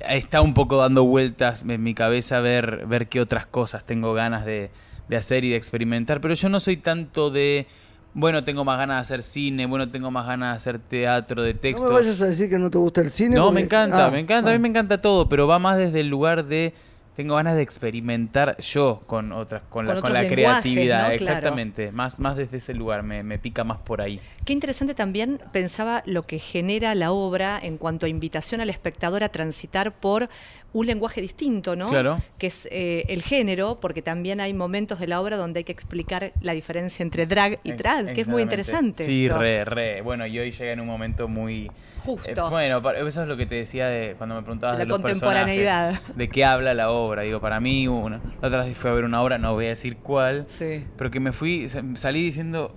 está 0.09 0.41
un 0.43 0.55
poco 0.55 0.77
dando 0.79 1.05
vueltas 1.05 1.65
en 1.67 1.83
mi 1.83 1.95
cabeza 1.95 2.41
ver, 2.41 2.87
ver 2.87 3.09
qué 3.09 3.21
otras 3.21 3.47
cosas 3.47 3.85
tengo 3.85 4.15
ganas 4.15 4.45
de, 4.45 4.71
de 5.09 5.17
hacer 5.17 5.45
y 5.45 5.51
de 5.51 5.57
experimentar. 5.57 6.21
Pero 6.21 6.35
yo 6.35 6.49
no 6.49 6.61
soy 6.61 6.77
tanto 6.77 7.31
de, 7.31 7.67
bueno, 8.15 8.45
tengo 8.45 8.65
más 8.65 8.79
ganas 8.79 8.97
de 8.97 9.01
hacer 9.01 9.23
cine, 9.23 9.67
bueno, 9.67 9.91
tengo 9.91 10.11
más 10.11 10.27
ganas 10.27 10.51
de 10.53 10.57
hacer 10.57 10.79
teatro, 10.79 11.43
de 11.43 11.55
texto. 11.55 11.85
No 11.87 11.95
me 11.95 12.01
vayas 12.01 12.21
a 12.21 12.27
decir 12.27 12.49
que 12.51 12.59
no 12.59 12.71
te 12.71 12.79
gusta 12.79 13.01
el 13.01 13.11
cine. 13.11 13.37
No, 13.37 13.45
porque- 13.47 13.55
me 13.55 13.61
encanta, 13.63 14.07
Ah, 14.07 14.11
me 14.11 14.19
encanta, 14.21 14.51
a 14.51 14.53
ah. 14.55 14.57
mí 14.57 14.63
me 14.63 14.69
encanta 14.69 14.99
todo, 15.01 15.29
pero 15.29 15.47
va 15.47 15.59
más 15.59 15.79
desde 15.79 16.01
el 16.01 16.09
lugar 16.09 16.45
de 16.47 16.75
tengo 17.17 17.37
ganas 17.37 17.57
de 17.57 17.63
experimentar 17.63 18.57
yo 18.59 19.03
con 19.07 19.33
otras, 19.33 19.63
con, 19.69 19.87
la, 19.87 20.01
Con 20.01 20.11
creatividad, 20.11 20.99
¿no? 20.99 21.09
Claro. 21.09 21.15
exactamente, 21.15 21.93
más, 21.93 22.19
más 22.19 22.37
desde 22.37 22.59
ese 22.59 22.75
lugar, 22.75 23.03
me, 23.03 23.23
me 23.23 23.39
pica 23.39 23.65
más 23.65 23.79
por 23.79 24.01
ahí. 24.01 24.21
Qué 24.45 24.53
interesante 24.53 24.95
también 24.95 25.41
pensaba 25.53 26.03
lo 26.07 26.23
que 26.23 26.39
genera 26.39 26.95
la 26.95 27.13
obra 27.13 27.59
en 27.63 27.77
cuanto 27.79 28.07
a 28.07 28.09
invitación 28.09 28.61
al 28.61 28.71
espectador 28.71 29.25
a 29.25 29.29
transitar 29.29 29.93
por 29.93 30.29
un 30.75 30.87
lenguaje 30.87 31.21
distinto, 31.21 31.77
¿no? 31.77 31.89
Claro. 31.89 32.23
Que 32.39 32.47
es 32.47 32.67
eh, 32.71 33.05
el 33.09 33.23
género, 33.23 33.79
porque 33.81 34.01
también 34.03 34.41
hay 34.41 34.55
momentos 34.55 34.99
de 35.01 35.07
la 35.07 35.21
obra 35.21 35.37
donde 35.37 35.59
hay 35.59 35.65
que 35.65 35.73
explicar 35.73 36.33
la 36.41 36.53
diferencia 36.55 37.03
entre 37.03 37.27
drag 37.27 37.59
y 37.63 37.73
trans, 37.75 38.13
que 38.13 38.23
es 38.23 38.29
muy 38.29 38.43
interesante. 38.43 39.05
Sí, 39.05 39.27
esto. 39.27 39.39
re, 39.39 39.65
re. 39.65 40.01
Bueno, 40.01 40.27
y 40.27 40.39
hoy 40.39 40.51
llega 40.51 40.73
en 40.73 40.81
un 40.81 40.87
momento 40.87 41.29
muy... 41.29 41.71
Justo. 41.99 42.29
Eh, 42.47 42.51
bueno, 42.51 42.83
pa- 42.83 42.97
eso 42.97 43.23
es 43.23 43.29
lo 43.29 43.37
que 43.37 43.47
te 43.47 43.55
decía 43.55 43.87
de 43.87 44.15
cuando 44.17 44.35
me 44.35 44.43
preguntabas 44.43 44.77
La 44.77 44.85
de 44.85 44.89
los 44.89 44.99
contemporaneidad. 44.99 45.91
personajes, 45.91 46.17
de 46.17 46.29
qué 46.29 46.45
habla 46.45 46.75
la 46.75 46.91
obra. 46.91 47.23
Digo, 47.23 47.41
para 47.41 47.61
mí, 47.61 47.87
una, 47.87 48.21
la 48.41 48.49
otra 48.49 48.65
vez 48.65 48.77
fui 48.77 48.91
a 48.91 48.95
ver 48.95 49.05
una 49.05 49.23
obra, 49.23 49.39
no 49.39 49.53
voy 49.53 49.67
a 49.67 49.69
decir 49.69 49.97
cuál, 49.99 50.47
Sí. 50.49 50.85
pero 50.97 51.11
que 51.13 51.21
me 51.21 51.31
fui, 51.33 51.69
sa- 51.69 51.83
salí 51.95 52.25
diciendo, 52.25 52.75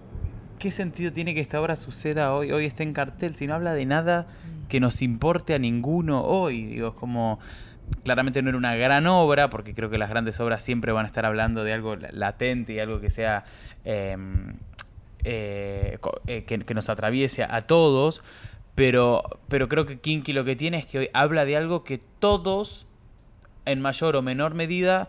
¿qué 0.60 0.70
sentido 0.70 1.12
tiene 1.12 1.34
que 1.34 1.40
esta 1.42 1.60
obra 1.60 1.76
suceda 1.76 2.34
hoy? 2.36 2.52
Hoy 2.52 2.66
está 2.66 2.84
en 2.84 2.94
cartel, 2.94 3.36
si 3.36 3.48
no 3.48 3.56
habla 3.56 3.74
de 3.74 3.86
nada 3.88 4.28
que 4.70 4.80
nos 4.80 5.02
importe 5.02 5.56
a 5.56 5.60
ninguno 5.60 6.22
hoy. 6.24 6.66
Digo, 6.66 6.90
es 6.90 6.94
como, 6.94 7.40
claramente 8.04 8.42
no 8.42 8.50
era 8.50 8.58
una 8.58 8.76
gran 8.76 9.08
obra, 9.08 9.50
porque 9.50 9.74
creo 9.74 9.90
que 9.90 9.98
las 9.98 10.10
grandes 10.10 10.40
obras 10.40 10.64
siempre 10.64 10.92
van 10.92 11.06
a 11.06 11.08
estar 11.08 11.26
hablando 11.26 11.64
de 11.64 11.74
algo 11.74 11.96
la- 11.96 12.10
latente 12.12 12.74
y 12.74 12.80
algo 12.80 13.00
que 13.00 13.10
sea... 13.10 13.44
em, 13.84 14.54
eh, 15.28 15.98
eh, 16.28 16.44
que, 16.46 16.60
que 16.60 16.74
nos 16.76 16.88
atraviese 16.90 17.44
a 17.44 17.62
todos, 17.62 18.22
pero, 18.76 19.24
pero 19.48 19.68
creo 19.68 19.86
que 19.88 19.98
Kinky 20.00 20.34
lo 20.34 20.46
que 20.46 20.56
tiene 20.56 20.78
es 20.78 20.86
que 20.86 21.00
hoy 21.00 21.10
habla 21.14 21.46
de 21.46 21.58
algo 21.58 21.84
que 21.84 21.98
todos, 22.20 22.86
en 23.66 23.82
mayor 23.82 24.16
o 24.18 24.22
menor 24.22 24.54
medida, 24.54 25.08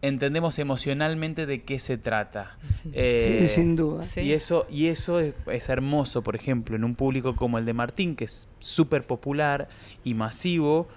entendemos 0.00 0.58
emocionalmente 0.58 1.44
de 1.44 1.62
qué 1.64 1.78
se 1.78 1.98
trata. 1.98 2.56
Eh, 2.94 3.40
Sí, 3.42 3.48
sin 3.48 3.76
duda. 3.76 4.02
Sí. 4.02 4.22
Y 4.22 4.32
eso, 4.32 4.66
y 4.70 4.86
eso 4.86 5.20
es, 5.20 5.34
es 5.46 5.68
hermoso, 5.68 6.22
por 6.22 6.34
ejemplo, 6.34 6.74
en 6.74 6.82
un 6.84 6.94
público 6.94 7.36
como 7.36 7.58
el 7.58 7.66
de 7.66 7.74
Martín, 7.74 8.16
que 8.16 8.24
es 8.24 8.48
súper 8.58 9.06
popular 9.06 9.68
y 10.02 10.14
masivo, 10.14 10.88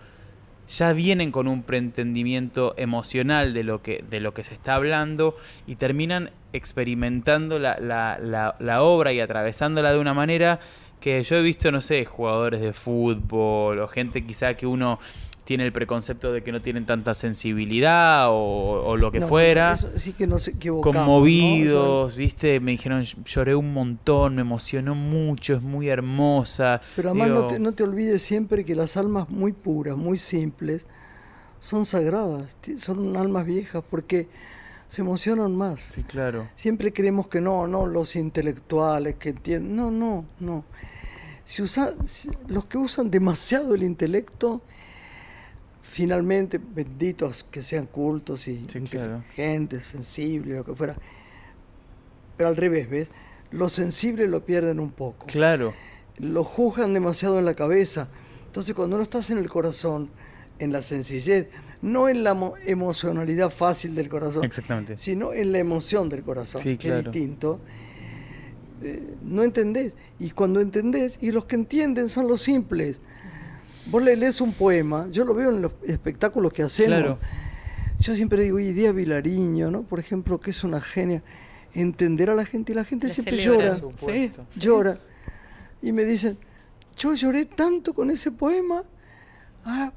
ya 0.68 0.94
vienen 0.94 1.32
con 1.32 1.48
un 1.48 1.64
preentendimiento 1.64 2.74
emocional 2.78 3.54
de 3.54 3.64
lo 3.64 3.82
que, 3.82 4.04
de 4.10 4.20
lo 4.20 4.34
que 4.34 4.44
se 4.44 4.54
está 4.54 4.76
hablando 4.76 5.36
y 5.68 5.76
terminan 5.76 6.32
experimentando 6.54 7.60
la, 7.60 7.78
la- 7.80 8.18
la- 8.22 8.56
la 8.60 8.82
obra 8.84 9.14
y 9.14 9.20
atravesándola 9.20 9.92
de 9.94 10.00
una 10.00 10.14
manera 10.14 10.60
que 11.00 11.22
yo 11.24 11.36
he 11.36 11.42
visto, 11.42 11.72
no 11.72 11.82
sé, 11.82 12.04
jugadores 12.06 12.62
de 12.62 12.74
fútbol 12.74 13.80
o 13.80 13.88
gente 13.88 14.26
quizá 14.26 14.56
que 14.56 14.66
uno 14.66 15.00
tiene 15.46 15.64
el 15.64 15.72
preconcepto 15.72 16.34
de 16.34 16.44
que 16.44 16.52
no 16.52 16.60
tienen 16.60 16.86
tanta 16.86 17.14
sensibilidad 17.14 18.30
o, 18.30 18.84
o 18.84 18.98
lo 18.98 19.12
que 19.12 19.20
No, 19.20 19.28
fuera 19.28 19.74
eso 19.74 19.92
sí 19.96 20.12
que 20.14 20.28
nos 20.28 20.48
equivocamos. 20.48 20.96
¿no? 20.96 21.06
conmovidos, 21.06 22.16
¿viste? 22.16 22.60
Me 22.60 22.72
dijeron, 22.72 23.04
lloré 23.04 23.56
un 23.56 23.72
montón, 23.72 24.36
me 24.36 24.42
emocionó 24.42 24.96
mucho, 24.96 25.54
es 25.54 25.62
muy 25.62 25.88
hermosa. 25.88 26.82
Pero 26.96 27.10
además 27.10 27.30
no 27.30 27.48
te, 27.48 27.60
no 27.60 27.72
te 27.74 27.84
olvides 27.84 28.24
siempre 28.24 28.66
que 28.66 28.76
las 28.76 28.98
almas 28.98 29.30
muy 29.30 29.54
puras, 29.54 29.96
muy 29.96 30.18
simples, 30.18 30.86
son 31.60 31.86
sagradas, 31.86 32.56
son 32.82 33.16
almas 33.16 33.46
viejas 33.46 33.84
porque 33.90 34.28
se 34.90 35.02
emocionan 35.02 35.56
más. 35.56 35.80
Sí, 35.94 36.04
claro. 36.04 36.48
Siempre 36.56 36.92
creemos 36.92 37.28
que 37.28 37.40
no, 37.40 37.68
no, 37.68 37.86
los 37.86 38.16
intelectuales 38.16 39.16
que 39.16 39.30
entienden. 39.30 39.76
No, 39.76 39.92
no, 39.92 40.26
no. 40.40 40.66
Si 41.46 41.62
usa, 41.62 41.94
los 42.48 42.66
que 42.66 42.80
usan 42.80 43.12
demasiado 43.12 43.76
el 43.76 43.84
intelecto, 43.84 44.64
finalmente, 45.96 46.60
benditos 46.60 47.46
que 47.46 47.64
sean 47.64 47.86
cultos 47.86 48.50
y 48.50 48.66
Sí, 48.68 48.82
claro. 48.82 49.16
inteligentes, 49.16 49.84
sensibles, 49.86 50.58
lo 50.58 50.66
que 50.66 50.76
fuera. 50.76 50.98
Pero 52.36 52.50
al 52.50 52.58
revés, 52.58 52.90
¿ves? 52.90 53.08
Los 53.52 53.72
sensibles 53.72 54.30
lo 54.30 54.44
pierden 54.46 54.82
un 54.82 54.92
poco 54.92 55.26
Claro. 55.28 55.74
lo 56.18 56.44
juzgan 56.44 56.94
demasiado 56.94 57.40
en 57.40 57.46
la 57.46 57.54
cabeza. 57.54 58.10
Entonces, 58.48 58.76
cuando 58.76 58.98
no 58.98 59.04
estás 59.04 59.30
en 59.30 59.38
el 59.38 59.50
corazón, 59.50 60.10
en 60.60 60.74
la 60.74 60.82
sencillez, 60.82 61.48
no 61.82 62.10
en 62.10 62.26
la 62.26 62.34
mo- 62.34 62.56
emocionalidad 62.66 63.50
fácil 63.50 63.96
del 63.96 64.10
corazón, 64.10 64.44
Exactamente. 64.44 64.98
sino 64.98 65.32
en 65.32 65.54
la 65.54 65.60
emoción 65.60 66.10
del 66.10 66.24
corazón, 66.24 66.62
Sí, 66.62 66.72
que 66.72 66.88
claro. 66.90 66.98
es 67.00 67.06
distinto, 67.06 67.62
eh, 68.84 69.16
no 69.24 69.44
entendés. 69.44 69.96
Y 70.20 70.32
cuando 70.32 70.60
entendés, 70.60 71.20
y 71.22 71.32
los 71.32 71.46
que 71.46 71.56
entienden 71.56 72.10
son 72.10 72.28
los 72.28 72.42
simples. 72.42 73.00
Vos 73.88 74.02
le 74.02 74.16
lees 74.16 74.42
un 74.42 74.54
poema, 74.54 75.08
yo 75.12 75.26
lo 75.26 75.34
veo 75.34 75.50
en 75.52 75.62
los 75.62 75.72
espectáculos 75.86 76.52
que 76.52 76.64
hacemos. 76.64 76.98
Claro. 76.98 77.20
Yo 78.00 78.16
siempre 78.16 78.44
digo, 78.44 78.60
Idea 78.60 78.92
Vilariño, 78.92 79.72
¿no? 79.72 79.84
Por 79.84 80.00
ejemplo, 80.00 80.40
que 80.40 80.52
es 80.52 80.64
una 80.64 80.82
genia. 80.82 81.22
Entender 81.74 82.30
a 82.30 82.36
la 82.36 82.46
gente, 82.46 82.72
y 82.72 82.76
la 82.76 82.84
gente 82.84 83.10
siempre 83.10 83.38
celebra. 83.38 83.78
llora 83.78 83.94
Sí. 84.00 84.32
llora. 84.60 85.00
Y 85.82 85.92
me 85.92 86.04
dicen, 86.06 86.38
yo 86.98 87.14
lloré 87.14 87.46
tanto 87.46 87.94
con 87.94 88.10
ese 88.10 88.32
poema. 88.32 88.84
Ah, 89.66 89.92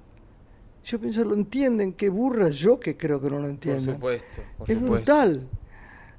yo 0.84 0.98
pienso, 1.00 1.24
lo 1.24 1.34
entienden, 1.34 1.92
qué 1.92 2.08
burra 2.08 2.50
yo 2.50 2.78
que 2.80 2.96
creo 2.96 3.20
que 3.20 3.26
no 3.30 3.36
lo 3.36 3.42
Por 3.42 3.50
entienden. 3.50 3.94
supuesto. 3.94 4.42
por 4.58 4.70
es 4.70 4.78
supuesto. 4.78 5.12
brutal. 5.14 5.48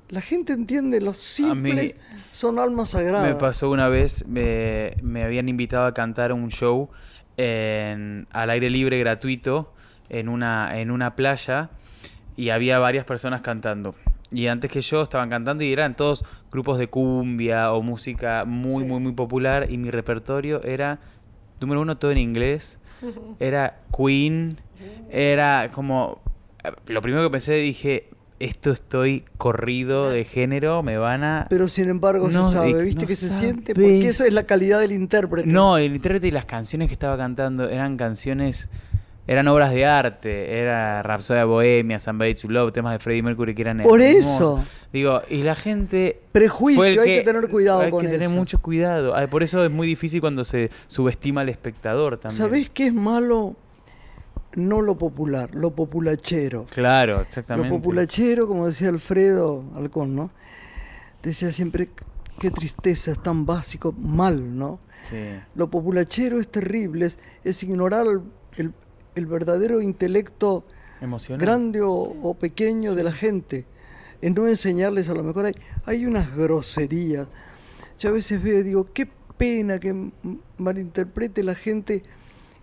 La 0.10 0.22
gente 0.22 0.54
entiende, 0.54 1.02
los 1.02 1.18
simples 1.18 1.96
son 2.32 2.58
almas 2.58 2.90
sagradas. 2.92 3.28
Me 3.32 3.40
pasó 3.40 3.70
una 3.70 3.90
vez, 3.90 4.26
me, 4.28 4.96
me 5.04 5.24
habían 5.24 5.50
invitado 5.50 5.86
a 5.86 5.94
cantar 5.94 6.34
un 6.34 6.50
show 6.50 6.90
en- 7.44 8.28
al 8.32 8.50
aire 8.50 8.70
libre 8.70 9.00
gratuito 9.00 9.74
en 10.10 10.28
una, 10.28 10.80
en 10.80 10.92
una 10.92 11.16
playa 11.16 11.70
y 12.36 12.50
había 12.50 12.80
varias 12.80 13.06
personas 13.06 13.42
cantando. 13.42 13.96
Y 14.32 14.48
antes 14.48 14.70
que 14.70 14.82
yo 14.82 15.02
estaban 15.02 15.30
cantando 15.30 15.64
y 15.64 15.72
eran 15.72 15.96
todos 15.96 16.26
grupos 16.52 16.78
de 16.78 16.88
cumbia 16.88 17.72
o 17.72 17.82
música 17.82 18.44
muy, 18.46 18.84
muy, 18.84 19.00
muy 19.00 19.14
popular 19.14 19.68
y 19.72 19.78
mi 19.78 19.90
repertorio 19.90 20.62
era, 20.64 21.00
número 21.62 21.82
uno, 21.82 21.98
todo 21.98 22.12
en 22.12 22.18
inglés, 22.18 22.80
era 23.40 23.80
Queen, 23.96 24.60
era 25.10 25.72
como, 25.74 26.22
lo 26.88 27.02
primero 27.02 27.24
que 27.24 27.30
pensé 27.32 27.54
dije, 27.56 28.10
esto 28.40 28.72
estoy 28.72 29.26
corrido 29.38 30.10
de 30.10 30.24
género, 30.24 30.82
me 30.82 30.98
van 30.98 31.24
a... 31.24 31.48
Pero 31.50 31.68
sin 31.68 31.90
embargo 31.90 32.30
No, 32.30 32.46
se 32.48 32.54
sabe, 32.54 32.84
¿viste 32.84 33.02
no 33.02 33.08
que 33.08 33.16
se 33.16 33.30
siente? 33.30 33.74
Porque 33.74 34.08
eso 34.08 34.24
es 34.24 34.34
la 34.34 34.44
calidad 34.44 34.80
del 34.80 34.92
intérprete. 34.94 35.48
No, 35.48 35.78
el 35.78 35.94
intérprete 35.96 36.28
y 36.28 36.32
las 36.32 36.46
canciones 36.46 36.88
que 36.88 36.94
estaba 36.94 37.18
cantando 37.18 37.68
eran 37.70 37.98
canciones, 37.98 38.70
eran 39.28 39.48
obras 39.50 39.72
de 39.72 39.86
arte, 39.86 40.58
era 40.60 41.04
Rhapsodia 41.04 41.44
Bohemia, 41.46 42.00
Somebody 42.00 42.34
to 42.36 42.48
Love, 42.48 42.72
temas 42.72 42.94
de 42.94 43.00
Freddie 43.00 43.24
Mercury 43.24 43.54
que 43.54 43.62
eran 43.62 43.84
Por 43.84 44.02
hermosos. 44.02 44.32
eso. 44.34 44.66
Digo, 44.94 45.22
y 45.30 45.44
la 45.44 45.56
gente... 45.56 46.20
Prejuicio, 46.32 47.02
hay 47.02 47.18
que 47.20 47.22
tener 47.24 47.48
cuidado 47.50 47.82
Hay 47.82 47.92
con 47.92 48.02
que 48.02 48.08
tener 48.08 48.28
eso. 48.28 48.36
mucho 48.36 48.60
cuidado. 48.62 49.16
Ah, 49.16 49.28
Por 49.28 49.44
eso 49.44 49.64
es 49.66 49.70
muy 49.72 49.86
difícil 49.86 50.22
cuando 50.22 50.44
se 50.46 50.72
subestima 50.88 51.42
al 51.42 51.50
espectador 51.50 52.18
también. 52.18 52.38
¿Sabés 52.38 52.70
qué 52.70 52.88
es 52.88 52.94
malo? 52.94 53.56
No 54.56 54.82
lo 54.82 54.98
popular, 54.98 55.54
lo 55.54 55.72
populachero. 55.76 56.66
Claro, 56.70 57.22
exactamente. 57.22 57.70
Lo 57.70 57.76
populachero, 57.76 58.48
como 58.48 58.66
decía 58.66 58.90
Alfredo 58.90 59.64
Alcón, 59.76 60.16
¿no? 60.16 60.32
Decía 61.22 61.52
siempre, 61.52 61.90
qué 62.40 62.50
tristeza, 62.50 63.12
es 63.12 63.22
tan 63.22 63.46
básico, 63.46 63.92
mal, 63.92 64.58
¿no? 64.58 64.80
Sí. 65.10 65.18
Lo 65.56 65.70
populachero 65.70 66.40
es 66.40 66.48
terrible, 66.50 67.06
es, 67.06 67.20
es 67.44 67.62
ignorar 67.64 68.08
el, 68.08 68.22
el- 68.58 68.74
el 69.16 69.26
verdadero 69.26 69.82
intelecto 69.82 70.66
Emocionante. 71.02 71.46
grande 71.46 71.82
o, 71.82 71.92
o 71.92 72.34
pequeño 72.36 72.96
de 72.96 73.04
la 73.04 73.12
gente, 73.12 73.66
en 74.22 74.34
no 74.34 74.48
enseñarles 74.48 75.10
a 75.10 75.14
lo 75.14 75.24
mejor 75.24 75.46
hay, 75.48 75.56
hay 75.86 76.06
unas 76.06 76.36
groserías. 76.36 77.28
Yo 77.98 78.10
a 78.10 78.12
veces 78.14 78.42
veo 78.42 78.60
y 78.60 78.64
digo, 78.64 78.86
qué 78.94 79.10
pena 79.38 79.80
que 79.80 80.12
malinterprete 80.58 81.44
la 81.44 81.56
gente 81.56 82.04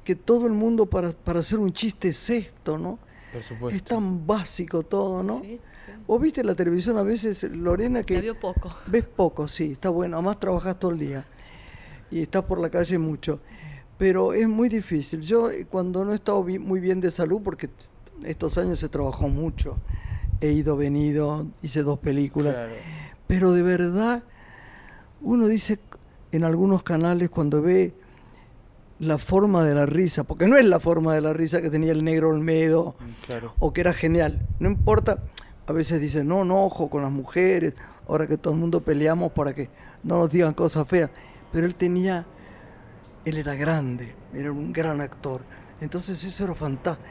que 0.06 0.14
todo 0.14 0.46
el 0.46 0.52
mundo 0.52 0.86
para, 0.86 1.10
para 1.10 1.40
hacer 1.40 1.58
un 1.58 1.72
chiste 1.72 2.08
es 2.10 2.30
esto, 2.30 2.78
¿no? 2.78 2.96
Por 3.32 3.42
supuesto. 3.42 3.76
Es 3.76 3.82
tan 3.82 4.24
básico 4.24 4.84
todo, 4.84 5.24
¿no? 5.24 5.40
Sí, 5.40 5.58
sí. 5.84 5.92
Vos 6.06 6.20
viste 6.22 6.44
la 6.44 6.54
televisión 6.54 6.96
a 6.96 7.02
veces, 7.02 7.42
Lorena, 7.42 7.98
La 7.98 8.04
que 8.06 8.20
vio 8.20 8.38
poco. 8.38 8.70
ves 8.86 9.02
poco, 9.02 9.48
sí, 9.48 9.72
está 9.72 9.88
bueno, 9.90 10.16
además 10.16 10.38
trabajás 10.38 10.78
todo 10.78 10.92
el 10.92 11.00
día 11.00 11.26
y 12.08 12.20
estás 12.22 12.44
por 12.44 12.60
la 12.60 12.70
calle 12.70 12.98
mucho, 12.98 13.40
pero 13.98 14.32
es 14.32 14.46
muy 14.48 14.68
difícil. 14.68 15.22
Yo 15.22 15.50
eh, 15.50 15.66
cuando 15.68 16.04
no 16.04 16.12
he 16.12 16.14
estado 16.14 16.44
bi- 16.44 16.60
muy 16.60 16.78
bien 16.78 17.00
de 17.00 17.10
salud, 17.10 17.40
porque 17.42 17.68
estos 18.22 18.56
años 18.58 18.78
se 18.78 18.88
trabajó 18.88 19.26
mucho, 19.28 19.76
he 20.40 20.52
ido, 20.52 20.76
venido, 20.76 21.46
hice 21.64 21.82
dos 21.82 21.98
películas, 21.98 22.54
Claro. 22.54 22.74
pero 23.26 23.52
de 23.52 23.62
verdad 23.62 24.22
uno 25.20 25.48
dice 25.48 25.80
en 26.30 26.44
algunos 26.44 26.84
canales 26.84 27.28
cuando 27.28 27.60
ve 27.60 27.92
la 28.98 29.18
forma 29.18 29.64
de 29.64 29.74
la 29.74 29.84
risa, 29.86 30.24
porque 30.24 30.48
no 30.48 30.56
es 30.56 30.64
la 30.64 30.80
forma 30.80 31.14
de 31.14 31.20
la 31.20 31.32
risa 31.32 31.60
que 31.60 31.68
tenía 31.70 31.92
el 31.92 32.02
negro 32.04 32.30
Olmedo, 32.30 32.96
Claro. 33.26 33.54
o 33.58 33.72
que 33.72 33.82
era 33.82 33.92
genial. 33.92 34.46
No 34.58 34.68
importa, 34.70 35.18
a 35.66 35.72
veces 35.72 36.00
dicen, 36.00 36.26
no, 36.28 36.44
no, 36.44 36.64
ojo 36.64 36.88
con 36.88 37.02
las 37.02 37.12
mujeres, 37.12 37.74
ahora 38.08 38.26
que 38.26 38.38
todo 38.38 38.54
el 38.54 38.60
mundo 38.60 38.80
peleamos 38.80 39.32
para 39.32 39.54
que 39.54 39.68
no 40.02 40.18
nos 40.18 40.30
digan 40.32 40.54
cosas 40.54 40.88
feas. 40.88 41.10
Pero 41.52 41.66
él 41.66 41.74
tenía, 41.74 42.24
él 43.24 43.36
era 43.38 43.54
grande, 43.54 44.14
era 44.32 44.50
un 44.52 44.72
gran 44.72 45.00
actor. 45.00 45.42
Entonces 45.80 46.22
eso 46.24 46.44
era 46.44 46.54
fantástico. 46.54 47.06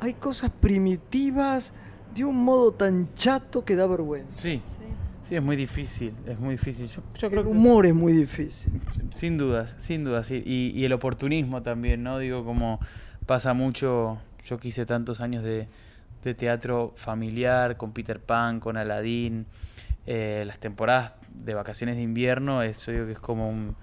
Hay 0.00 0.14
cosas 0.14 0.50
primitivas 0.50 1.72
de 2.14 2.24
un 2.24 2.42
modo 2.44 2.72
tan 2.72 3.12
chato 3.14 3.64
que 3.64 3.76
da 3.76 3.86
vergüenza. 3.86 4.32
Sí, 4.42 4.62
sí, 4.64 4.76
es 5.36 5.42
muy 5.42 5.56
difícil, 5.56 6.14
es 6.26 6.38
muy 6.38 6.52
difícil. 6.52 6.86
Yo, 6.86 7.02
yo 7.18 7.30
creo 7.30 7.42
El 7.42 7.46
que 7.46 7.52
humor 7.52 7.86
es 7.86 7.94
muy 7.94 8.12
difícil. 8.12 8.80
Sin 9.14 9.38
dudas, 9.38 9.74
sin 9.78 10.04
dudas. 10.04 10.26
sí. 10.26 10.42
Y, 10.44 10.72
y 10.74 10.84
el 10.84 10.92
oportunismo 10.92 11.62
también, 11.62 12.02
¿no? 12.02 12.18
Digo, 12.18 12.44
como 12.44 12.80
pasa 13.26 13.54
mucho, 13.54 14.18
yo 14.46 14.58
que 14.58 14.68
hice 14.68 14.86
tantos 14.86 15.20
años 15.20 15.42
de, 15.42 15.68
de 16.24 16.34
teatro 16.34 16.92
familiar, 16.96 17.76
con 17.76 17.92
Peter 17.92 18.20
Pan, 18.20 18.60
con 18.60 18.76
Aladdin, 18.76 19.46
eh, 20.06 20.44
las 20.46 20.58
temporadas 20.58 21.12
de 21.32 21.54
vacaciones 21.54 21.96
de 21.96 22.02
invierno, 22.02 22.62
es, 22.62 22.84
yo 22.86 22.92
digo 22.92 23.06
que 23.06 23.12
es 23.12 23.20
como 23.20 23.48
un... 23.48 23.76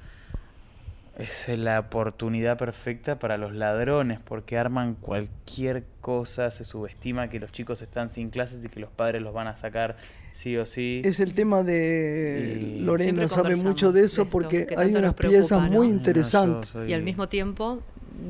Es 1.18 1.48
la 1.48 1.80
oportunidad 1.80 2.58
perfecta 2.58 3.20
para 3.20 3.38
los 3.38 3.54
ladrones, 3.54 4.20
porque 4.20 4.58
arman 4.58 4.96
cualquier 4.96 5.86
cosa, 6.02 6.52
se 6.52 6.66
subestima 6.66 7.30
que 7.30 7.40
los 7.40 7.54
chicos 7.54 7.82
están 7.82 8.12
sin 8.12 8.30
clases 8.30 8.66
y 8.66 8.68
que 8.68 8.82
los 8.82 8.90
padres 8.90 9.22
los 9.22 9.34
van 9.34 9.48
a 9.48 9.56
sacar 9.56 9.96
sí 10.36 10.58
o 10.58 10.66
sí. 10.66 11.02
Es 11.06 11.20
el 11.22 11.34
tema 11.34 11.64
de 11.64 12.76
Y- 12.78 12.80
Lorena, 12.82 13.28
sabe 13.28 13.56
mucho 13.56 13.92
de 13.94 14.02
de 14.02 14.06
eso 14.08 14.24
esto, 14.24 14.32
porque 14.32 14.68
que 14.68 14.76
hay 14.78 14.94
unas 14.94 15.14
piezas 15.14 15.62
¿no? 15.64 15.70
muy 15.70 15.88
No, 15.88 15.94
interesantes. 15.94 16.70
soy- 16.72 16.92
Y 16.92 16.94
al 16.94 17.04
mismo 17.04 17.28
tiempo 17.30 17.80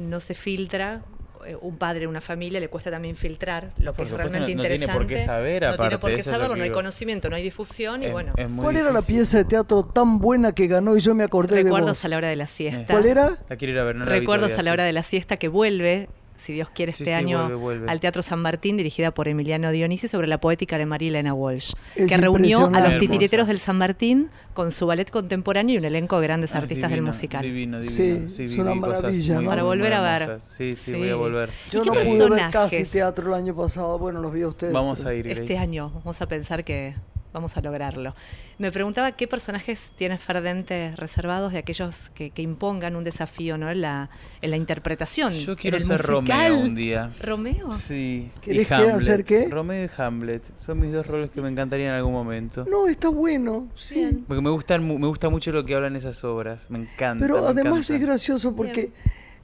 no 0.09 0.19
se 0.19 0.33
filtra. 0.35 1.01
eh, 1.47 1.55
Un 1.61 1.77
padre, 1.77 2.07
una 2.07 2.21
familia, 2.21 2.59
le 2.59 2.69
cuesta 2.69 2.89
también 2.89 3.15
filtrar 3.15 3.71
lo 3.77 3.91
que 3.93 3.97
Por 3.97 4.05
es 4.07 4.11
supuesto, 4.11 4.17
realmente 4.17 4.51
no- 4.55 4.57
no 4.57 4.61
tiene 4.63 4.75
interesante. 4.77 4.97
por 4.97 5.07
qué 5.07 5.23
saber, 5.25 5.61
No 5.61 5.67
aparte, 5.69 5.81
tiene 5.83 5.97
por 5.99 6.15
qué 6.15 6.23
saberlo, 6.23 6.55
no 6.55 6.63
hay 6.63 6.71
conocimiento, 6.71 7.29
no 7.29 7.35
hay 7.35 7.43
difusión 7.43 8.01
y 8.01 8.07
Es- 8.07 8.11
bueno. 8.13 8.33
es 8.35 8.49
muy 8.49 8.63
¿Cuál 8.63 8.77
era 8.77 8.85
la 8.85 8.99
difícil. 9.01 9.15
pieza 9.15 9.37
de 9.37 9.45
teatro 9.45 9.83
tan 9.83 10.17
buena 10.17 10.53
que 10.53 10.65
ganó 10.65 10.97
y 10.97 11.01
yo 11.01 11.13
me 11.13 11.23
acordé 11.23 11.57
de 11.57 11.63
Recuerdos 11.65 12.03
a 12.03 12.07
la 12.07 12.17
hora 12.17 12.29
de 12.29 12.35
la 12.35 12.47
siesta. 12.47 12.91
¿Cuál 12.91 13.05
era? 13.05 13.37
La 13.47 13.57
quiero 13.57 13.73
ir 13.73 13.79
a 13.79 13.83
ver, 13.83 13.95
no 13.95 14.05
la 14.05 14.13
vi 14.13 14.19
Recuerdos 14.21 14.47
todavía, 14.53 14.59
a 14.61 14.63
la 14.63 14.69
sí. 14.71 14.73
hora 14.73 14.83
de 14.85 14.93
la 14.93 15.03
siesta 15.03 15.37
que 15.37 15.47
vuelve, 15.47 16.09
si 16.37 16.53
Dios 16.53 16.69
quiere, 16.69 16.93
Sí, 16.93 17.03
este 17.03 17.13
sí, 17.15 17.19
año 17.19 17.39
vuelve, 17.43 17.55
vuelve. 17.55 17.91
al 17.91 17.99
Teatro 17.99 18.21
San 18.21 18.39
Martín, 18.41 18.77
dirigida 18.77 19.11
por 19.11 19.27
Emiliano 19.27 19.71
Dionisi, 19.71 20.07
sobre 20.07 20.27
la 20.27 20.39
poética 20.39 20.77
de 20.77 20.85
María 20.85 21.09
Elena 21.09 21.33
Walsh, 21.33 21.73
Es 21.95 22.07
que 22.09 22.17
reunió 22.17 22.67
a 22.73 22.79
los 22.81 22.97
titiriteros 22.97 23.47
del 23.47 23.59
San 23.59 23.77
Martín 23.77 24.29
con 24.53 24.71
su 24.71 24.85
ballet 24.85 25.09
contemporáneo 25.09 25.75
y 25.75 25.77
un 25.79 25.85
elenco 25.85 26.19
de 26.19 26.27
grandes 26.27 26.53
Ah, 26.55 26.59
artistas 26.59 26.89
del 26.89 26.99
divino, 26.99 27.07
musical. 27.07 27.41
Divino, 27.43 27.79
divino. 27.81 27.95
Sí, 27.95 28.29
Sí, 28.29 28.43
es 28.45 28.57
una 28.57 28.73
maravilla, 28.75 29.41
¿no? 29.41 29.49
Para 29.49 29.63
volver 29.63 29.93
a 29.93 30.01
ver. 30.01 30.39
Sí, 30.41 30.75
sí, 30.75 30.91
Sí. 30.91 30.97
voy 30.97 31.09
a 31.09 31.15
volver. 31.15 31.49
Yo 31.71 31.83
¿Y 31.83 31.85
no 31.87 31.93
pude 31.93 32.29
ver 32.29 32.49
casi 32.51 32.83
teatro 32.85 33.27
el 33.27 33.33
año 33.33 33.55
pasado, 33.55 33.99
bueno, 33.99 34.21
los 34.21 34.31
vi 34.33 34.41
a 34.43 34.47
ustedes. 34.47 34.71
Vamos 34.73 35.03
a 35.05 35.13
ir, 35.13 35.27
Este 35.27 35.43
Grace. 35.45 35.57
año 35.57 35.89
vamos 35.93 36.21
a 36.21 36.27
pensar 36.27 36.63
que 36.63 36.95
vamos 37.35 37.55
a 37.57 37.61
lograrlo. 37.61 38.15
Me 38.57 38.71
preguntaba 38.71 39.11
qué 39.11 39.27
personajes 39.27 39.91
tienes 39.97 40.21
Ferdente 40.21 40.93
reservados 40.95 41.51
de 41.51 41.59
aquellos 41.59 42.09
que, 42.15 42.31
que 42.31 42.41
impongan 42.41 42.95
un 42.95 43.03
desafío 43.03 43.57
¿no? 43.57 43.69
en, 43.69 43.81
la, 43.81 44.09
en 44.41 44.49
la 44.51 44.57
interpretación. 44.57 45.33
Yo 45.33 45.55
quiero 45.57 45.79
ser 45.79 45.97
musical. 46.09 46.51
Romeo 46.53 46.59
un 46.65 46.73
día. 46.75 47.11
¿Romeo? 47.21 47.71
Sí. 47.73 48.31
¿Querés 48.41 48.71
y 48.71 48.73
Hamlet. 48.73 48.95
hacer 48.95 49.23
qué? 49.25 49.47
Romeo 49.49 49.85
y 49.85 49.89
Hamlet. 50.01 50.43
Son 50.57 50.79
mis 50.79 50.93
dos 50.93 51.05
roles 51.05 51.29
que 51.29 51.41
me 51.41 51.49
encantarían 51.49 51.89
en 51.89 51.95
algún 51.95 52.13
momento. 52.13 52.65
No, 52.69 52.87
está 52.87 53.09
bueno, 53.09 53.67
sí. 53.75 53.95
Bien. 53.99 54.23
Porque 54.27 54.41
me 54.41 54.49
gustan, 54.49 54.83
mu- 54.83 54.97
me 54.97 55.07
gusta 55.07 55.29
mucho 55.29 55.51
lo 55.51 55.65
que 55.65 55.75
hablan 55.75 55.95
esas 55.97 56.23
obras. 56.23 56.71
Me 56.71 56.79
encanta. 56.79 57.23
Pero 57.25 57.41
me 57.41 57.47
además 57.49 57.79
encanta. 57.89 57.95
es 57.95 58.01
gracioso 58.01 58.55
porque 58.55 58.91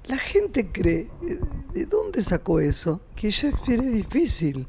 la 0.05 0.17
gente 0.17 0.71
cree, 0.71 1.09
eh, 1.27 1.39
¿de 1.73 1.85
dónde 1.85 2.21
sacó 2.21 2.59
eso? 2.61 3.01
Que 3.15 3.29
Shakespeare 3.29 3.79
es 3.81 3.91
difícil. 3.93 4.65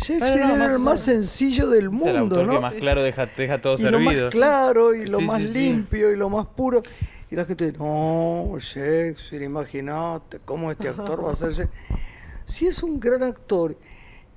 Shakespeare 0.00 0.46
no, 0.46 0.54
era 0.56 0.72
el 0.72 0.78
más 0.78 1.00
sencillo 1.00 1.68
del 1.68 1.78
Es 1.78 1.84
el 1.84 1.90
mundo, 1.90 2.18
autor 2.18 2.46
¿no? 2.46 2.52
que 2.54 2.58
más 2.60 2.74
claro 2.74 3.02
deja, 3.02 3.26
deja 3.26 3.60
todo 3.60 3.76
y 3.78 3.82
lo 3.82 4.00
más 4.00 4.14
servido. 4.14 4.30
claro 4.30 4.94
y 4.94 5.06
lo 5.06 5.18
Sí, 5.18 5.24
más 5.24 5.38
sí, 5.42 5.48
sí. 5.48 5.58
limpio 5.58 6.10
y 6.12 6.16
lo 6.16 6.28
más 6.28 6.46
puro. 6.46 6.82
Y 7.30 7.36
la 7.36 7.44
gente, 7.44 7.72
no, 7.78 8.56
Shakespeare, 8.58 9.44
imagínate 9.44 10.40
cómo 10.44 10.70
este 10.70 10.88
actor 10.88 11.24
va 11.24 11.32
a 11.32 11.36
ser 11.36 11.52
Shakespeare. 11.52 12.00
Si 12.44 12.66
es 12.66 12.82
un 12.82 12.98
gran 12.98 13.22
actor 13.22 13.76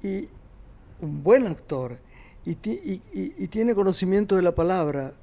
y 0.03 0.30
un 1.01 1.24
buen 1.24 1.47
actor 1.47 1.97
y, 2.45 2.53
ti- 2.55 2.80
y- 2.84 3.01
y- 3.20 3.34
y 3.39 3.47
tiene 3.47 3.74
conocimiento 3.74 4.36
de 4.36 4.43
la 4.43 4.53
palabra, 4.53 5.14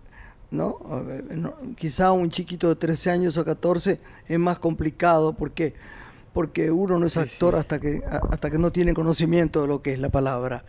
¿no? 0.51 0.79
A 0.91 1.01
ver, 1.01 1.37
no, 1.37 1.55
Quizá 1.77 2.11
un 2.11 2.31
chiquito 2.31 2.69
de 2.69 2.75
13 2.75 3.11
años 3.13 3.37
o 3.37 3.45
14 3.45 4.01
es 4.27 4.39
más 4.41 4.59
complicado 4.59 5.35
porque, 5.35 5.75
porque 6.33 6.71
uno 6.71 6.99
no 6.99 7.07
es 7.07 7.17
actor 7.17 7.55
sí. 7.55 7.59
Hasta, 7.61 7.81
que, 7.81 8.03
hasta 8.31 8.51
que 8.51 8.59
no 8.59 8.71
tiene 8.73 8.95
conocimiento 8.95 9.63
de 9.63 9.69
lo 9.69 9.83
que 9.83 9.93
es 9.93 9.99
la 9.99 10.11
palabra. 10.11 10.65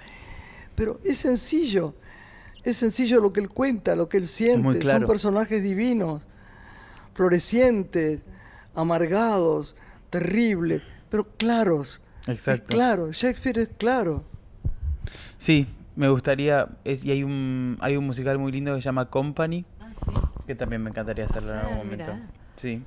Pero 0.76 1.00
es 1.04 1.20
sencillo, 1.20 1.94
es 2.64 2.78
sencillo 2.78 3.20
lo 3.22 3.32
que 3.34 3.40
él 3.42 3.50
cuenta, 3.50 3.96
lo 3.96 4.10
que 4.10 4.18
él 4.18 4.28
siente. 4.28 4.80
claro. 4.80 5.00
Son 5.02 5.08
personajes 5.08 5.62
divinos, 5.62 6.24
florecientes, 7.14 8.22
amargados, 8.76 9.76
terribles, 10.10 10.82
pero 11.10 11.26
claros. 11.38 12.02
Exacto. 12.28 12.64
Es 12.64 12.70
claro, 12.70 13.12
Shakespeare 13.12 13.60
es 13.60 13.70
claro. 13.78 14.24
Sí, 15.38 15.68
me 15.96 16.08
gustaría. 16.10 16.68
Es, 16.84 17.04
y 17.04 17.12
hay 17.12 17.24
un, 17.24 17.78
hay 17.82 17.98
un 17.98 18.06
musical 18.06 18.38
muy 18.38 18.52
lindo 18.52 18.74
que 18.76 18.82
se 18.82 18.86
llama 18.86 19.10
Company, 19.10 19.66
Ah, 19.80 19.90
sí. 19.94 20.12
que 20.48 20.56
también 20.56 20.82
me 20.84 20.90
encantaría 20.90 21.26
hacerlo 21.26 21.52
en 21.52 21.58
algún 21.58 21.74
Ah, 21.74 21.78
momento. 21.84 22.04
mirá. 22.14 22.30
Sí. 22.56 22.82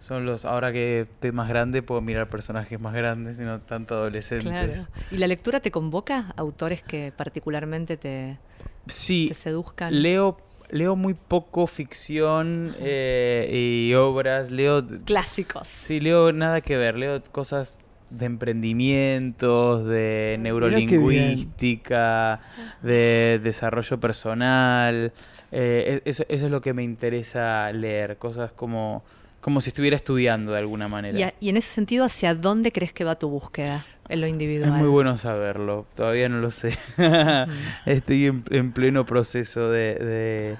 Son 0.00 0.26
los. 0.26 0.44
Ahora 0.44 0.72
que 0.72 1.02
estoy 1.02 1.30
más 1.30 1.48
grande, 1.48 1.82
puedo 1.82 2.00
mirar 2.00 2.28
personajes 2.28 2.80
más 2.80 2.94
grandes 2.94 3.38
y 3.38 3.42
no 3.42 3.60
tanto 3.60 3.94
adolescentes. 3.94 4.50
Claro. 4.50 4.72
¿Y 5.10 5.18
la 5.18 5.26
lectura 5.28 5.60
te 5.60 5.70
convoca? 5.70 6.32
¿Autores 6.36 6.82
que 6.82 7.12
particularmente 7.14 7.96
te, 7.98 8.38
Sí, 8.86 9.26
te 9.28 9.34
seduzcan? 9.34 10.02
leo, 10.02 10.38
leo 10.70 10.96
muy 10.96 11.12
poco 11.14 11.66
ficción 11.66 12.74
eh, 12.80 13.48
y 13.52 13.92
obras. 13.94 14.50
Leo. 14.50 14.82
Clásicos. 15.04 15.68
Sí, 15.68 16.00
leo 16.00 16.32
nada 16.32 16.62
que 16.62 16.76
ver. 16.78 16.96
Leo 16.96 17.22
cosas 17.30 17.76
de 18.08 18.24
emprendimientos, 18.26 19.84
de 19.84 20.36
neurolingüística, 20.40 22.40
de 22.82 23.40
desarrollo 23.42 24.00
personal. 24.00 25.12
Eh, 25.52 26.00
e- 26.04 26.10
eso, 26.10 26.24
eso 26.28 26.46
es 26.46 26.50
lo 26.50 26.60
que 26.60 26.72
me 26.72 26.82
interesa 26.82 27.70
leer. 27.72 28.16
Cosas 28.18 28.52
como, 28.52 29.04
como 29.40 29.60
si 29.60 29.70
estuviera 29.70 29.96
estudiando 29.96 30.52
de 30.52 30.58
alguna 30.58 30.88
manera. 30.88 31.18
Y, 31.18 31.22
a- 31.22 31.34
y 31.40 31.48
en 31.48 31.56
ese 31.56 31.70
sentido, 31.72 32.04
¿hacia 32.04 32.34
dónde 32.34 32.72
crees 32.72 32.92
que 32.92 33.04
va 33.04 33.18
tu 33.18 33.28
búsqueda 33.28 33.84
en 34.08 34.20
lo 34.20 34.26
individual? 34.26 34.70
Es 34.72 34.76
muy 34.78 34.88
bueno 34.88 35.16
saberlo, 35.16 35.86
todavía 35.96 36.28
no 36.28 36.38
lo 36.38 36.50
sé. 36.50 36.76
Estoy 37.86 38.26
en, 38.26 38.44
en 38.50 38.72
pleno 38.72 39.04
proceso 39.04 39.70
de, 39.70 39.94
de- 39.94 40.56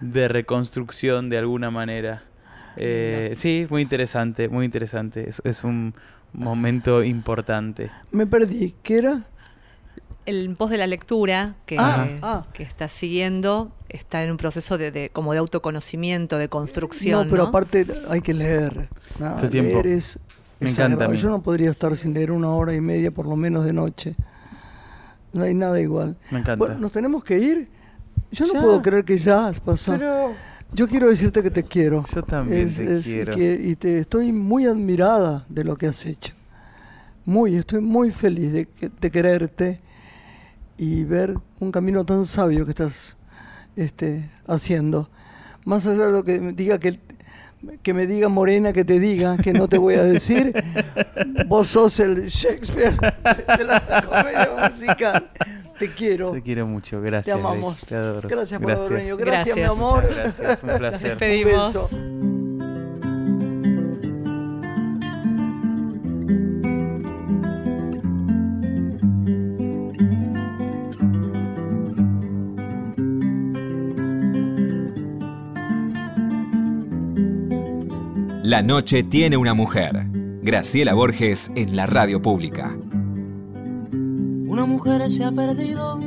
de 0.00 0.28
reconstrucción 0.28 1.28
de 1.30 1.38
alguna 1.38 1.70
manera. 1.70 2.22
Eh, 2.76 3.32
sí, 3.36 3.66
muy 3.70 3.82
interesante, 3.82 4.48
muy 4.48 4.64
interesante. 4.64 5.28
Es, 5.28 5.40
es 5.44 5.62
un 5.64 5.94
momento 6.32 7.04
importante. 7.04 7.90
Me 8.10 8.26
perdí, 8.26 8.74
¿qué 8.82 8.98
era? 8.98 9.20
El 10.24 10.54
pos 10.56 10.70
de 10.70 10.78
la 10.78 10.86
lectura 10.86 11.56
que, 11.66 11.76
Ah, 11.78 12.08
ah. 12.22 12.46
que 12.52 12.62
estás 12.62 12.92
siguiendo 12.92 13.72
está 13.88 14.22
en 14.22 14.30
un 14.30 14.36
proceso 14.36 14.78
de, 14.78 14.90
de- 14.92 15.10
como 15.10 15.32
de 15.32 15.38
autoconocimiento, 15.40 16.38
de 16.38 16.48
construcción. 16.48 17.24
no, 17.24 17.30
pero 17.30 17.42
¿no? 17.44 17.48
aparte 17.48 17.86
hay 18.08 18.20
que 18.20 18.32
leer. 18.34 18.88
El 19.42 19.50
tiempo. 19.50 19.82
leer 19.82 19.86
es, 19.88 20.18
Me 20.60 20.68
es 20.68 20.74
encanta 20.78 20.94
a 20.94 20.98
sagrado. 20.98 21.12
mí. 21.12 21.18
Yo 21.18 21.28
no 21.30 21.42
podría 21.42 21.70
estar 21.70 21.96
sin 21.96 22.14
leer 22.14 22.30
una 22.30 22.50
hora 22.54 22.72
y 22.72 22.80
media 22.80 23.10
por 23.10 23.26
lo 23.26 23.34
menos 23.36 23.64
de 23.64 23.72
noche. 23.72 24.14
No 25.32 25.42
hay 25.42 25.54
nada 25.54 25.80
igual. 25.80 26.16
Me 26.30 26.38
encanta. 26.38 26.56
Bueno, 26.56 26.78
¿nos 26.78 26.92
tenemos 26.92 27.24
que 27.24 27.38
ir? 27.38 27.68
Yo 28.30 28.46
no 28.46 28.52
Ya. 28.54 28.60
puedo 28.62 28.80
creer 28.82 29.04
que 29.04 29.18
ya 29.18 29.50
pasó. 29.64 29.92
Pero 29.92 30.32
Yo 30.74 30.86
quiero 30.88 31.08
decirte 31.08 31.42
que 31.42 31.50
te 31.50 31.64
quiero. 31.64 32.04
Yo 32.14 32.22
también 32.22 32.72
te 32.74 32.98
y 32.98 33.02
quiero. 33.02 33.34
que- 33.36 33.60
y 33.62 33.76
te 33.76 33.98
estoy 33.98 34.32
muy 34.32 34.64
admirada 34.66 35.44
de 35.50 35.64
lo 35.64 35.76
que 35.76 35.86
has 35.86 36.06
hecho. 36.06 36.32
Muy, 37.26 37.56
estoy 37.56 37.80
muy 37.82 38.10
feliz 38.10 38.52
de, 38.52 38.66
que- 38.66 38.88
de 38.88 39.10
quererte 39.10 39.80
y 40.76 41.04
ver 41.04 41.34
un 41.60 41.72
camino 41.72 42.04
tan 42.04 42.24
sabio 42.24 42.64
que 42.64 42.70
estás 42.70 43.16
este, 43.76 44.28
haciendo. 44.46 45.08
Más 45.64 45.86
allá 45.86 46.06
de 46.06 46.12
lo 46.12 46.24
que 46.24 46.40
me 46.40 46.52
diga 46.52 46.78
que 46.78 46.98
que 47.82 47.94
me 47.94 48.06
diga 48.06 48.28
Morena 48.28 48.72
que 48.72 48.84
te 48.84 48.98
diga, 48.98 49.36
que 49.36 49.52
no 49.52 49.68
te 49.68 49.78
voy 49.78 49.94
a 49.94 50.02
decir. 50.02 50.52
Vos 51.46 51.68
sos 51.68 52.00
el 52.00 52.28
Shakespeare 52.28 52.94
de 53.56 53.64
la 53.64 54.02
comedia 54.04 54.70
musical. 54.70 55.30
Te 55.78 55.92
quiero. 55.92 56.32
Te 56.32 56.42
quiero 56.42 56.66
mucho, 56.66 57.00
gracias. 57.00 57.34
Te 57.36 57.40
amamos. 57.40 57.86
Te 57.86 57.94
adoro. 57.94 58.28
Gracias 58.28 58.60
por 58.60 58.72
haber 58.72 58.92
venido. 58.92 59.16
Gracias, 59.16 59.56
Gracias. 59.56 59.56
mi 59.56 59.62
amor. 59.62 60.06
Gracias, 60.14 60.62
un 60.62 60.70
placer. 60.78 61.10
Despedimos. 61.10 61.72
beso. 61.72 62.31
La 78.52 78.60
noche 78.60 79.02
tiene 79.02 79.38
una 79.38 79.54
mujer. 79.54 80.08
Graciela 80.42 80.92
Borges 80.92 81.50
en 81.56 81.74
la 81.74 81.86
radio 81.86 82.20
pública. 82.20 82.76
Una 84.46 84.66
mujer 84.66 85.10
se 85.10 85.24
ha 85.24 85.32
perdido. 85.32 85.98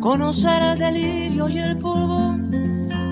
Conocer 0.00 0.60
el 0.60 0.78
delirio 0.80 1.48
y 1.48 1.58
el 1.58 1.78
polvo. 1.78 2.36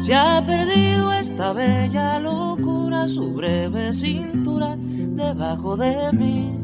Se 0.01 0.17
ha 0.17 0.45
perdido 0.45 1.13
esta 1.13 1.53
bella 1.53 2.19
locura, 2.19 3.07
su 3.07 3.33
breve 3.35 3.95
cintura 3.95 4.75
debajo 4.77 5.77
de 5.77 6.13
mí. 6.13 6.59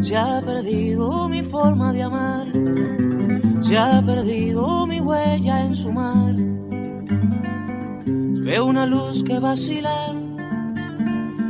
Se 0.00 0.16
ha 0.16 0.42
perdido 0.44 1.28
mi 1.28 1.44
forma 1.44 1.92
de 1.92 2.02
amar. 2.02 2.48
Se 3.60 3.78
ha 3.78 4.04
perdido 4.04 4.88
mi 4.88 5.00
huella 5.00 5.66
en 5.66 5.76
su 5.76 5.92
mar. 5.92 6.34
Veo 8.42 8.66
una 8.66 8.86
luz 8.86 9.22
que 9.22 9.38
vacila 9.38 9.94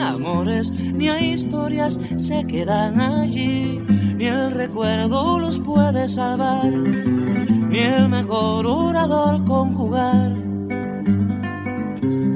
amores, 0.00 0.70
ni 0.70 1.08
a 1.08 1.20
historias 1.20 1.98
se 2.16 2.46
quedan 2.46 3.00
allí. 3.00 3.80
Ni 4.16 4.26
el 4.26 4.52
recuerdo 4.52 5.38
los 5.38 5.60
puede 5.60 6.08
salvar, 6.08 6.70
ni 6.72 7.78
el 7.78 8.08
mejor 8.08 8.66
orador 8.66 9.44
conjugar. 9.44 10.32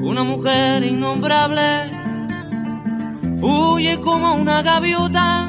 Una 0.03 0.23
mujer 0.23 0.83
innombrable 0.83 1.91
huye 3.41 3.99
como 3.99 4.33
una 4.33 4.61
gaviota. 4.61 5.47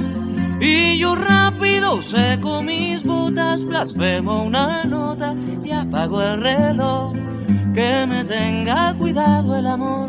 Y 0.60 0.98
yo 0.98 1.16
rápido 1.16 2.00
seco 2.02 2.62
mis 2.62 3.04
botas, 3.04 3.64
blasfemo 3.64 4.44
una 4.44 4.84
nota 4.84 5.34
y 5.64 5.72
apago 5.72 6.22
el 6.22 6.40
reloj. 6.40 7.12
Que 7.74 8.06
me 8.06 8.24
tenga 8.24 8.94
cuidado 8.98 9.56
el 9.56 9.66
amor, 9.66 10.08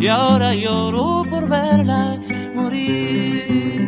y 0.00 0.08
ahora 0.08 0.54
lloro 0.54 1.22
por 1.28 1.46
verla 1.46 2.18
morir. 2.54 3.79